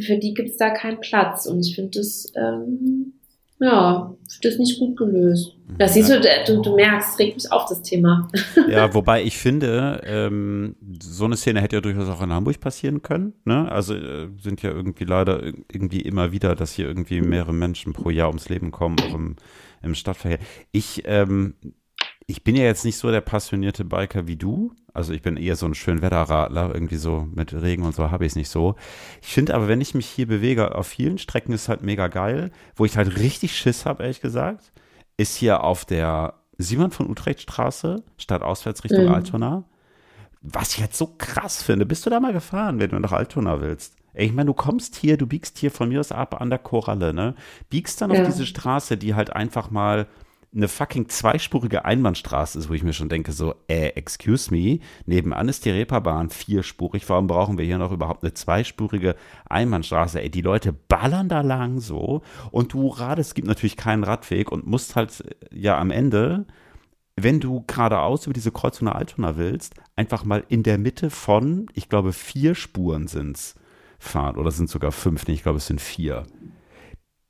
für 0.00 0.18
die 0.18 0.34
gibt's 0.34 0.56
da 0.56 0.70
keinen 0.70 1.00
Platz. 1.00 1.46
Und 1.46 1.64
ich 1.66 1.74
finde 1.74 1.98
das 1.98 2.32
ähm, 2.36 3.14
ja, 3.60 4.14
das 4.42 4.58
nicht 4.58 4.78
gut 4.78 4.96
gelöst. 4.96 5.56
Das 5.78 5.94
siehst 5.94 6.10
du, 6.10 6.20
du, 6.46 6.62
du 6.62 6.76
merkst, 6.76 7.18
regt 7.18 7.36
mich 7.36 7.50
auf 7.50 7.66
das 7.66 7.82
Thema. 7.82 8.30
Ja, 8.68 8.92
wobei 8.94 9.22
ich 9.22 9.36
finde, 9.36 10.00
ähm, 10.04 10.76
so 11.02 11.24
eine 11.24 11.36
Szene 11.36 11.60
hätte 11.60 11.76
ja 11.76 11.80
durchaus 11.80 12.08
auch 12.08 12.22
in 12.22 12.32
Hamburg 12.32 12.60
passieren 12.60 13.02
können. 13.02 13.32
Ne? 13.44 13.70
Also 13.70 13.94
äh, 13.94 14.28
sind 14.40 14.62
ja 14.62 14.70
irgendwie 14.70 15.04
leider 15.04 15.42
irgendwie 15.42 16.00
immer 16.00 16.32
wieder, 16.32 16.54
dass 16.54 16.72
hier 16.72 16.86
irgendwie 16.86 17.20
mehrere 17.20 17.54
Menschen 17.54 17.92
pro 17.92 18.10
Jahr 18.10 18.28
ums 18.28 18.48
Leben 18.48 18.70
kommen, 18.70 18.96
auch 19.00 19.14
im, 19.14 19.36
im 19.82 19.94
Stadtverkehr. 19.94 20.38
Ich 20.70 21.02
ähm, 21.06 21.54
ich 22.30 22.44
bin 22.44 22.54
ja 22.56 22.64
jetzt 22.64 22.84
nicht 22.84 22.98
so 22.98 23.10
der 23.10 23.22
passionierte 23.22 23.86
Biker 23.86 24.26
wie 24.26 24.36
du. 24.36 24.74
Also 24.92 25.14
ich 25.14 25.22
bin 25.22 25.38
eher 25.38 25.56
so 25.56 25.64
ein 25.64 25.74
Schönwetterradler, 25.74 26.74
irgendwie 26.74 26.96
so 26.96 27.26
mit 27.34 27.54
Regen 27.54 27.84
und 27.84 27.94
so 27.94 28.10
habe 28.10 28.26
ich 28.26 28.32
es 28.32 28.36
nicht 28.36 28.50
so. 28.50 28.74
Ich 29.22 29.28
finde 29.28 29.54
aber, 29.54 29.66
wenn 29.66 29.80
ich 29.80 29.94
mich 29.94 30.06
hier 30.06 30.26
bewege, 30.26 30.74
auf 30.74 30.86
vielen 30.86 31.16
Strecken 31.16 31.52
ist 31.52 31.70
halt 31.70 31.82
mega 31.82 32.08
geil. 32.08 32.50
Wo 32.76 32.84
ich 32.84 32.98
halt 32.98 33.16
richtig 33.16 33.56
Schiss 33.56 33.86
habe, 33.86 34.02
ehrlich 34.02 34.20
gesagt, 34.20 34.72
ist 35.16 35.36
hier 35.36 35.64
auf 35.64 35.86
der 35.86 36.34
Simon 36.58 36.90
von 36.90 37.08
Utrecht 37.08 37.40
Straße, 37.40 38.04
statt 38.18 38.42
auswärts 38.42 38.84
Richtung 38.84 39.06
mhm. 39.06 39.14
Altona. 39.14 39.64
Was 40.42 40.74
ich 40.74 40.80
jetzt 40.80 40.98
so 40.98 41.14
krass 41.16 41.62
finde, 41.62 41.86
bist 41.86 42.04
du 42.04 42.10
da 42.10 42.20
mal 42.20 42.34
gefahren, 42.34 42.78
wenn 42.78 42.90
du 42.90 42.98
nach 42.98 43.12
Altona 43.12 43.62
willst? 43.62 43.96
Ich 44.12 44.34
meine, 44.34 44.48
du 44.48 44.54
kommst 44.54 44.96
hier, 44.96 45.16
du 45.16 45.26
biegst 45.26 45.56
hier 45.56 45.70
von 45.70 45.88
mir 45.88 46.00
aus 46.00 46.12
ab 46.12 46.38
an 46.42 46.50
der 46.50 46.58
Koralle, 46.58 47.14
ne? 47.14 47.34
Biegst 47.70 48.02
dann 48.02 48.10
ja. 48.10 48.20
auf 48.20 48.26
diese 48.26 48.44
Straße, 48.44 48.98
die 48.98 49.14
halt 49.14 49.32
einfach 49.32 49.70
mal 49.70 50.08
eine 50.54 50.68
fucking 50.68 51.08
zweispurige 51.08 51.84
Einbahnstraße 51.84 52.58
ist, 52.58 52.68
wo 52.68 52.74
ich 52.74 52.82
mir 52.82 52.94
schon 52.94 53.10
denke, 53.10 53.32
so, 53.32 53.54
äh, 53.68 53.88
excuse 53.88 54.50
me, 54.50 54.80
nebenan 55.04 55.48
ist 55.48 55.64
die 55.64 55.70
Reeperbahn 55.70 56.30
vierspurig, 56.30 57.08
warum 57.08 57.26
brauchen 57.26 57.58
wir 57.58 57.64
hier 57.64 57.78
noch 57.78 57.92
überhaupt 57.92 58.24
eine 58.24 58.32
zweispurige 58.32 59.14
Einbahnstraße? 59.48 60.22
Ey, 60.22 60.30
die 60.30 60.40
Leute 60.40 60.72
ballern 60.72 61.28
da 61.28 61.42
lang 61.42 61.80
so 61.80 62.22
und 62.50 62.72
du 62.72 62.88
radest, 62.88 63.30
es 63.30 63.34
gibt 63.34 63.46
natürlich 63.46 63.76
keinen 63.76 64.04
Radweg 64.04 64.50
und 64.50 64.66
musst 64.66 64.96
halt 64.96 65.20
äh, 65.20 65.58
ja 65.58 65.78
am 65.78 65.90
Ende, 65.90 66.46
wenn 67.16 67.40
du 67.40 67.64
geradeaus 67.66 68.26
über 68.26 68.34
diese 68.34 68.52
Kreuzung 68.52 68.86
nach 68.86 68.94
Altona 68.94 69.36
willst, 69.36 69.74
einfach 69.96 70.24
mal 70.24 70.44
in 70.48 70.62
der 70.62 70.78
Mitte 70.78 71.10
von, 71.10 71.66
ich 71.74 71.88
glaube, 71.88 72.12
vier 72.12 72.54
Spuren 72.54 73.06
sind's 73.06 73.54
fahren 73.98 74.36
oder 74.36 74.50
sind 74.50 74.70
sogar 74.70 74.92
fünf, 74.92 75.26
nee, 75.26 75.34
ich 75.34 75.42
glaube, 75.42 75.58
es 75.58 75.66
sind 75.66 75.80
vier. 75.80 76.24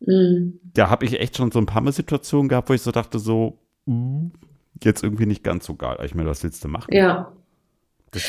Mhm. 0.00 0.60
Da 0.74 0.90
habe 0.90 1.04
ich 1.04 1.18
echt 1.18 1.36
schon 1.36 1.50
so 1.50 1.58
ein 1.58 1.66
paar 1.66 1.82
Mal 1.82 1.92
Situationen 1.92 2.48
gehabt, 2.48 2.68
wo 2.68 2.74
ich 2.74 2.82
so 2.82 2.92
dachte, 2.92 3.18
so, 3.18 3.58
mh, 3.86 4.30
jetzt 4.84 5.02
irgendwie 5.02 5.26
nicht 5.26 5.42
ganz 5.42 5.66
so 5.66 5.74
geil. 5.74 5.96
Ich 6.04 6.14
meine, 6.14 6.28
was 6.28 6.42
willst 6.42 6.64
du 6.64 6.68
machen? 6.68 6.94
Ja. 6.94 7.32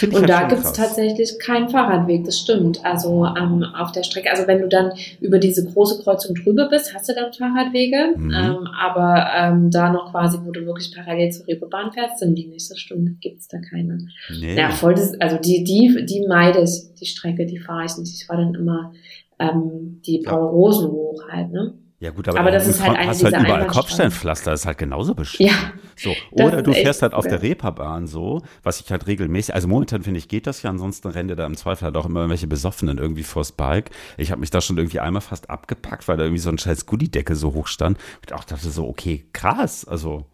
und 0.01 0.13
halt 0.13 0.29
da 0.29 0.47
gibt 0.47 0.63
es 0.65 0.73
tatsächlich 0.73 1.38
keinen 1.39 1.69
Fahrradweg, 1.69 2.25
das 2.25 2.38
stimmt. 2.39 2.84
Also 2.84 3.25
ähm, 3.25 3.63
auf 3.63 3.91
der 3.91 4.03
Strecke, 4.03 4.29
also 4.32 4.45
wenn 4.47 4.62
du 4.62 4.67
dann 4.67 4.91
über 5.21 5.38
diese 5.38 5.65
große 5.65 6.03
Kreuzung 6.03 6.36
drüber 6.36 6.67
bist, 6.69 6.93
hast 6.93 7.08
du 7.08 7.13
dann 7.13 7.32
Fahrradwege. 7.32 8.15
Mhm. 8.17 8.34
Ähm, 8.34 8.67
aber 8.77 9.27
ähm, 9.36 9.71
da 9.71 9.91
noch 9.91 10.12
quasi, 10.12 10.39
wo 10.43 10.51
du 10.51 10.65
wirklich 10.65 10.93
parallel 10.93 11.32
zur 11.32 11.47
Reeperbahn 11.47 11.93
fährst, 11.93 12.19
sind 12.19 12.36
die 12.36 12.47
nicht 12.47 12.67
so 12.67 12.75
Stunden, 12.75 13.19
gibt 13.21 13.41
es 13.41 13.47
da 13.47 13.60
keine. 13.60 13.99
Nee. 14.38 14.58
Ja, 14.58 14.71
voll 14.71 14.95
das, 14.95 15.13
also 15.21 15.38
die, 15.38 15.63
die, 15.63 16.05
die 16.05 16.25
meide 16.27 16.62
ich, 16.62 16.93
die 16.99 17.05
Strecke, 17.05 17.45
die 17.45 17.60
fahre 17.60 17.86
ich 17.86 17.95
nicht. 17.97 18.13
Ich 18.13 18.25
fahre 18.25 18.41
dann 18.43 18.55
immer 18.55 18.91
ähm, 19.39 20.02
die 20.06 20.23
Paul 20.25 20.47
Rosen 20.47 20.91
hoch 20.91 21.21
halt, 21.30 21.52
ne? 21.52 21.73
Ja 22.02 22.12
gut, 22.12 22.30
aber, 22.30 22.39
aber 22.39 22.52
das 22.52 22.65
ist 22.65 22.82
halt 22.82 22.97
hast 22.97 23.25
halt 23.25 23.38
überall 23.38 23.67
Kopfsteinpflaster, 23.67 24.52
das 24.52 24.62
ist 24.62 24.65
halt 24.65 24.78
genauso 24.78 25.15
bestimmt. 25.15 25.49
Ja, 25.49 25.73
so. 25.97 26.13
Oder 26.32 26.62
du 26.62 26.71
fährst 26.71 27.02
halt 27.02 27.13
auf 27.13 27.28
der 27.28 27.41
Reeperbahn 27.41 28.08
so, 28.08 28.41
was 28.63 28.80
ich 28.80 28.89
halt 28.89 29.06
regelmäßig, 29.06 29.54
also 29.54 29.67
momentan 29.67 30.04
finde 30.04 30.17
ich, 30.17 30.30
geht 30.30 30.47
das 30.47 30.62
ja, 30.63 30.69
ansonsten 30.69 31.10
rennt 31.10 31.38
da 31.38 31.45
im 31.45 31.58
Zweifel 31.58 31.84
halt 31.84 31.97
auch 31.97 32.06
immer 32.06 32.21
irgendwelche 32.21 32.47
Besoffenen 32.47 32.99
irgendwie 32.99 33.23
vors 33.23 33.52
Bike. 33.52 33.91
Ich 34.17 34.32
habe 34.32 34.39
mich 34.39 34.49
da 34.49 34.62
schon 34.62 34.78
irgendwie 34.78 35.02
einmal 35.02 35.21
fast 35.21 35.49
abgepackt, 35.49 36.08
weil 36.08 36.15
da 36.15 36.23
irgendwie 36.23 36.41
so 36.41 36.49
ein 36.49 36.58
scheiß 36.58 36.86
Goodie-Decke 36.86 37.36
so 37.36 37.54
hoch 37.54 37.67
stand. 37.67 37.97
Ich 38.25 38.34
auch 38.34 38.45
dachte 38.45 38.69
so, 38.69 38.88
okay, 38.88 39.25
krass, 39.34 39.86
also 39.86 40.25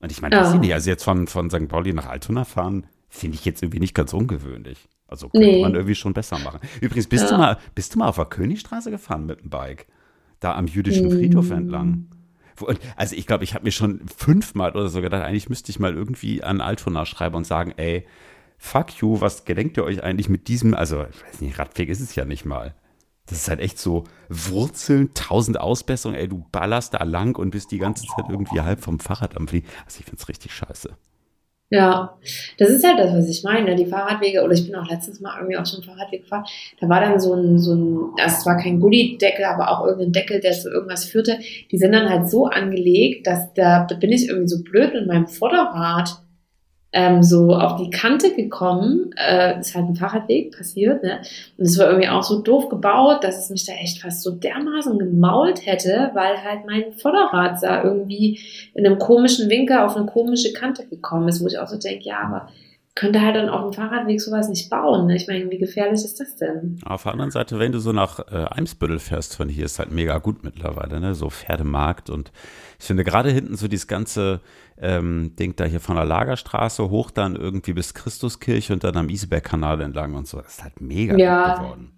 und 0.00 0.10
ich 0.10 0.22
meine, 0.22 0.36
ja. 0.36 0.54
nicht, 0.54 0.72
also 0.72 0.90
jetzt 0.90 1.04
von, 1.04 1.26
von 1.26 1.50
St. 1.50 1.68
Pauli 1.68 1.92
nach 1.92 2.06
Altona 2.06 2.44
fahren, 2.44 2.86
finde 3.08 3.36
ich 3.36 3.44
jetzt 3.44 3.62
irgendwie 3.62 3.80
nicht 3.80 3.94
ganz 3.94 4.12
ungewöhnlich. 4.12 4.88
Also 5.10 5.28
könnte 5.28 5.46
nee. 5.46 5.60
man 5.62 5.74
irgendwie 5.74 5.94
schon 5.94 6.14
besser 6.14 6.38
machen. 6.38 6.60
Übrigens, 6.80 7.08
bist, 7.08 7.24
ja. 7.24 7.30
du 7.30 7.38
mal, 7.38 7.58
bist 7.74 7.94
du 7.94 7.98
mal 7.98 8.08
auf 8.08 8.16
der 8.16 8.26
Königstraße 8.26 8.90
gefahren 8.90 9.26
mit 9.26 9.40
dem 9.40 9.50
Bike? 9.50 9.86
Da 10.38 10.54
am 10.54 10.66
jüdischen 10.66 11.08
mm. 11.08 11.10
Friedhof 11.10 11.50
entlang. 11.50 12.06
Also 12.96 13.16
ich 13.16 13.26
glaube, 13.26 13.44
ich 13.44 13.54
habe 13.54 13.64
mir 13.64 13.72
schon 13.72 14.02
fünfmal 14.14 14.72
oder 14.72 14.88
so 14.88 15.00
gedacht, 15.00 15.22
eigentlich 15.22 15.48
müsste 15.48 15.70
ich 15.70 15.78
mal 15.78 15.94
irgendwie 15.94 16.42
an 16.42 16.60
Altona 16.60 17.06
schreiben 17.06 17.34
und 17.36 17.46
sagen, 17.46 17.72
ey, 17.76 18.06
fuck 18.58 19.00
you, 19.00 19.20
was 19.20 19.46
gedenkt 19.46 19.78
ihr 19.78 19.84
euch 19.84 20.02
eigentlich 20.02 20.28
mit 20.28 20.46
diesem, 20.46 20.74
also 20.74 21.04
ich 21.10 21.24
weiß 21.24 21.40
nicht, 21.40 21.58
Radweg 21.58 21.88
ist 21.88 22.00
es 22.00 22.14
ja 22.14 22.26
nicht 22.26 22.44
mal. 22.44 22.74
Das 23.26 23.38
ist 23.38 23.48
halt 23.48 23.60
echt 23.60 23.78
so 23.78 24.04
Wurzeln, 24.28 25.14
tausend 25.14 25.58
Ausbesserungen, 25.58 26.20
ey, 26.20 26.28
du 26.28 26.44
ballerst 26.52 26.94
da 26.94 27.02
lang 27.04 27.36
und 27.38 27.50
bist 27.50 27.70
die 27.70 27.78
ganze 27.78 28.04
Zeit 28.04 28.26
irgendwie 28.28 28.60
halb 28.60 28.80
vom 28.80 29.00
Fahrrad 29.00 29.36
am 29.36 29.48
Fliegen. 29.48 29.66
Also 29.86 30.00
ich 30.00 30.04
finde 30.04 30.20
es 30.20 30.28
richtig 30.28 30.52
scheiße. 30.52 30.90
Ja, 31.72 32.18
das 32.58 32.70
ist 32.70 32.84
halt 32.84 32.98
das, 32.98 33.14
was 33.14 33.28
ich 33.28 33.44
meine. 33.44 33.76
Die 33.76 33.86
Fahrradwege, 33.86 34.42
oder 34.42 34.54
ich 34.54 34.66
bin 34.66 34.74
auch 34.74 34.90
letztens 34.90 35.20
mal 35.20 35.36
irgendwie 35.38 35.56
auf 35.56 35.66
so 35.66 35.76
einem 35.76 35.84
Fahrradweg 35.84 36.22
gefahren, 36.22 36.44
da 36.80 36.88
war 36.88 37.00
dann 37.00 37.20
so 37.20 37.32
ein, 37.32 37.60
so 37.60 37.74
ein, 37.74 38.10
also 38.20 38.36
es 38.38 38.46
war 38.46 38.56
kein 38.56 38.80
Goodie-Deckel, 38.80 39.44
aber 39.44 39.70
auch 39.70 39.86
irgendein 39.86 40.12
Deckel, 40.12 40.40
der 40.40 40.50
zu 40.50 40.68
irgendwas 40.68 41.04
führte. 41.04 41.38
Die 41.70 41.78
sind 41.78 41.92
dann 41.92 42.08
halt 42.08 42.28
so 42.28 42.46
angelegt, 42.46 43.28
dass 43.28 43.54
da, 43.54 43.86
da 43.88 43.94
bin 43.94 44.10
ich 44.10 44.28
irgendwie 44.28 44.48
so 44.48 44.64
blöd 44.64 44.92
mit 44.94 45.06
meinem 45.06 45.28
Vorderrad 45.28 46.20
ähm, 46.92 47.22
so 47.22 47.54
auf 47.54 47.76
die 47.76 47.90
Kante 47.90 48.34
gekommen. 48.34 49.12
Äh, 49.16 49.60
ist 49.60 49.74
halt 49.74 49.88
ein 49.88 49.94
Fahrradweg 49.94 50.56
passiert, 50.56 51.02
ne? 51.02 51.20
Und 51.56 51.64
es 51.66 51.78
war 51.78 51.88
irgendwie 51.88 52.08
auch 52.08 52.22
so 52.22 52.40
doof 52.40 52.68
gebaut, 52.68 53.22
dass 53.22 53.38
es 53.38 53.50
mich 53.50 53.64
da 53.64 53.72
echt 53.74 54.02
fast 54.02 54.22
so 54.22 54.32
dermaßen 54.32 54.98
gemault 54.98 55.64
hätte, 55.66 56.10
weil 56.14 56.42
halt 56.42 56.66
mein 56.66 56.92
Vorderrad 56.92 57.62
da 57.62 57.84
irgendwie 57.84 58.40
in 58.74 58.86
einem 58.86 58.98
komischen 58.98 59.48
Winkel 59.48 59.78
auf 59.78 59.96
eine 59.96 60.06
komische 60.06 60.52
Kante 60.52 60.86
gekommen 60.86 61.28
ist, 61.28 61.42
wo 61.42 61.46
ich 61.46 61.58
auch 61.58 61.68
so 61.68 61.78
denke, 61.78 62.04
ja, 62.04 62.20
aber 62.24 62.48
könnte 63.00 63.22
halt 63.22 63.34
dann 63.34 63.48
auf 63.48 63.62
dem 63.62 63.72
Fahrradweg 63.72 64.20
sowas 64.20 64.50
nicht 64.50 64.68
bauen. 64.68 65.06
Ne? 65.06 65.16
Ich 65.16 65.26
meine, 65.26 65.50
wie 65.50 65.56
gefährlich 65.56 66.04
ist 66.04 66.20
das 66.20 66.36
denn? 66.36 66.78
Auf 66.84 67.04
der 67.04 67.12
anderen 67.12 67.30
Seite, 67.30 67.58
wenn 67.58 67.72
du 67.72 67.78
so 67.78 67.92
nach 67.92 68.18
äh, 68.30 68.44
Eimsbüttel 68.50 68.98
fährst, 68.98 69.36
von 69.36 69.48
hier 69.48 69.64
ist 69.64 69.78
halt 69.78 69.90
mega 69.90 70.18
gut 70.18 70.44
mittlerweile, 70.44 71.00
ne? 71.00 71.14
So 71.14 71.30
Pferdemarkt 71.30 72.10
und 72.10 72.30
ich 72.78 72.84
finde 72.84 73.02
gerade 73.02 73.30
hinten 73.30 73.56
so 73.56 73.68
dieses 73.68 73.86
ganze 73.86 74.42
ähm, 74.78 75.34
Ding 75.38 75.56
da 75.56 75.64
hier 75.64 75.80
von 75.80 75.96
der 75.96 76.04
Lagerstraße 76.04 76.90
hoch 76.90 77.10
dann 77.10 77.36
irgendwie 77.36 77.72
bis 77.72 77.94
Christuskirche 77.94 78.74
und 78.74 78.84
dann 78.84 78.98
am 78.98 79.08
Iseberg-Kanal 79.08 79.80
entlang 79.80 80.14
und 80.14 80.28
so. 80.28 80.36
Das 80.36 80.58
ist 80.58 80.62
halt 80.62 80.82
mega 80.82 81.16
ja, 81.16 81.54
gut 81.54 81.64
geworden. 81.64 81.92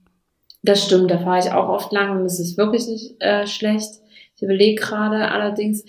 Das 0.62 0.84
stimmt, 0.84 1.11
da 1.11 1.18
fahre 1.18 1.40
ich 1.40 1.50
auch 1.50 1.68
oft 1.68 1.92
lang 1.92 2.20
und 2.20 2.26
es 2.26 2.38
ist 2.38 2.57
wirklich 2.57 2.86
nicht 2.86 3.20
äh, 3.20 3.48
schlecht. 3.48 3.90
Ich 4.36 4.42
überlege 4.44 4.80
gerade 4.80 5.32
allerdings, 5.32 5.84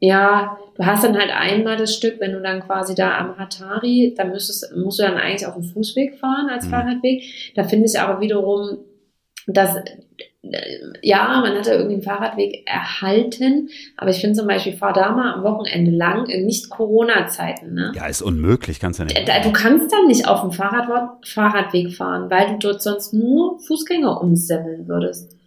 ja, 0.00 0.58
du 0.76 0.86
hast 0.86 1.04
dann 1.04 1.18
halt 1.18 1.30
einmal 1.30 1.76
das 1.76 1.94
Stück, 1.94 2.20
wenn 2.20 2.32
du 2.32 2.40
dann 2.40 2.60
quasi 2.60 2.94
da 2.94 3.18
am 3.18 3.36
Hatari, 3.36 4.14
da 4.16 4.24
müsstest, 4.24 4.74
musst 4.76 4.98
du 4.98 5.02
dann 5.02 5.16
eigentlich 5.16 5.46
auf 5.46 5.54
dem 5.54 5.64
Fußweg 5.64 6.18
fahren 6.18 6.48
als 6.50 6.66
mhm. 6.66 6.70
Fahrradweg. 6.70 7.22
Da 7.54 7.64
finde 7.64 7.86
ich 7.86 7.98
aber 7.98 8.20
wiederum, 8.20 8.78
dass 9.46 9.76
ja, 11.02 11.40
man 11.42 11.56
hat 11.56 11.66
da 11.66 11.72
irgendwie 11.72 11.94
einen 11.94 12.02
Fahrradweg 12.02 12.62
erhalten, 12.66 13.68
aber 13.96 14.10
ich 14.10 14.20
finde 14.20 14.38
zum 14.38 14.46
Beispiel, 14.46 14.72
fahr 14.72 14.92
da 14.92 15.10
mal 15.12 15.34
am 15.34 15.42
Wochenende 15.42 15.90
lang 15.90 16.26
in 16.26 16.46
Nicht-Corona-Zeiten. 16.46 17.74
Ne? 17.74 17.92
Ja, 17.94 18.06
ist 18.06 18.22
unmöglich, 18.22 18.78
kannst 18.78 18.98
du 18.98 19.02
ja 19.02 19.08
nicht. 19.08 19.28
Da, 19.28 19.40
du 19.40 19.52
kannst 19.52 19.92
dann 19.92 20.06
nicht 20.06 20.28
auf 20.28 20.42
dem 20.42 20.52
Fahrrad, 20.52 21.26
Fahrradweg 21.26 21.92
fahren, 21.92 22.30
weil 22.30 22.52
du 22.52 22.58
dort 22.58 22.82
sonst 22.82 23.12
nur 23.12 23.58
Fußgänger 23.66 24.20
umsemmeln 24.20 24.86
würdest. 24.86 25.37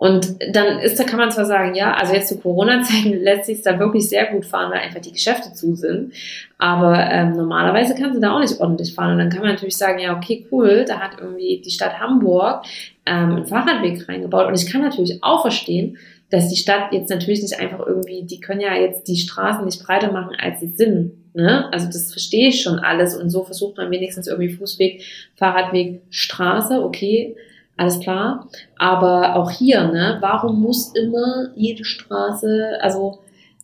Und 0.00 0.36
dann 0.54 0.78
ist 0.78 0.98
da 0.98 1.04
kann 1.04 1.18
man 1.18 1.30
zwar 1.30 1.44
sagen, 1.44 1.74
ja, 1.74 1.92
also 1.92 2.14
jetzt 2.14 2.28
zu 2.28 2.38
Corona-Zeiten 2.38 3.12
lässt 3.22 3.44
sich 3.44 3.60
da 3.60 3.78
wirklich 3.78 4.08
sehr 4.08 4.32
gut 4.32 4.46
fahren, 4.46 4.72
weil 4.72 4.78
einfach 4.78 5.02
die 5.02 5.12
Geschäfte 5.12 5.52
zu 5.52 5.74
sind. 5.74 6.14
Aber 6.56 6.98
ähm, 7.10 7.36
normalerweise 7.36 7.94
kannst 7.94 8.16
du 8.16 8.20
da 8.20 8.34
auch 8.34 8.40
nicht 8.40 8.58
ordentlich 8.60 8.94
fahren. 8.94 9.12
Und 9.12 9.18
dann 9.18 9.28
kann 9.28 9.40
man 9.42 9.50
natürlich 9.50 9.76
sagen, 9.76 9.98
ja, 9.98 10.16
okay, 10.16 10.46
cool, 10.50 10.86
da 10.88 11.00
hat 11.00 11.20
irgendwie 11.20 11.60
die 11.62 11.70
Stadt 11.70 12.00
Hamburg 12.00 12.64
ähm, 13.04 13.36
einen 13.36 13.46
Fahrradweg 13.46 14.08
reingebaut. 14.08 14.48
Und 14.48 14.54
ich 14.54 14.72
kann 14.72 14.80
natürlich 14.80 15.22
auch 15.22 15.42
verstehen, 15.42 15.98
dass 16.30 16.48
die 16.48 16.56
Stadt 16.56 16.94
jetzt 16.94 17.10
natürlich 17.10 17.42
nicht 17.42 17.60
einfach 17.60 17.86
irgendwie, 17.86 18.22
die 18.22 18.40
können 18.40 18.62
ja 18.62 18.74
jetzt 18.74 19.06
die 19.06 19.18
Straßen 19.18 19.66
nicht 19.66 19.84
breiter 19.84 20.12
machen, 20.12 20.34
als 20.40 20.60
sie 20.60 20.68
sind. 20.68 21.12
Ne? 21.34 21.70
Also 21.72 21.88
das 21.88 22.10
verstehe 22.10 22.48
ich 22.48 22.62
schon 22.62 22.78
alles. 22.78 23.14
Und 23.14 23.28
so 23.28 23.44
versucht 23.44 23.76
man 23.76 23.90
wenigstens 23.90 24.28
irgendwie 24.28 24.48
Fußweg, 24.48 25.02
Fahrradweg, 25.34 26.00
Straße, 26.08 26.82
okay 26.82 27.36
alles 27.76 28.00
klar. 28.00 28.48
Aber 28.76 29.36
auch 29.36 29.50
hier, 29.50 29.84
ne, 29.84 30.18
warum 30.20 30.60
muss 30.60 30.94
immer 30.94 31.50
jede 31.54 31.84
Straße, 31.84 32.78
also 32.80 33.20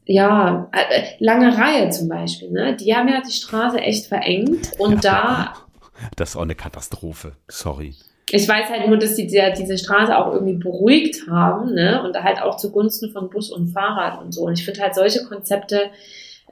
ja, 0.07 0.68
äh, 0.72 1.02
lange 1.18 1.57
Reihe 1.57 1.90
zum 1.90 2.09
Beispiel, 2.09 2.50
ne? 2.50 2.76
Die 2.76 2.94
haben 2.94 3.09
ja 3.09 3.20
die 3.20 3.32
Straße 3.32 3.78
echt 3.78 4.07
verengt 4.07 4.70
und 4.78 5.04
da. 5.04 5.54
Das 6.14 6.30
ist 6.30 6.36
auch 6.36 6.42
eine 6.42 6.54
Katastrophe. 6.54 7.32
Sorry. 7.48 7.94
Ich 8.30 8.48
weiß 8.48 8.70
halt 8.70 8.88
nur, 8.88 8.98
dass 8.98 9.14
die 9.14 9.26
die 9.26 9.40
diese 9.57 9.78
Straße 9.78 10.16
auch 10.16 10.32
irgendwie 10.32 10.54
beruhigt 10.54 11.28
haben, 11.28 11.74
ne? 11.74 12.02
Und 12.02 12.16
halt 12.22 12.40
auch 12.40 12.57
zugunsten 12.57 13.11
von 13.12 13.30
Bus 13.30 13.50
und 13.50 13.68
Fahrrad 13.68 14.22
und 14.22 14.32
so. 14.32 14.42
Und 14.42 14.59
ich 14.59 14.64
finde 14.64 14.80
halt 14.82 14.94
solche 14.94 15.24
Konzepte 15.24 15.90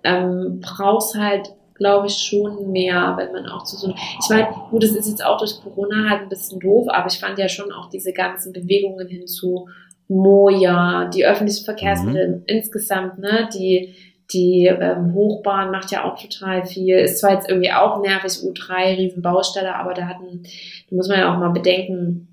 ähm, 0.05 0.61
brauchst 0.61 1.17
halt 1.17 1.51
glaube 1.75 2.07
ich, 2.07 2.15
schon 2.15 2.71
mehr, 2.71 3.15
wenn 3.17 3.33
man 3.33 3.47
auch 3.47 3.65
zu 3.65 3.77
so, 3.77 3.91
ich 3.91 4.29
meine, 4.31 4.49
gut, 4.71 4.83
das 4.83 4.93
ist 4.93 5.09
jetzt 5.09 5.25
auch 5.25 5.39
durch 5.39 5.61
Corona 5.61 6.09
halt 6.09 6.23
ein 6.23 6.29
bisschen 6.29 6.61
doof, 6.61 6.87
aber 6.89 7.09
ich 7.09 7.19
fand 7.19 7.39
ja 7.39 7.49
schon 7.49 7.73
auch 7.73 7.91
diese 7.91 8.13
ganzen 8.13 8.53
Bewegungen 8.53 9.09
hin 9.09 9.27
zu 9.27 9.69
Moja, 10.09 11.11
die 11.13 11.25
öffentlichen 11.25 11.65
Verkehrsmittel 11.65 12.29
mhm. 12.29 12.43
insgesamt, 12.47 13.19
ne, 13.19 13.49
die, 13.55 13.95
die 14.33 14.67
ähm, 14.67 15.15
Hochbahn 15.15 15.71
macht 15.71 15.91
ja 15.91 16.05
auch 16.05 16.21
total 16.21 16.65
viel. 16.65 16.97
Ist 16.97 17.21
zwar 17.21 17.33
jetzt 17.33 17.49
irgendwie 17.49 17.73
auch 17.73 18.01
nervig, 18.03 18.33
U3, 18.33 18.97
Riesenbaustelle, 18.97 19.75
aber 19.75 19.95
da 19.95 20.07
hatten, 20.07 20.43
da 20.91 20.97
muss 20.97 21.09
man 21.09 21.19
ja 21.19 21.35
auch 21.35 21.39
mal 21.39 21.51
bedenken, 21.51 22.29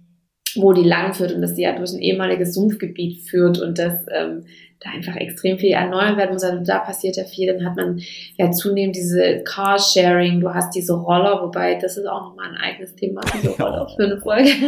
wo 0.56 0.74
die 0.74 0.84
lang 0.84 1.14
führt 1.14 1.32
und 1.32 1.42
dass 1.42 1.56
die 1.56 1.62
ja 1.62 1.76
durch 1.76 1.94
ein 1.94 2.00
ehemaliges 2.00 2.54
Sumpfgebiet 2.54 3.30
führt 3.30 3.60
und 3.60 3.80
dass 3.80 4.06
ähm, 4.12 4.44
da 4.84 4.90
einfach 4.90 5.16
extrem 5.16 5.58
viel 5.60 5.72
erneuert 5.72 6.18
werden 6.18 6.34
muss. 6.34 6.44
Also 6.44 6.64
da 6.64 6.80
passiert 6.80 7.16
ja 7.16 7.24
viel. 7.24 7.54
Dann 7.54 7.66
hat 7.66 7.76
man 7.76 8.02
ja 8.38 8.52
zunehmend 8.52 8.96
diese 8.96 9.44
Carsharing, 9.44 10.40
du 10.42 10.54
hast 10.54 10.76
diese 10.76 10.94
Roller, 10.94 11.42
wobei 11.42 11.76
das 11.76 11.98
ist 11.98 12.08
auch 12.08 12.30
nochmal 12.30 12.50
ein 12.50 12.58
eigenes 12.58 12.96
Thema, 12.96 13.22
diese 13.34 13.50
Roller 13.62 13.88
für 13.96 14.06
eine 14.06 14.20
Folge. 14.20 14.50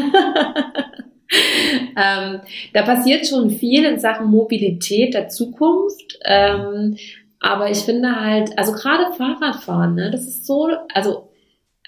ähm, 1.98 2.42
da 2.74 2.84
passiert 2.84 3.26
schon 3.26 3.50
viel 3.50 3.86
in 3.86 4.00
Sachen 4.00 4.28
Mobilität 4.28 5.16
der 5.16 5.30
Zukunft. 5.30 6.20
Ähm, 6.26 6.96
aber 7.40 7.70
ich 7.70 7.80
finde 7.80 8.16
halt, 8.16 8.58
also 8.58 8.72
gerade 8.72 9.14
Fahrradfahren, 9.18 9.96
ne, 9.96 10.12
das 10.12 10.28
ist 10.28 10.46
so, 10.46 10.70
also, 10.94 11.30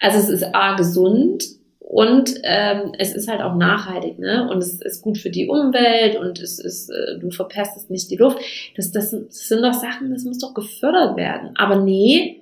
also 0.01 0.17
es 0.17 0.29
ist 0.29 0.53
A 0.53 0.75
gesund, 0.75 1.45
und 1.87 2.33
ähm, 2.41 2.93
es 2.97 3.13
ist 3.13 3.27
halt 3.27 3.41
auch 3.41 3.53
nachhaltig, 3.53 4.17
ne? 4.17 4.49
Und 4.49 4.57
es 4.57 4.81
ist 4.81 5.03
gut 5.03 5.19
für 5.19 5.29
die 5.29 5.47
Umwelt 5.47 6.15
und 6.15 6.39
es 6.39 6.57
ist, 6.57 6.89
äh, 6.89 7.19
du 7.19 7.29
verpestest 7.29 7.91
nicht 7.91 8.09
die 8.09 8.15
Luft. 8.15 8.39
Das, 8.75 8.91
das, 8.91 9.11
das 9.11 9.47
sind 9.47 9.61
doch 9.61 9.73
Sachen, 9.73 10.11
das 10.11 10.23
muss 10.23 10.39
doch 10.39 10.55
gefördert 10.55 11.15
werden. 11.15 11.51
Aber 11.55 11.75
nee, 11.75 12.41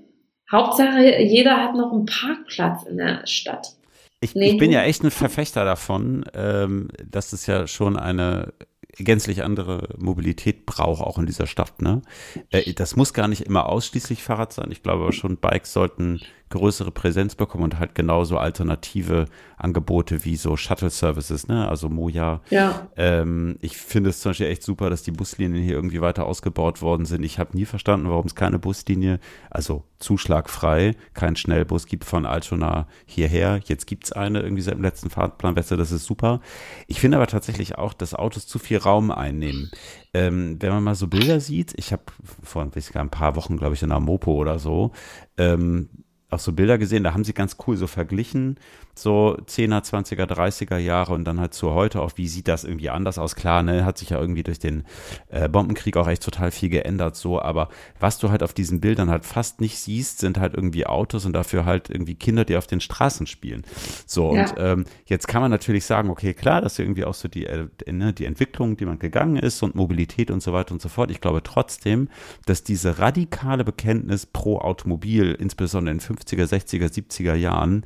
Hauptsache, 0.50 1.22
jeder 1.22 1.58
hat 1.58 1.76
noch 1.76 1.92
einen 1.92 2.06
Parkplatz 2.06 2.84
in 2.84 2.96
der 2.96 3.28
Stadt. 3.28 3.74
Ich, 4.22 4.34
nee, 4.34 4.52
ich 4.52 4.58
bin 4.58 4.72
ja 4.72 4.84
echt 4.84 5.04
ein 5.04 5.12
Verfechter 5.12 5.66
davon, 5.66 6.24
ähm, 6.34 6.88
dass 7.06 7.34
es 7.34 7.46
ja 7.46 7.68
schon 7.68 7.98
eine 7.98 8.54
gänzlich 8.98 9.44
andere 9.44 9.90
Mobilität 9.98 10.66
braucht, 10.66 11.02
auch 11.02 11.18
in 11.18 11.26
dieser 11.26 11.48
Stadt. 11.48 11.82
Ne? 11.82 12.02
Äh, 12.50 12.74
das 12.74 12.96
muss 12.96 13.14
gar 13.14 13.28
nicht 13.28 13.42
immer 13.42 13.68
ausschließlich 13.68 14.24
Fahrrad 14.24 14.54
sein. 14.54 14.72
Ich 14.72 14.84
glaube 14.84 15.04
aber 15.04 15.12
schon, 15.12 15.36
Bikes 15.36 15.74
sollten 15.74 16.22
größere 16.54 16.92
Präsenz 16.92 17.36
bekommen 17.36 17.64
und 17.64 17.80
halt 17.80 17.96
genauso 17.96 18.38
alternative 18.38 19.26
Angebote 19.58 20.24
wie 20.24 20.36
so 20.36 20.56
Shuttle-Services, 20.56 21.48
ne? 21.48 21.68
Also 21.68 21.90
Moja. 21.90 22.42
Ja. 22.50 22.88
Ähm, 22.96 23.58
ich 23.62 23.78
finde 23.78 24.12
es 24.12 24.20
zum 24.20 24.32
Beispiel 24.32 24.48
echt 24.48 24.64
super, 24.64 24.90
dass 24.90 25.04
die 25.04 25.12
Buslinien 25.12 25.64
hier 25.64 25.74
irgendwie 25.74 26.02
weiter 26.02 26.26
ausgebaut 26.26 26.82
worden 26.82 27.06
sind. 27.06 27.24
Ich 27.24 27.40
habe 27.40 27.58
nie 27.58 27.66
verstanden, 27.66 28.10
warum 28.10 28.26
es 28.26 28.36
keine 28.36 28.60
Buslinie, 28.60 29.20
also 29.50 29.84
zuschlagfrei, 30.00 30.96
kein 31.14 31.36
Schnellbus 31.36 31.86
gibt 31.88 32.04
von 32.04 32.26
Altona 32.26 32.88
hierher. 33.06 33.60
Jetzt 33.66 33.88
gibt 33.88 34.06
es 34.06 34.12
eine 34.12 34.42
irgendwie 34.42 34.62
seit 34.62 34.76
dem 34.76 34.84
letzten 34.84 35.10
Fahrplanwechsel, 35.10 35.78
das 35.78 35.92
ist 35.92 36.06
super. 36.06 36.42
Ich 36.88 37.00
finde 37.00 37.18
aber 37.18 37.28
tatsächlich 37.28 37.78
auch, 37.78 37.94
dass 37.94 38.14
Autos 38.14 38.46
zu 38.46 38.60
viel 38.60 38.78
Raum 38.78 39.12
einnehmen. 39.12 39.72
Ähm, 40.14 40.58
wenn 40.60 40.72
man 40.72 40.84
mal 40.84 40.96
so 40.96 41.08
Bilder 41.08 41.40
sieht, 41.40 41.74
ich 41.78 41.92
habe 41.92 42.04
vor 42.44 42.62
ein 42.62 43.10
paar 43.10 43.36
Wochen, 43.36 43.58
glaube 43.58 43.74
ich, 43.74 43.82
in 43.82 43.90
der 43.90 44.00
Mopo 44.00 44.34
oder 44.34 44.60
so, 44.60 44.92
ähm, 45.38 45.90
auch 46.34 46.40
so 46.40 46.52
Bilder 46.54 46.78
gesehen, 46.78 47.04
da 47.04 47.14
haben 47.14 47.24
sie 47.24 47.34
ganz 47.34 47.58
cool 47.68 47.78
so 47.78 47.88
verglichen, 47.88 48.58
so 48.96 49.38
10er, 49.48 49.84
20er, 49.84 50.26
30er 50.26 50.78
Jahre 50.78 51.14
und 51.14 51.26
dann 51.26 51.40
halt 51.40 51.54
zu 51.54 51.74
heute 51.74 52.02
auch, 52.02 52.12
wie 52.16 52.28
sieht 52.28 52.48
das 52.48 52.64
irgendwie 52.64 52.90
anders 52.90 53.18
aus? 53.18 53.36
Klar, 53.36 53.64
ne, 53.64 53.86
hat 53.86 53.98
sich 53.98 54.12
ja 54.12 54.20
irgendwie 54.20 54.44
durch 54.44 54.60
den 54.60 54.84
äh, 55.30 55.50
Bombenkrieg 55.50 55.98
auch 55.98 56.08
echt 56.08 56.24
total 56.24 56.52
viel 56.52 56.70
geändert, 56.70 57.16
so, 57.16 57.42
aber 57.42 57.70
was 58.00 58.20
du 58.20 58.30
halt 58.30 58.44
auf 58.44 58.54
diesen 58.54 58.82
Bildern 58.82 59.10
halt 59.10 59.26
fast 59.26 59.62
nicht 59.62 59.80
siehst, 59.80 60.20
sind 60.20 60.38
halt 60.38 60.54
irgendwie 60.54 60.86
Autos 60.86 61.26
und 61.26 61.34
dafür 61.34 61.66
halt 61.66 61.90
irgendwie 61.90 62.16
Kinder, 62.16 62.46
die 62.46 62.56
auf 62.56 62.68
den 62.68 62.82
Straßen 62.82 63.26
spielen. 63.26 63.64
So, 64.06 64.36
ja. 64.36 64.44
und 64.44 64.54
ähm, 64.58 64.86
jetzt 65.06 65.28
kann 65.28 65.42
man 65.42 65.50
natürlich 65.52 65.86
sagen, 65.86 66.10
okay, 66.10 66.34
klar, 66.34 66.62
das 66.62 66.74
ist 66.74 66.80
irgendwie 66.80 67.06
auch 67.06 67.16
so 67.16 67.28
die, 67.28 67.46
äh, 67.48 67.68
ne, 67.92 68.14
die 68.14 68.26
Entwicklung, 68.26 68.78
die 68.78 68.86
man 68.86 69.00
gegangen 69.00 69.38
ist 69.38 69.64
und 69.64 69.76
Mobilität 69.76 70.30
und 70.30 70.44
so 70.44 70.54
weiter 70.54 70.74
und 70.74 70.82
so 70.82 70.90
fort. 70.90 71.10
Ich 71.10 71.22
glaube 71.22 71.42
trotzdem, 71.42 72.10
dass 72.46 72.64
diese 72.64 73.00
radikale 73.00 73.64
Bekenntnis 73.64 74.26
pro 74.28 74.60
Automobil, 74.60 75.34
insbesondere 75.34 75.94
in 75.96 76.00
50er, 76.00 76.46
60er, 76.46 76.94
70er 76.94 77.34
Jahren, 77.34 77.86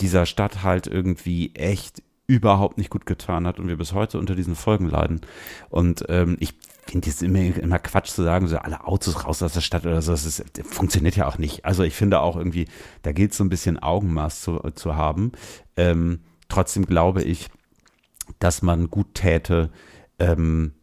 dieser 0.00 0.26
Stadt 0.26 0.62
halt 0.62 0.86
irgendwie 0.86 1.54
echt 1.54 2.02
überhaupt 2.26 2.78
nicht 2.78 2.90
gut 2.90 3.06
getan 3.06 3.46
hat 3.46 3.58
und 3.58 3.66
wir 3.66 3.76
bis 3.76 3.92
heute 3.92 4.18
unter 4.18 4.36
diesen 4.36 4.54
Folgen 4.54 4.88
leiden. 4.88 5.20
Und 5.68 6.04
ähm, 6.08 6.36
ich 6.38 6.54
finde 6.86 7.10
es 7.10 7.22
immer, 7.22 7.40
immer 7.40 7.80
Quatsch 7.80 8.10
zu 8.10 8.22
sagen, 8.22 8.46
so 8.46 8.56
alle 8.58 8.86
Autos 8.86 9.24
raus 9.24 9.42
aus 9.42 9.54
der 9.54 9.60
Stadt 9.60 9.84
oder 9.84 10.00
so, 10.00 10.12
das, 10.12 10.24
ist, 10.24 10.44
das 10.52 10.66
funktioniert 10.66 11.16
ja 11.16 11.26
auch 11.26 11.38
nicht. 11.38 11.64
Also 11.64 11.82
ich 11.82 11.94
finde 11.94 12.20
auch 12.20 12.36
irgendwie, 12.36 12.68
da 13.02 13.10
gilt 13.10 13.32
es 13.32 13.38
so 13.38 13.44
ein 13.44 13.48
bisschen 13.48 13.78
Augenmaß 13.80 14.42
zu, 14.42 14.58
zu 14.74 14.94
haben. 14.94 15.32
Ähm, 15.76 16.20
trotzdem 16.48 16.86
glaube 16.86 17.22
ich, 17.22 17.48
dass 18.38 18.62
man 18.62 18.90
gut 18.90 19.14
täte, 19.14 19.70
ähm, 20.20 20.74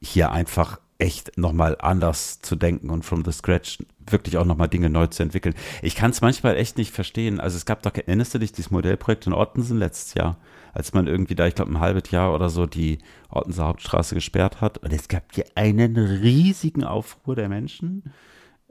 hier 0.00 0.32
einfach 0.32 0.80
echt 0.98 1.36
nochmal 1.36 1.76
anders 1.78 2.40
zu 2.40 2.56
denken 2.56 2.90
und 2.90 3.04
from 3.04 3.24
the 3.24 3.32
scratch 3.32 3.78
wirklich 4.08 4.38
auch 4.38 4.44
nochmal 4.44 4.68
Dinge 4.68 4.88
neu 4.88 5.06
zu 5.08 5.22
entwickeln. 5.22 5.54
Ich 5.82 5.94
kann 5.94 6.10
es 6.10 6.20
manchmal 6.20 6.56
echt 6.56 6.78
nicht 6.78 6.92
verstehen. 6.92 7.40
Also 7.40 7.56
es 7.56 7.66
gab 7.66 7.82
doch, 7.82 7.92
erinnerst 7.94 8.34
du 8.34 8.38
dich, 8.38 8.52
dieses 8.52 8.70
Modellprojekt 8.70 9.26
in 9.26 9.32
Ottensen 9.32 9.78
letztes 9.78 10.14
Jahr, 10.14 10.38
als 10.72 10.94
man 10.94 11.06
irgendwie 11.06 11.34
da, 11.34 11.46
ich 11.46 11.54
glaube, 11.54 11.72
ein 11.72 11.80
halbes 11.80 12.10
Jahr 12.10 12.34
oder 12.34 12.48
so 12.48 12.66
die 12.66 12.98
Ottenser 13.28 13.66
Hauptstraße 13.66 14.14
gesperrt 14.14 14.60
hat. 14.60 14.78
Und 14.78 14.92
es 14.92 15.08
gab 15.08 15.34
hier 15.34 15.44
einen 15.54 15.96
riesigen 15.96 16.84
Aufruhr 16.84 17.34
der 17.34 17.48
Menschen. 17.48 18.04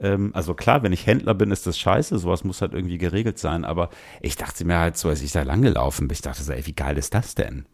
Ähm, 0.00 0.30
also 0.34 0.54
klar, 0.54 0.82
wenn 0.82 0.92
ich 0.92 1.06
Händler 1.06 1.34
bin, 1.34 1.50
ist 1.50 1.66
das 1.66 1.78
scheiße, 1.78 2.18
sowas 2.18 2.44
muss 2.44 2.60
halt 2.60 2.74
irgendwie 2.74 2.98
geregelt 2.98 3.38
sein, 3.38 3.64
aber 3.64 3.90
ich 4.20 4.36
dachte 4.36 4.64
mir 4.64 4.78
halt 4.78 4.96
so, 4.96 5.08
als 5.08 5.22
ich 5.22 5.32
da 5.32 5.42
langgelaufen 5.42 6.08
bin, 6.08 6.14
ich 6.14 6.22
dachte 6.22 6.42
so, 6.42 6.52
ey, 6.52 6.66
wie 6.66 6.74
geil 6.74 6.98
ist 6.98 7.14
das 7.14 7.34
denn? 7.34 7.66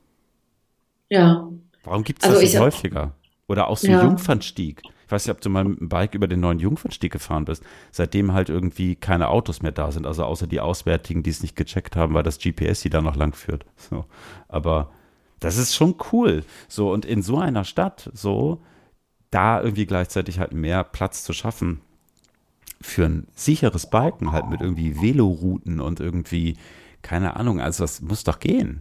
Ja. 1.09 1.49
Warum 1.85 2.05
gibt 2.05 2.23
es 2.23 2.29
also 2.29 2.41
das 2.41 2.51
nicht 2.51 2.61
häufiger? 2.61 3.15
Oder 3.53 3.69
auch 3.69 3.77
so 3.77 3.87
ja. 3.87 4.03
Jungfernstieg. 4.03 4.81
Ich 4.83 5.13
weiß 5.13 5.27
nicht, 5.27 5.37
ob 5.37 5.43
du 5.43 5.51
mal 5.51 5.65
mit 5.65 5.79
dem 5.79 5.91
Bike 5.91 6.15
über 6.15 6.27
den 6.27 6.41
neuen 6.41 6.59
Jungfernstieg 6.59 7.13
gefahren 7.13 7.45
bist. 7.45 7.63
Seitdem 7.91 8.33
halt 8.33 8.49
irgendwie 8.49 8.97
keine 8.97 9.29
Autos 9.29 9.61
mehr 9.61 9.73
da 9.73 9.93
sind, 9.93 10.07
also 10.07 10.25
außer 10.25 10.47
die 10.47 10.61
Auswärtigen, 10.61 11.23
die 11.23 11.29
es 11.29 11.43
nicht 11.43 11.55
gecheckt 11.55 11.95
haben, 11.95 12.15
weil 12.15 12.23
das 12.23 12.39
GPS 12.39 12.81
sie 12.81 12.89
da 12.89 13.03
noch 13.03 13.15
lang 13.15 13.35
führt. 13.35 13.67
So. 13.77 14.07
Aber 14.49 14.91
das 15.39 15.59
ist 15.59 15.75
schon 15.75 15.97
cool. 16.13 16.45
So, 16.67 16.91
und 16.91 17.05
in 17.05 17.21
so 17.21 17.37
einer 17.37 17.65
Stadt, 17.65 18.11
so, 18.15 18.63
da 19.31 19.61
irgendwie 19.61 19.85
gleichzeitig 19.85 20.39
halt 20.39 20.55
mehr 20.55 20.83
Platz 20.83 21.23
zu 21.23 21.35
schaffen 21.35 21.83
für 22.81 23.05
ein 23.05 23.27
sicheres 23.35 23.91
Biken, 23.91 24.33
halt 24.33 24.49
mit 24.49 24.63
irgendwie 24.63 25.03
Velorouten 25.03 25.81
und 25.81 26.01
irgendwie, 26.01 26.57
keine 27.03 27.37
Ahnung, 27.37 27.61
also 27.61 27.85
das 27.85 28.01
muss 28.01 28.25
doch 28.25 28.41
gehen. 28.41 28.81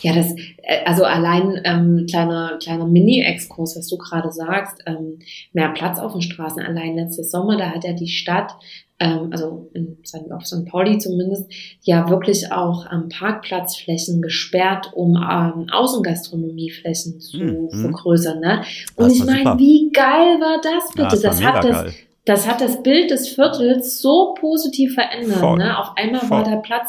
Ja, 0.00 0.14
das, 0.14 0.34
äh, 0.62 0.84
also 0.84 1.04
allein 1.04 1.60
ähm, 1.64 2.06
kleiner, 2.08 2.58
kleiner 2.62 2.86
Mini-Exkurs, 2.86 3.76
was 3.76 3.88
du 3.88 3.98
gerade 3.98 4.30
sagst, 4.30 4.82
ähm, 4.86 5.18
mehr 5.52 5.70
Platz 5.70 5.98
auf 5.98 6.12
den 6.12 6.22
Straßen. 6.22 6.62
Allein 6.62 6.96
letztes 6.96 7.30
Sommer, 7.30 7.56
da 7.56 7.70
hat 7.70 7.84
ja 7.84 7.92
die 7.92 8.08
Stadt, 8.08 8.52
ähm, 8.98 9.28
also 9.30 9.70
in, 9.74 9.98
auf 10.32 10.46
St. 10.46 10.66
Pauli 10.66 10.98
zumindest, 10.98 11.50
ja 11.82 12.08
wirklich 12.08 12.50
auch 12.52 12.86
ähm, 12.92 13.08
Parkplatzflächen 13.08 14.22
gesperrt, 14.22 14.92
um 14.94 15.16
ähm, 15.16 15.66
Außengastronomieflächen 15.70 17.20
zu 17.20 17.38
hm, 17.38 17.68
hm. 17.70 17.80
vergrößern. 17.80 18.40
Ne? 18.40 18.62
Und 18.96 19.12
ich 19.12 19.24
meine, 19.24 19.58
wie 19.58 19.90
geil 19.92 20.40
war 20.40 20.60
das 20.62 20.90
bitte? 20.94 21.02
Ja, 21.02 21.08
das, 21.10 21.20
das 21.20 21.44
hat 21.44 21.64
das, 21.64 21.94
das 22.24 22.46
hat 22.46 22.60
das 22.60 22.82
Bild 22.82 23.10
des 23.10 23.28
Viertels 23.28 24.00
so 24.00 24.34
positiv 24.38 24.94
verändert. 24.94 25.58
Ne? 25.58 25.78
Auf 25.78 25.92
einmal 25.96 26.20
Voll. 26.20 26.30
war 26.30 26.44
der 26.44 26.56
Platz 26.56 26.88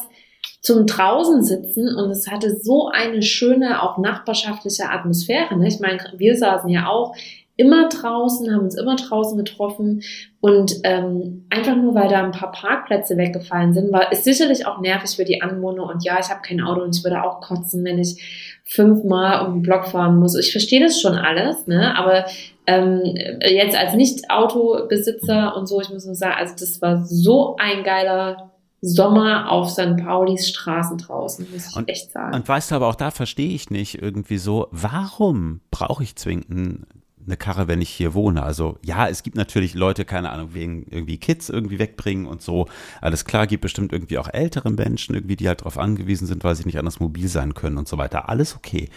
zum 0.62 0.86
draußen 0.86 1.44
sitzen 1.44 1.96
und 1.96 2.12
es 2.12 2.30
hatte 2.30 2.58
so 2.60 2.90
eine 2.90 3.22
schöne, 3.22 3.82
auch 3.82 3.98
nachbarschaftliche 3.98 4.90
Atmosphäre. 4.90 5.58
Ne? 5.58 5.68
Ich 5.68 5.80
meine, 5.80 6.00
wir 6.18 6.38
saßen 6.38 6.70
ja 6.70 6.88
auch 6.88 7.16
immer 7.60 7.90
draußen, 7.90 8.54
haben 8.54 8.64
uns 8.64 8.76
immer 8.76 8.96
draußen 8.96 9.38
getroffen 9.38 10.02
und 10.40 10.76
ähm, 10.84 11.46
einfach 11.50 11.76
nur, 11.76 11.94
weil 11.94 12.08
da 12.08 12.24
ein 12.24 12.32
paar 12.32 12.54
Parkplätze 12.54 13.18
weggefallen 13.18 13.74
sind, 13.74 13.92
war 13.92 14.14
ist 14.14 14.24
sicherlich 14.24 14.66
auch 14.66 14.80
nervig 14.80 15.16
für 15.18 15.26
die 15.26 15.42
Anwohner 15.42 15.84
und 15.84 16.06
ja, 16.06 16.18
ich 16.20 16.30
habe 16.30 16.42
kein 16.42 16.62
Auto 16.62 16.82
und 16.82 16.96
ich 16.96 17.04
würde 17.04 17.22
auch 17.22 17.42
kotzen, 17.42 17.84
wenn 17.84 18.00
ich 18.00 18.62
fünfmal 18.64 19.46
um 19.46 19.56
den 19.56 19.62
Block 19.62 19.88
fahren 19.88 20.20
muss. 20.20 20.38
Ich 20.38 20.54
verstehe 20.54 20.82
das 20.82 21.02
schon 21.02 21.16
alles, 21.16 21.68
ne? 21.68 21.98
aber 21.98 22.26
ähm, 22.66 23.02
jetzt 23.46 23.76
als 23.76 23.94
Nicht-Autobesitzer 23.94 25.56
und 25.58 25.68
so, 25.68 25.82
ich 25.82 25.90
muss 25.90 26.06
nur 26.06 26.16
sagen, 26.16 26.36
also 26.38 26.54
das 26.58 26.82
war 26.82 27.04
so 27.04 27.58
ein 27.58 27.84
geiler 27.84 28.52
Sommer 28.82 29.52
auf 29.52 29.70
St. 29.72 29.98
Paulis 29.98 30.48
Straßen 30.48 30.98
draußen, 30.98 31.48
muss 31.52 31.70
ich 31.70 31.76
und, 31.76 31.90
echt 31.90 32.12
sagen. 32.12 32.34
Und 32.34 32.48
weißt 32.48 32.72
du, 32.72 32.76
aber 32.76 32.88
auch 32.88 32.96
da 32.96 33.12
verstehe 33.12 33.54
ich 33.54 33.70
nicht 33.70 34.02
irgendwie 34.02 34.38
so, 34.38 34.68
warum 34.72 35.60
brauche 35.72 36.04
ich 36.04 36.16
zwingend 36.16 36.86
eine 37.26 37.38
Karre, 37.38 37.68
wenn 37.68 37.82
ich 37.82 37.90
hier 37.90 38.14
wohne? 38.14 38.42
Also 38.42 38.78
ja, 38.84 39.08
es 39.08 39.22
gibt 39.24 39.36
natürlich 39.36 39.74
Leute, 39.76 40.06
keine 40.06 40.30
Ahnung, 40.32 40.54
wegen 40.54 40.86
irgendwie 40.90 41.18
Kids 41.18 41.50
irgendwie 41.50 41.78
wegbringen 41.78 42.26
und 42.26 42.42
so. 42.42 42.68
Alles 43.02 43.26
klar, 43.26 43.48
gibt 43.48 43.62
bestimmt 43.62 43.92
irgendwie 43.92 44.18
auch 44.18 44.30
ältere 44.32 44.72
Menschen 44.72 45.14
irgendwie, 45.14 45.36
die 45.36 45.48
halt 45.48 45.62
darauf 45.62 45.78
angewiesen 45.78 46.26
sind, 46.26 46.44
weil 46.46 46.56
sie 46.56 46.66
nicht 46.66 46.80
anders 46.80 47.02
mobil 47.02 47.28
sein 47.28 47.54
können 47.54 47.78
und 47.78 47.88
so 47.88 47.98
weiter. 47.98 48.30
Alles 48.30 48.56
okay. 48.56 48.90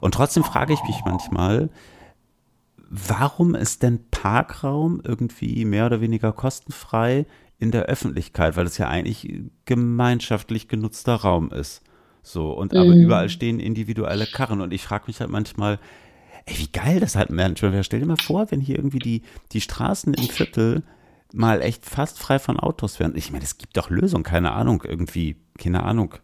Und 0.00 0.14
trotzdem 0.14 0.44
frage 0.44 0.74
ich 0.74 0.82
mich 0.84 1.00
manchmal, 1.06 1.70
warum 2.90 3.54
ist 3.54 3.82
denn 3.82 4.00
Parkraum 4.10 5.00
irgendwie 5.02 5.64
mehr 5.64 5.86
oder 5.86 6.00
weniger 6.00 6.32
kostenfrei 6.32 7.24
in 7.60 7.70
der 7.70 7.82
Öffentlichkeit, 7.82 8.56
weil 8.56 8.66
es 8.66 8.78
ja 8.78 8.88
eigentlich 8.88 9.42
gemeinschaftlich 9.66 10.66
genutzter 10.66 11.14
Raum 11.14 11.52
ist. 11.52 11.82
So, 12.22 12.52
und 12.52 12.74
aber 12.74 12.86
mhm. 12.86 13.02
überall 13.02 13.28
stehen 13.28 13.60
individuelle 13.60 14.26
Karren 14.26 14.62
und 14.62 14.72
ich 14.72 14.82
frage 14.82 15.04
mich 15.06 15.20
halt 15.20 15.30
manchmal, 15.30 15.78
ey, 16.46 16.58
wie 16.58 16.72
geil 16.72 17.00
das 17.00 17.16
halt 17.16 17.30
Mensch. 17.30 17.60
Stell 17.82 18.00
dir 18.00 18.06
mal 18.06 18.16
vor, 18.16 18.50
wenn 18.50 18.60
hier 18.60 18.76
irgendwie 18.76 18.98
die, 18.98 19.22
die 19.52 19.60
Straßen 19.60 20.14
im 20.14 20.28
Viertel 20.28 20.82
mal 21.32 21.60
echt 21.60 21.84
fast 21.84 22.18
frei 22.18 22.38
von 22.38 22.58
Autos 22.58 22.98
wären. 22.98 23.14
Ich 23.14 23.30
meine, 23.30 23.44
es 23.44 23.58
gibt 23.58 23.76
doch 23.76 23.90
Lösungen, 23.90 24.24
keine 24.24 24.52
Ahnung, 24.52 24.82
irgendwie, 24.86 25.36
keine 25.58 25.82
Ahnung. 25.82 26.14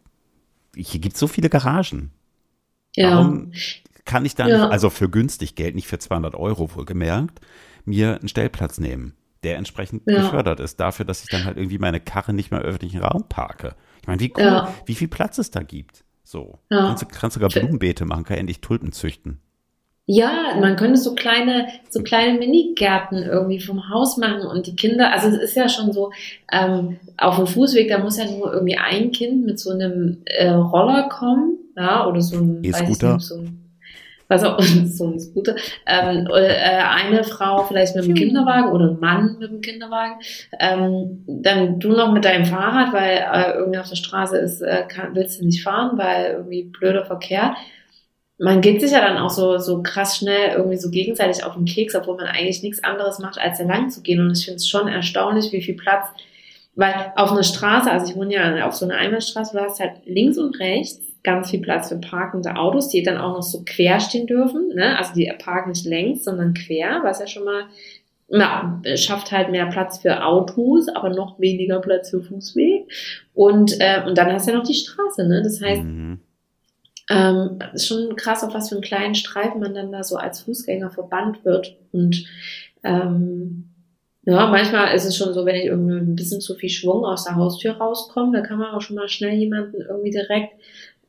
Hier 0.74 1.00
gibt 1.00 1.14
es 1.14 1.20
so 1.20 1.26
viele 1.26 1.50
Garagen. 1.50 2.12
Ja. 2.94 3.10
Warum 3.10 3.52
kann 4.06 4.24
ich 4.24 4.34
dann, 4.34 4.48
ja. 4.48 4.68
also 4.68 4.88
für 4.88 5.10
günstig 5.10 5.54
Geld, 5.54 5.74
nicht 5.74 5.86
für 5.86 5.98
200 5.98 6.34
Euro 6.34 6.74
wohlgemerkt, 6.74 7.40
mir 7.84 8.18
einen 8.18 8.28
Stellplatz 8.28 8.78
nehmen? 8.78 9.14
Der 9.42 9.56
entsprechend 9.56 10.02
ja. 10.06 10.22
gefördert 10.22 10.60
ist, 10.60 10.80
dafür, 10.80 11.04
dass 11.04 11.22
ich 11.22 11.28
dann 11.28 11.44
halt 11.44 11.56
irgendwie 11.56 11.78
meine 11.78 12.00
Karre 12.00 12.32
nicht 12.32 12.50
mehr 12.50 12.60
im 12.60 12.66
öffentlichen 12.66 13.00
Raum 13.00 13.24
parke. 13.28 13.74
Ich 14.00 14.06
meine, 14.06 14.20
wie 14.20 14.32
cool, 14.36 14.42
ja. 14.42 14.74
wie 14.86 14.94
viel 14.94 15.08
Platz 15.08 15.38
es 15.38 15.50
da 15.50 15.62
gibt. 15.62 16.04
So. 16.24 16.58
Ja. 16.70 16.86
Kannst, 16.88 17.02
du, 17.02 17.06
kannst 17.06 17.34
sogar 17.34 17.50
Blumenbeete 17.50 18.04
machen, 18.04 18.24
kann 18.24 18.38
endlich 18.38 18.60
Tulpen 18.60 18.92
züchten. 18.92 19.40
Ja, 20.08 20.56
man 20.60 20.76
könnte 20.76 20.98
so 20.98 21.16
kleine, 21.16 21.66
so 21.90 22.00
kleine 22.02 22.38
Minigärten 22.38 23.24
irgendwie 23.24 23.60
vom 23.60 23.90
Haus 23.90 24.16
machen 24.16 24.42
und 24.46 24.68
die 24.68 24.76
Kinder, 24.76 25.12
also 25.12 25.26
es 25.26 25.36
ist 25.36 25.56
ja 25.56 25.68
schon 25.68 25.92
so, 25.92 26.12
ähm, 26.52 26.98
auf 27.16 27.36
dem 27.36 27.48
Fußweg, 27.48 27.88
da 27.88 27.98
muss 27.98 28.16
ja 28.16 28.30
nur 28.30 28.52
irgendwie 28.52 28.76
ein 28.76 29.10
Kind 29.10 29.44
mit 29.44 29.58
so 29.58 29.70
einem 29.70 30.18
äh, 30.26 30.50
Roller 30.50 31.08
kommen, 31.08 31.58
ja, 31.76 32.06
oder 32.06 32.20
so 32.20 32.36
ein, 32.36 32.62
E-Scooter. 32.62 33.18
So 33.18 33.38
ein 33.38 33.65
was 34.28 34.42
auch 34.42 34.60
so 34.60 35.06
ein 35.06 35.20
Scooter, 35.20 35.54
ähm, 35.86 36.26
äh, 36.32 36.82
eine 36.82 37.22
Frau 37.24 37.64
vielleicht 37.64 37.94
mit 37.94 38.06
dem 38.06 38.14
Kinderwagen 38.14 38.72
oder 38.72 38.90
ein 38.90 39.00
Mann 39.00 39.36
mit 39.38 39.50
dem 39.50 39.60
Kinderwagen, 39.60 40.16
ähm, 40.58 41.24
dann 41.26 41.78
du 41.78 41.90
noch 41.90 42.12
mit 42.12 42.24
deinem 42.24 42.44
Fahrrad, 42.44 42.92
weil 42.92 43.18
äh, 43.18 43.58
irgendwie 43.58 43.78
auf 43.78 43.88
der 43.88 43.96
Straße 43.96 44.36
ist, 44.38 44.60
äh, 44.62 44.84
kann, 44.88 45.14
willst 45.14 45.40
du 45.40 45.44
nicht 45.44 45.62
fahren, 45.62 45.96
weil 45.96 46.32
irgendwie 46.32 46.64
blöder 46.64 47.04
Verkehr. 47.04 47.54
Man 48.38 48.60
geht 48.60 48.80
sich 48.80 48.90
ja 48.90 49.00
dann 49.00 49.16
auch 49.16 49.30
so, 49.30 49.58
so 49.58 49.82
krass 49.82 50.18
schnell 50.18 50.56
irgendwie 50.56 50.76
so 50.76 50.90
gegenseitig 50.90 51.42
auf 51.44 51.54
den 51.54 51.64
Keks, 51.64 51.94
obwohl 51.94 52.16
man 52.16 52.26
eigentlich 52.26 52.62
nichts 52.62 52.84
anderes 52.84 53.18
macht, 53.18 53.38
als 53.38 53.60
lang 53.60 53.88
zu 53.88 54.02
gehen. 54.02 54.20
Und 54.20 54.36
ich 54.36 54.44
finde 54.44 54.56
es 54.56 54.68
schon 54.68 54.88
erstaunlich, 54.88 55.52
wie 55.52 55.62
viel 55.62 55.76
Platz, 55.76 56.06
weil 56.74 57.12
auf 57.16 57.32
einer 57.32 57.44
Straße, 57.44 57.90
also 57.90 58.10
ich 58.10 58.14
wohne 58.14 58.34
ja 58.34 58.66
auf 58.66 58.74
so 58.74 58.84
einer 58.84 58.96
Einbahnstraße, 58.96 59.56
du 59.56 59.62
hast 59.62 59.80
halt 59.80 60.04
links 60.04 60.36
und 60.36 60.58
rechts 60.58 61.05
ganz 61.26 61.50
viel 61.50 61.60
Platz 61.60 61.88
für 61.88 61.98
parkende 61.98 62.56
Autos, 62.56 62.88
die 62.88 63.02
dann 63.02 63.18
auch 63.18 63.34
noch 63.34 63.42
so 63.42 63.62
quer 63.66 64.00
stehen 64.00 64.26
dürfen. 64.26 64.68
Ne? 64.74 64.96
Also 64.96 65.12
die 65.12 65.30
parken 65.38 65.70
nicht 65.70 65.84
längs, 65.84 66.24
sondern 66.24 66.54
quer, 66.54 67.00
was 67.02 67.18
ja 67.18 67.26
schon 67.26 67.44
mal 67.44 67.64
na, 68.28 68.80
schafft 68.96 69.30
halt 69.30 69.50
mehr 69.50 69.66
Platz 69.66 69.98
für 69.98 70.24
Autos, 70.24 70.88
aber 70.88 71.10
noch 71.10 71.38
weniger 71.38 71.80
Platz 71.80 72.10
für 72.10 72.22
Fußweg. 72.22 72.90
Und, 73.34 73.76
äh, 73.80 74.02
und 74.04 74.16
dann 74.18 74.32
hast 74.32 74.46
du 74.46 74.52
ja 74.52 74.58
noch 74.58 74.66
die 74.66 74.74
Straße. 74.74 75.28
Ne? 75.28 75.42
Das 75.42 75.60
heißt, 75.60 75.82
mhm. 75.82 76.20
ähm, 77.10 77.58
ist 77.72 77.86
schon 77.86 78.16
krass, 78.16 78.42
auf 78.42 78.54
was 78.54 78.68
für 78.68 78.76
einen 78.76 78.82
kleinen 78.82 79.14
Streifen 79.14 79.60
man 79.60 79.74
dann 79.74 79.92
da 79.92 80.02
so 80.02 80.16
als 80.16 80.40
Fußgänger 80.40 80.90
verbannt 80.90 81.44
wird. 81.44 81.76
Und 81.92 82.24
ähm, 82.82 83.68
ja, 84.24 84.48
manchmal 84.48 84.92
ist 84.92 85.04
es 85.04 85.16
schon 85.16 85.32
so, 85.32 85.46
wenn 85.46 85.54
ich 85.54 85.66
irgendwie 85.66 85.98
ein 85.98 86.16
bisschen 86.16 86.40
zu 86.40 86.56
viel 86.56 86.68
Schwung 86.68 87.04
aus 87.04 87.24
der 87.24 87.36
Haustür 87.36 87.74
rauskomme, 87.74 88.36
da 88.36 88.44
kann 88.44 88.58
man 88.58 88.74
auch 88.74 88.80
schon 88.80 88.96
mal 88.96 89.08
schnell 89.08 89.34
jemanden 89.34 89.80
irgendwie 89.80 90.10
direkt 90.10 90.52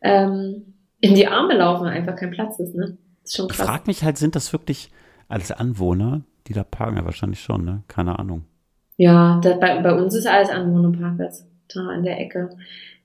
ähm, 0.01 0.73
in 0.99 1.15
die 1.15 1.27
Arme 1.27 1.55
laufen, 1.55 1.87
einfach 1.87 2.15
kein 2.15 2.31
Platz 2.31 2.59
ist, 2.59 2.75
ne? 2.75 2.97
ist 3.27 3.37
schon 3.37 3.47
krass. 3.47 3.59
Ich 3.59 3.65
frag 3.65 3.87
mich 3.87 4.03
halt, 4.03 4.17
sind 4.17 4.35
das 4.35 4.53
wirklich 4.53 4.89
als 5.27 5.51
Anwohner, 5.51 6.21
die 6.47 6.53
da 6.53 6.63
parken? 6.63 6.97
Ja, 6.97 7.05
wahrscheinlich 7.05 7.41
schon, 7.41 7.65
ne? 7.65 7.83
Keine 7.87 8.17
Ahnung. 8.17 8.45
Ja, 8.97 9.39
da, 9.43 9.55
bei, 9.57 9.81
bei 9.81 9.93
uns 9.93 10.15
ist 10.15 10.27
alles 10.27 10.49
Anwohnerparkplatz, 10.49 11.45
da 11.73 11.91
in 11.93 12.03
der 12.03 12.19
Ecke. 12.19 12.49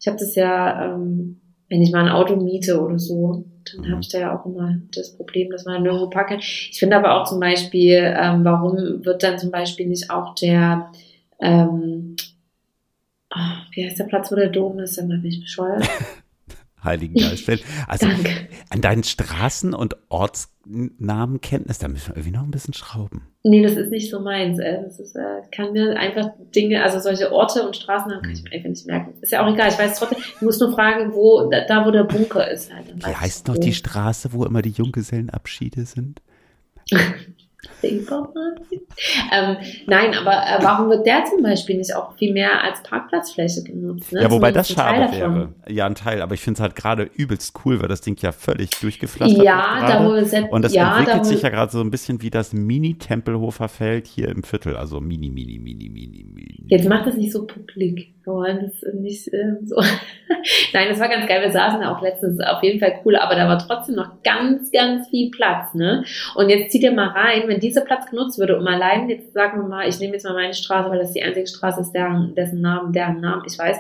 Ich 0.00 0.06
habe 0.06 0.16
das 0.16 0.34
ja, 0.34 0.94
ähm, 0.94 1.40
wenn 1.68 1.82
ich 1.82 1.92
mal 1.92 2.04
ein 2.04 2.12
Auto 2.12 2.36
miete 2.36 2.80
oder 2.80 2.98
so, 2.98 3.44
dann 3.70 3.84
mhm. 3.84 3.90
habe 3.92 4.00
ich 4.00 4.08
da 4.08 4.18
ja 4.18 4.38
auch 4.38 4.46
immer 4.46 4.76
das 4.94 5.16
Problem, 5.16 5.50
dass 5.50 5.64
man 5.64 5.82
nirgendwo 5.82 6.08
parken 6.08 6.36
kann. 6.36 6.40
Ich 6.40 6.78
finde 6.78 6.96
aber 6.96 7.20
auch 7.20 7.28
zum 7.28 7.40
Beispiel, 7.40 8.14
ähm, 8.16 8.44
warum 8.44 9.04
wird 9.04 9.22
dann 9.22 9.38
zum 9.38 9.50
Beispiel 9.50 9.86
nicht 9.86 10.10
auch 10.10 10.34
der, 10.34 10.90
ähm, 11.40 12.16
oh, 13.34 13.58
wie 13.72 13.84
heißt 13.84 13.98
der 13.98 14.04
Platz, 14.04 14.32
wo 14.32 14.36
der 14.36 14.48
Dom 14.48 14.78
ist? 14.78 14.98
Dann 14.98 15.08
bin 15.08 15.24
ich 15.26 15.40
bescheuert. 15.40 15.86
Heiligen 16.84 17.14
Geist 17.14 17.44
fällt. 17.44 17.64
Also 17.86 18.06
Danke. 18.06 18.30
an 18.70 18.80
deinen 18.80 19.02
Straßen- 19.02 19.74
und 19.74 19.96
Ortsnamenkenntnis, 20.08 21.78
da 21.78 21.88
müssen 21.88 22.08
wir 22.08 22.16
irgendwie 22.16 22.36
noch 22.36 22.44
ein 22.44 22.50
bisschen 22.50 22.74
schrauben. 22.74 23.28
Nee, 23.44 23.62
das 23.62 23.72
ist 23.72 23.90
nicht 23.90 24.10
so 24.10 24.20
meins. 24.20 24.58
Das 24.58 25.00
ist, 25.00 25.16
äh, 25.16 25.42
kann 25.54 25.72
mir 25.72 25.96
einfach 25.96 26.30
Dinge, 26.54 26.82
also 26.82 27.00
solche 27.00 27.32
Orte 27.32 27.66
und 27.66 27.76
Straßennamen 27.76 28.22
kann 28.22 28.32
ich 28.32 28.42
mir 28.44 28.52
einfach 28.52 28.68
nicht 28.68 28.86
merken. 28.86 29.14
Ist 29.20 29.32
ja 29.32 29.44
auch 29.44 29.52
egal, 29.52 29.68
ich 29.68 29.78
weiß 29.78 29.98
trotzdem, 29.98 30.18
ich 30.18 30.42
muss 30.42 30.60
nur 30.60 30.72
fragen, 30.72 31.12
wo, 31.12 31.50
da 31.50 31.86
wo 31.86 31.90
der 31.90 32.04
Bunker 32.04 32.50
ist 32.50 32.72
halt. 32.72 32.86
Wie 32.94 33.14
heißt 33.14 33.48
noch 33.48 33.58
die 33.58 33.72
Straße, 33.72 34.32
wo 34.32 34.44
immer 34.44 34.62
die 34.62 34.70
Junggesellenabschiede 34.70 35.84
sind? 35.84 36.22
ähm, 39.32 39.56
nein, 39.86 40.14
aber 40.14 40.32
äh, 40.32 40.62
warum 40.62 40.90
wird 40.90 41.06
der 41.06 41.24
zum 41.24 41.42
Beispiel 41.42 41.76
nicht 41.76 41.94
auch 41.94 42.16
viel 42.16 42.32
mehr 42.32 42.62
als 42.62 42.82
Parkplatzfläche 42.82 43.62
genutzt? 43.62 44.12
Ne? 44.12 44.22
Ja, 44.22 44.30
wobei 44.30 44.50
das 44.50 44.68
schade 44.68 45.12
wäre. 45.12 45.54
Ja, 45.68 45.86
ein 45.86 45.94
Teil, 45.94 46.22
aber 46.22 46.34
ich 46.34 46.40
finde 46.40 46.58
es 46.58 46.60
halt 46.60 46.74
gerade 46.74 47.08
übelst 47.14 47.54
cool, 47.64 47.80
weil 47.80 47.88
das 47.88 48.00
Ding 48.00 48.16
ja 48.20 48.32
völlig 48.32 48.70
durchgepflastert 48.70 49.44
ja, 49.44 49.78
ist. 49.78 49.92
Da, 49.92 50.04
wo 50.04 50.12
es 50.14 50.32
Und 50.50 50.64
das 50.64 50.74
ja, 50.74 50.98
entwickelt 50.98 51.20
da, 51.20 51.24
sich 51.24 51.42
ja 51.42 51.50
gerade 51.50 51.70
so 51.70 51.80
ein 51.80 51.90
bisschen 51.90 52.20
wie 52.20 52.30
das 52.30 52.52
Mini-Tempelhofer 52.52 53.68
Feld 53.68 54.08
hier 54.08 54.28
im 54.28 54.42
Viertel. 54.42 54.76
Also 54.76 55.00
mini, 55.00 55.30
mini, 55.30 55.58
mini, 55.60 55.88
mini, 55.88 56.24
mini. 56.24 56.64
Jetzt 56.66 56.88
macht 56.88 57.06
das 57.06 57.14
nicht 57.14 57.32
so 57.32 57.46
publik. 57.46 58.12
Wollen 58.24 58.60
das 58.60 58.94
nicht 58.94 59.32
äh, 59.32 59.56
so. 59.64 59.76
Nein, 60.72 60.88
das 60.88 61.00
war 61.00 61.08
ganz 61.08 61.26
geil. 61.26 61.42
Wir 61.42 61.50
saßen 61.50 61.80
da 61.80 61.92
auch 61.92 62.02
letztens 62.02 62.40
auf 62.40 62.62
jeden 62.62 62.78
Fall 62.78 63.00
cool, 63.04 63.16
aber 63.16 63.34
da 63.34 63.48
war 63.48 63.58
trotzdem 63.58 63.96
noch 63.96 64.22
ganz, 64.22 64.70
ganz 64.70 65.08
viel 65.08 65.30
Platz. 65.30 65.74
Ne? 65.74 66.04
Und 66.36 66.48
jetzt 66.48 66.70
zieht 66.70 66.84
ihr 66.84 66.92
mal 66.92 67.08
rein, 67.08 67.42
wenn 67.46 67.58
dieser 67.58 67.80
Platz 67.80 68.08
genutzt 68.08 68.38
würde, 68.38 68.56
um 68.56 68.66
allein, 68.66 69.08
jetzt 69.08 69.32
sagen 69.32 69.60
wir 69.60 69.68
mal, 69.68 69.88
ich 69.88 69.98
nehme 69.98 70.12
jetzt 70.14 70.24
mal 70.24 70.34
meine 70.34 70.54
Straße, 70.54 70.88
weil 70.88 71.00
das 71.00 71.12
die 71.12 71.22
einzige 71.22 71.48
Straße 71.48 71.80
ist, 71.80 71.92
deren, 71.92 72.34
dessen 72.36 72.60
Namen, 72.60 72.92
deren 72.92 73.20
Namen 73.20 73.42
ich 73.46 73.58
weiß, 73.58 73.76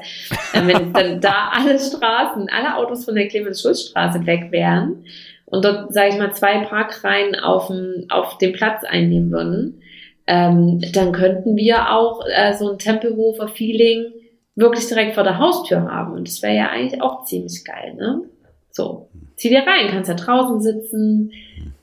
äh, 0.54 0.66
wenn 0.66 0.92
dann 0.92 1.20
da 1.20 1.52
alle 1.52 1.78
Straßen, 1.78 2.48
alle 2.50 2.76
Autos 2.76 3.04
von 3.04 3.14
der 3.14 3.28
Clemens-Schulz-Straße 3.28 4.26
weg 4.26 4.48
wären 4.50 5.04
und 5.44 5.64
dort, 5.64 5.92
sage 5.92 6.08
ich 6.08 6.18
mal, 6.18 6.32
zwei 6.32 6.64
Parkreihen 6.64 7.38
auf 7.38 7.68
dem, 7.68 8.06
auf 8.08 8.38
dem 8.38 8.52
Platz 8.52 8.82
einnehmen 8.84 9.30
würden, 9.30 9.82
ähm, 10.26 10.80
dann 10.92 11.12
könnten 11.12 11.56
wir 11.56 11.90
auch 11.90 12.24
äh, 12.26 12.54
so 12.54 12.72
ein 12.72 12.78
Tempelhofer-Feeling 12.78 14.12
wirklich 14.54 14.86
direkt 14.86 15.14
vor 15.14 15.24
der 15.24 15.38
Haustür 15.38 15.82
haben. 15.82 16.12
Und 16.12 16.28
das 16.28 16.42
wäre 16.42 16.56
ja 16.56 16.68
eigentlich 16.68 17.00
auch 17.00 17.24
ziemlich 17.24 17.64
geil, 17.64 17.94
ne? 17.94 18.22
So, 18.70 19.10
zieh 19.36 19.50
dir 19.50 19.66
rein, 19.66 19.90
kannst 19.90 20.08
ja 20.08 20.14
draußen 20.14 20.60
sitzen, 20.60 21.32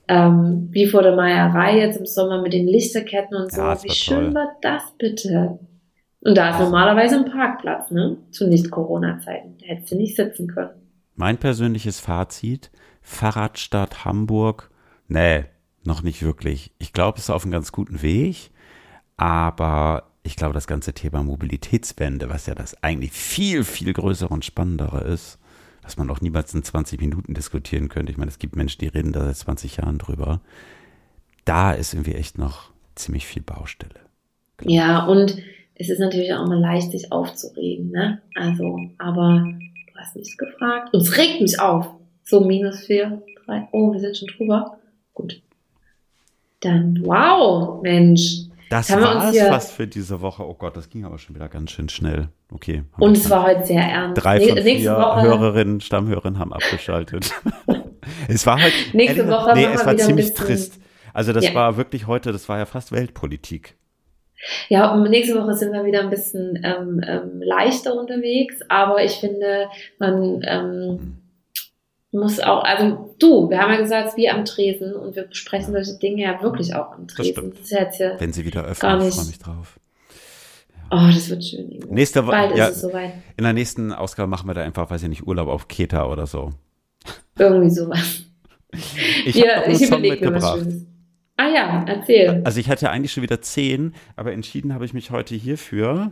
ähm, 0.07 0.70
wie 0.72 0.88
vor 0.88 1.03
der 1.03 1.15
Meierei 1.15 1.78
jetzt 1.78 1.97
im 1.97 2.05
Sommer 2.05 2.41
mit 2.41 2.53
den 2.53 2.67
Lichterketten 2.67 3.38
und 3.38 3.51
so. 3.51 3.61
Ja, 3.61 3.84
wie 3.84 3.91
schön 3.91 4.26
toll. 4.26 4.36
war 4.36 4.51
das 4.61 4.84
bitte? 4.97 5.59
Und 6.22 6.38
da 6.38 6.49
ist 6.49 6.59
normalerweise 6.59 7.17
ein 7.17 7.32
Parkplatz, 7.32 7.91
ne? 7.91 8.17
Zu 8.32 8.47
Nicht-Corona-Zeiten. 8.47 9.57
Da 9.59 9.67
hättest 9.67 9.91
du 9.91 9.95
nicht 9.95 10.15
sitzen 10.15 10.47
können. 10.47 10.72
Mein 11.15 11.38
persönliches 11.38 11.99
Fazit, 11.99 12.72
Fahrradstadt 13.01 14.03
Hamburg, 14.03 14.72
nee, 15.07 15.45
noch 15.84 16.01
nicht 16.01 16.24
wirklich. 16.24 16.74
Ich 16.80 16.91
glaube, 16.91 17.17
es 17.17 17.26
ist 17.26 17.30
auf 17.30 17.43
einem 17.43 17.51
ganz 17.51 17.72
guten 17.72 18.01
Weg, 18.01 18.51
aber 19.15 20.09
ich 20.24 20.36
glaube, 20.36 20.53
das 20.53 20.67
ganze 20.67 20.93
Thema 20.93 21.24
Mobilitätswende, 21.24 22.30
was 22.30 22.45
ja 22.45 22.55
das 22.55 22.84
eigentlich 22.84 23.11
viel, 23.11 23.63
viel 23.63 23.93
größere 23.93 24.30
und 24.30 24.45
spannendere 24.45 25.03
ist, 25.03 25.39
was 25.82 25.97
man 25.97 26.09
auch 26.09 26.22
niemals 26.22 26.53
in 26.53 26.63
20 26.63 26.99
Minuten 26.99 27.34
diskutieren 27.34 27.89
könnte. 27.89 28.11
Ich 28.11 28.17
meine, 28.17 28.30
es 28.30 28.39
gibt 28.39 28.55
Menschen, 28.55 28.80
die 28.80 28.88
reden 28.88 29.11
da 29.11 29.26
seit 29.26 29.38
20 29.38 29.78
Jahren 29.78 29.97
drüber. 29.97 30.41
Da 31.45 31.72
ist 31.72 31.93
irgendwie 31.93 32.15
echt 32.15 32.38
noch 32.38 32.72
ziemlich 32.95 33.26
viel 33.26 33.41
Baustelle. 33.41 33.99
Ja, 34.61 35.05
und 35.05 35.38
es 35.76 35.89
ist 35.89 35.99
natürlich 35.99 36.34
auch 36.34 36.45
mal 36.45 36.59
leicht, 36.59 36.91
sich 36.91 37.11
aufzuregen, 37.11 37.89
ne? 37.91 38.22
Also, 38.36 38.80
aber 38.97 39.47
du 39.47 39.99
hast 39.99 40.15
mich 40.15 40.38
gefragt. 40.38 40.93
Und 40.93 41.01
es 41.01 41.17
regt 41.17 41.41
mich 41.41 41.59
auf. 41.59 41.88
So 42.24 42.41
minus 42.41 42.82
vier, 42.82 43.24
drei. 43.45 43.67
Oh, 43.72 43.93
wir 43.93 43.99
sind 43.99 44.17
schon 44.17 44.28
drüber. 44.28 44.78
Gut. 45.13 45.41
Dann, 46.59 46.99
wow, 47.03 47.82
Mensch. 47.82 48.49
Das 48.70 48.91
war 48.91 49.30
es 49.30 49.39
fast 49.41 49.72
für 49.72 49.88
diese 49.88 50.22
Woche. 50.22 50.47
Oh 50.47 50.53
Gott, 50.53 50.78
das 50.78 50.89
ging 50.89 51.05
aber 51.05 51.17
schon 51.17 51.36
wieder 51.36 51.49
ganz 51.49 51.72
schön 51.72 51.89
schnell. 51.89 52.30
Okay. 52.51 52.84
Und 52.99 53.17
es 53.17 53.30
war 53.30 53.43
heute 53.47 53.65
sehr 53.65 53.82
ernst. 53.82 54.24
Drei 54.24 54.39
von 54.39 54.57
vier 54.57 54.95
Woche, 54.95 55.22
Hörerinnen, 55.24 55.82
Stammhörerinnen 55.82 56.39
haben 56.39 56.53
abgeschaltet. 56.53 57.34
es 58.28 58.45
war 58.45 58.61
halt. 58.61 58.74
Nächste 58.93 59.22
ehrlich, 59.22 59.34
Woche 59.34 59.53
nee, 59.55 59.65
es 59.65 59.86
war 59.86 59.97
ziemlich 59.97 60.34
trist. 60.34 60.80
Also 61.13 61.34
das 61.34 61.45
ja. 61.45 61.55
war 61.55 61.78
wirklich 61.78 62.07
heute, 62.07 62.32
das 62.32 62.47
war 62.47 62.59
ja 62.59 62.65
fast 62.65 62.91
Weltpolitik. 62.91 63.76
Ja, 64.70 64.93
und 64.93 65.09
nächste 65.09 65.36
Woche 65.36 65.53
sind 65.53 65.74
wir 65.74 65.84
wieder 65.84 66.01
ein 66.01 66.09
bisschen 66.09 66.61
ähm, 66.63 67.01
ähm, 67.05 67.41
leichter 67.41 67.99
unterwegs, 67.99 68.61
aber 68.70 69.03
ich 69.03 69.13
finde, 69.13 69.67
man 69.97 70.41
ähm, 70.45 71.18
muss 72.12 72.39
auch, 72.39 72.64
also 72.64 73.16
du, 73.20 73.49
wir 73.49 73.60
haben 73.60 73.72
ja 73.72 73.82
gesagt, 73.82 74.18
wie 74.18 74.30
am 74.30 74.45
Tresen 74.45 74.93
und 74.93 75.16
wir 75.16 75.24
besprechen 75.24 75.74
solche 75.74 75.99
Dinge 75.99 76.24
ja 76.24 76.41
wirklich 76.41 76.76
auch 76.76 76.93
am 76.93 77.07
Tresen. 77.07 77.51
Das, 77.51 77.60
das 77.60 77.62
ist 77.62 77.72
jetzt 77.72 77.99
ja 77.99 78.20
Wenn 78.20 78.34
sie 78.34 78.45
wieder 78.45 78.64
öffnen, 78.64 79.07
ich 79.07 79.14
freue 79.14 79.26
mich 79.26 79.39
drauf. 79.39 79.80
Ja. 80.91 80.97
Oh, 80.97 81.14
das 81.14 81.30
wird 81.30 81.45
schön. 81.45 81.80
Nächste 81.89 82.26
Woche, 82.26 82.51
ja, 82.55 82.68
ist 82.68 82.78
es 82.78 82.82
soweit. 82.82 83.14
In 83.38 83.43
der 83.43 83.53
nächsten 83.53 83.91
Ausgabe 83.91 84.28
machen 84.28 84.47
wir 84.47 84.55
da 84.55 84.62
einfach, 84.62 84.89
weiß 84.89 85.03
ich 85.03 85.10
nicht, 85.10 85.28
Urlaub 85.28 85.47
auf 85.47 85.68
Keta 85.68 86.07
oder 86.07 86.26
so. 86.26 86.51
Irgendwie 87.38 87.70
sowas. 87.70 88.24
Ich 89.26 89.36
ja, 89.36 89.57
habe 89.57 89.66
einen 89.66 89.76
Song 89.78 90.01
mitgebracht. 90.01 90.66
Ah 91.38 91.47
ja, 91.47 91.86
erzähl. 91.88 92.41
Also 92.43 92.60
ich 92.60 92.70
hatte 92.70 92.89
eigentlich 92.89 93.14
schon 93.14 93.24
wieder 93.24 93.41
zehn, 93.41 93.93
aber 94.16 94.34
entschieden 94.34 94.74
habe 94.74 94.86
ich 94.86 94.93
mich 94.93 95.10
heute 95.10 95.36
hierfür, 95.36 96.12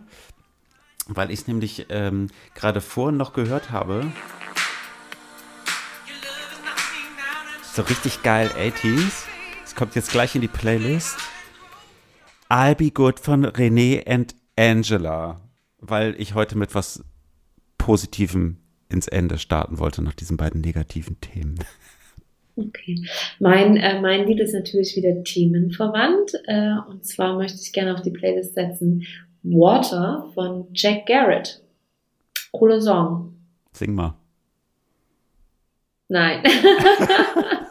weil 1.07 1.31
ich 1.31 1.41
es 1.41 1.47
nämlich 1.47 1.87
ähm, 1.89 2.29
gerade 2.55 2.81
vorhin 2.81 3.17
noch 3.17 3.33
gehört 3.33 3.71
habe. 3.71 4.05
So 7.77 7.83
richtig 7.83 8.23
geil 8.23 8.49
80s. 8.57 9.27
Es 9.63 9.75
kommt 9.75 9.93
jetzt 9.93 10.09
gleich 10.09 10.33
in 10.33 10.41
die 10.41 10.47
Playlist. 10.47 11.15
I'll 12.49 12.73
Be 12.73 12.89
Good 12.89 13.19
von 13.19 13.45
René 13.45 14.03
and 14.07 14.33
Angela, 14.55 15.39
weil 15.77 16.15
ich 16.17 16.33
heute 16.33 16.57
mit 16.57 16.73
was 16.73 17.05
Positivem 17.77 18.57
ins 18.89 19.07
Ende 19.07 19.37
starten 19.37 19.77
wollte 19.77 20.01
nach 20.01 20.15
diesen 20.15 20.37
beiden 20.37 20.61
negativen 20.61 21.21
Themen. 21.21 21.59
Okay. 22.55 23.05
Mein, 23.39 23.77
äh, 23.77 24.01
mein 24.01 24.25
Lied 24.25 24.39
ist 24.39 24.55
natürlich 24.55 24.95
wieder 24.95 25.23
themenverwandt. 25.23 26.31
Äh, 26.47 26.77
und 26.89 27.05
zwar 27.05 27.37
möchte 27.37 27.59
ich 27.61 27.73
gerne 27.73 27.93
auf 27.93 28.01
die 28.01 28.09
Playlist 28.09 28.55
setzen 28.55 29.05
Water 29.43 30.31
von 30.33 30.65
Jack 30.73 31.05
Garrett. 31.05 31.61
Cooler 32.53 32.81
Song. 32.81 33.35
Sing 33.71 33.93
mal. 33.93 34.15
Nein. 36.07 36.41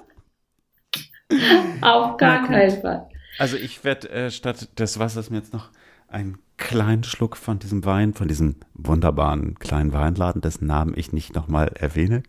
Auf 1.81 2.17
gar 2.17 2.47
keinen 2.47 2.81
Fall. 2.81 3.09
Also 3.39 3.57
ich 3.57 3.85
werde 3.85 4.09
äh, 4.11 4.31
statt 4.31 4.79
des 4.79 4.99
Wassers 4.99 5.31
mir 5.31 5.39
jetzt 5.39 5.53
noch 5.53 5.71
einen 6.09 6.39
kleinen 6.57 7.05
Schluck 7.05 7.37
von 7.37 7.59
diesem 7.59 7.85
Wein, 7.85 8.15
von 8.15 8.29
diesem 8.29 8.57
wunderbaren 8.75 9.59
kleinen 9.59 9.93
Weinladen, 9.93 10.41
dessen 10.41 10.67
Namen 10.67 10.95
ich 10.97 11.13
nicht 11.13 11.35
nochmal 11.35 11.69
erwähne, 11.75 12.23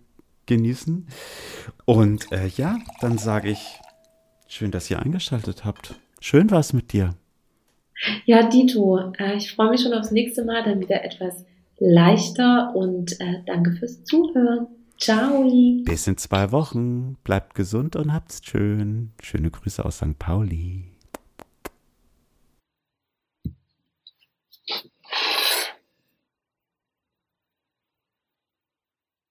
genießen. 0.45 1.07
Und 1.86 2.32
äh, 2.32 2.47
ja, 2.47 2.78
dann 2.99 3.18
sage 3.18 3.49
ich, 3.49 3.80
schön, 4.47 4.72
dass 4.72 4.89
ihr 4.89 4.99
eingeschaltet 4.99 5.63
habt. 5.63 5.95
Schön 6.20 6.51
war 6.51 6.59
es 6.59 6.74
mit 6.74 6.91
dir. 6.93 7.15
Ja, 8.26 8.47
Dito, 8.47 9.13
äh, 9.18 9.38
ich 9.38 9.53
freue 9.53 9.70
mich 9.70 9.82
schon 9.82 9.93
aufs 9.93 10.11
nächste 10.11 10.43
Mal, 10.43 10.63
dann 10.63 10.80
wieder 10.80 11.03
etwas 11.03 11.45
leichter 11.80 12.76
und 12.76 13.20
äh, 13.22 13.43
danke 13.45 13.72
fürs 13.74 14.03
Zuhören. 14.03 14.68
Ciao. 14.97 15.43
Bis 15.83 16.07
in 16.07 16.17
zwei 16.17 16.51
Wochen. 16.51 17.17
Bleibt 17.23 17.55
gesund 17.55 17.95
und 17.95 18.13
habt's 18.13 18.41
schön. 18.43 19.11
Schöne 19.21 19.51
Grüße 19.51 19.85
aus 19.85 19.97
St. 19.97 20.17
Pauli. 20.17 20.85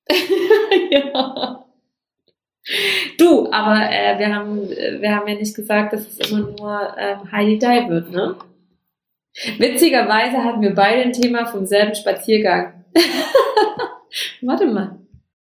ja. 0.91 1.65
Du, 3.19 3.51
aber 3.53 3.91
äh, 3.91 4.19
wir, 4.19 4.35
haben, 4.35 4.69
wir 4.69 5.15
haben 5.15 5.29
ja 5.29 5.35
nicht 5.35 5.55
gesagt, 5.55 5.93
dass 5.93 6.07
es 6.07 6.31
immer 6.31 6.51
nur 6.51 6.97
ähm, 6.99 7.31
Heidi 7.31 7.59
Die 7.59 7.89
wird, 7.89 8.11
ne? 8.11 8.37
Witzigerweise 9.59 10.43
hatten 10.43 10.63
wir 10.63 10.75
beide 10.75 11.03
ein 11.03 11.13
Thema 11.13 11.47
vom 11.47 11.67
selben 11.67 11.95
Spaziergang. 11.95 12.85
Warte 14.41 14.67
mal. 14.67 14.99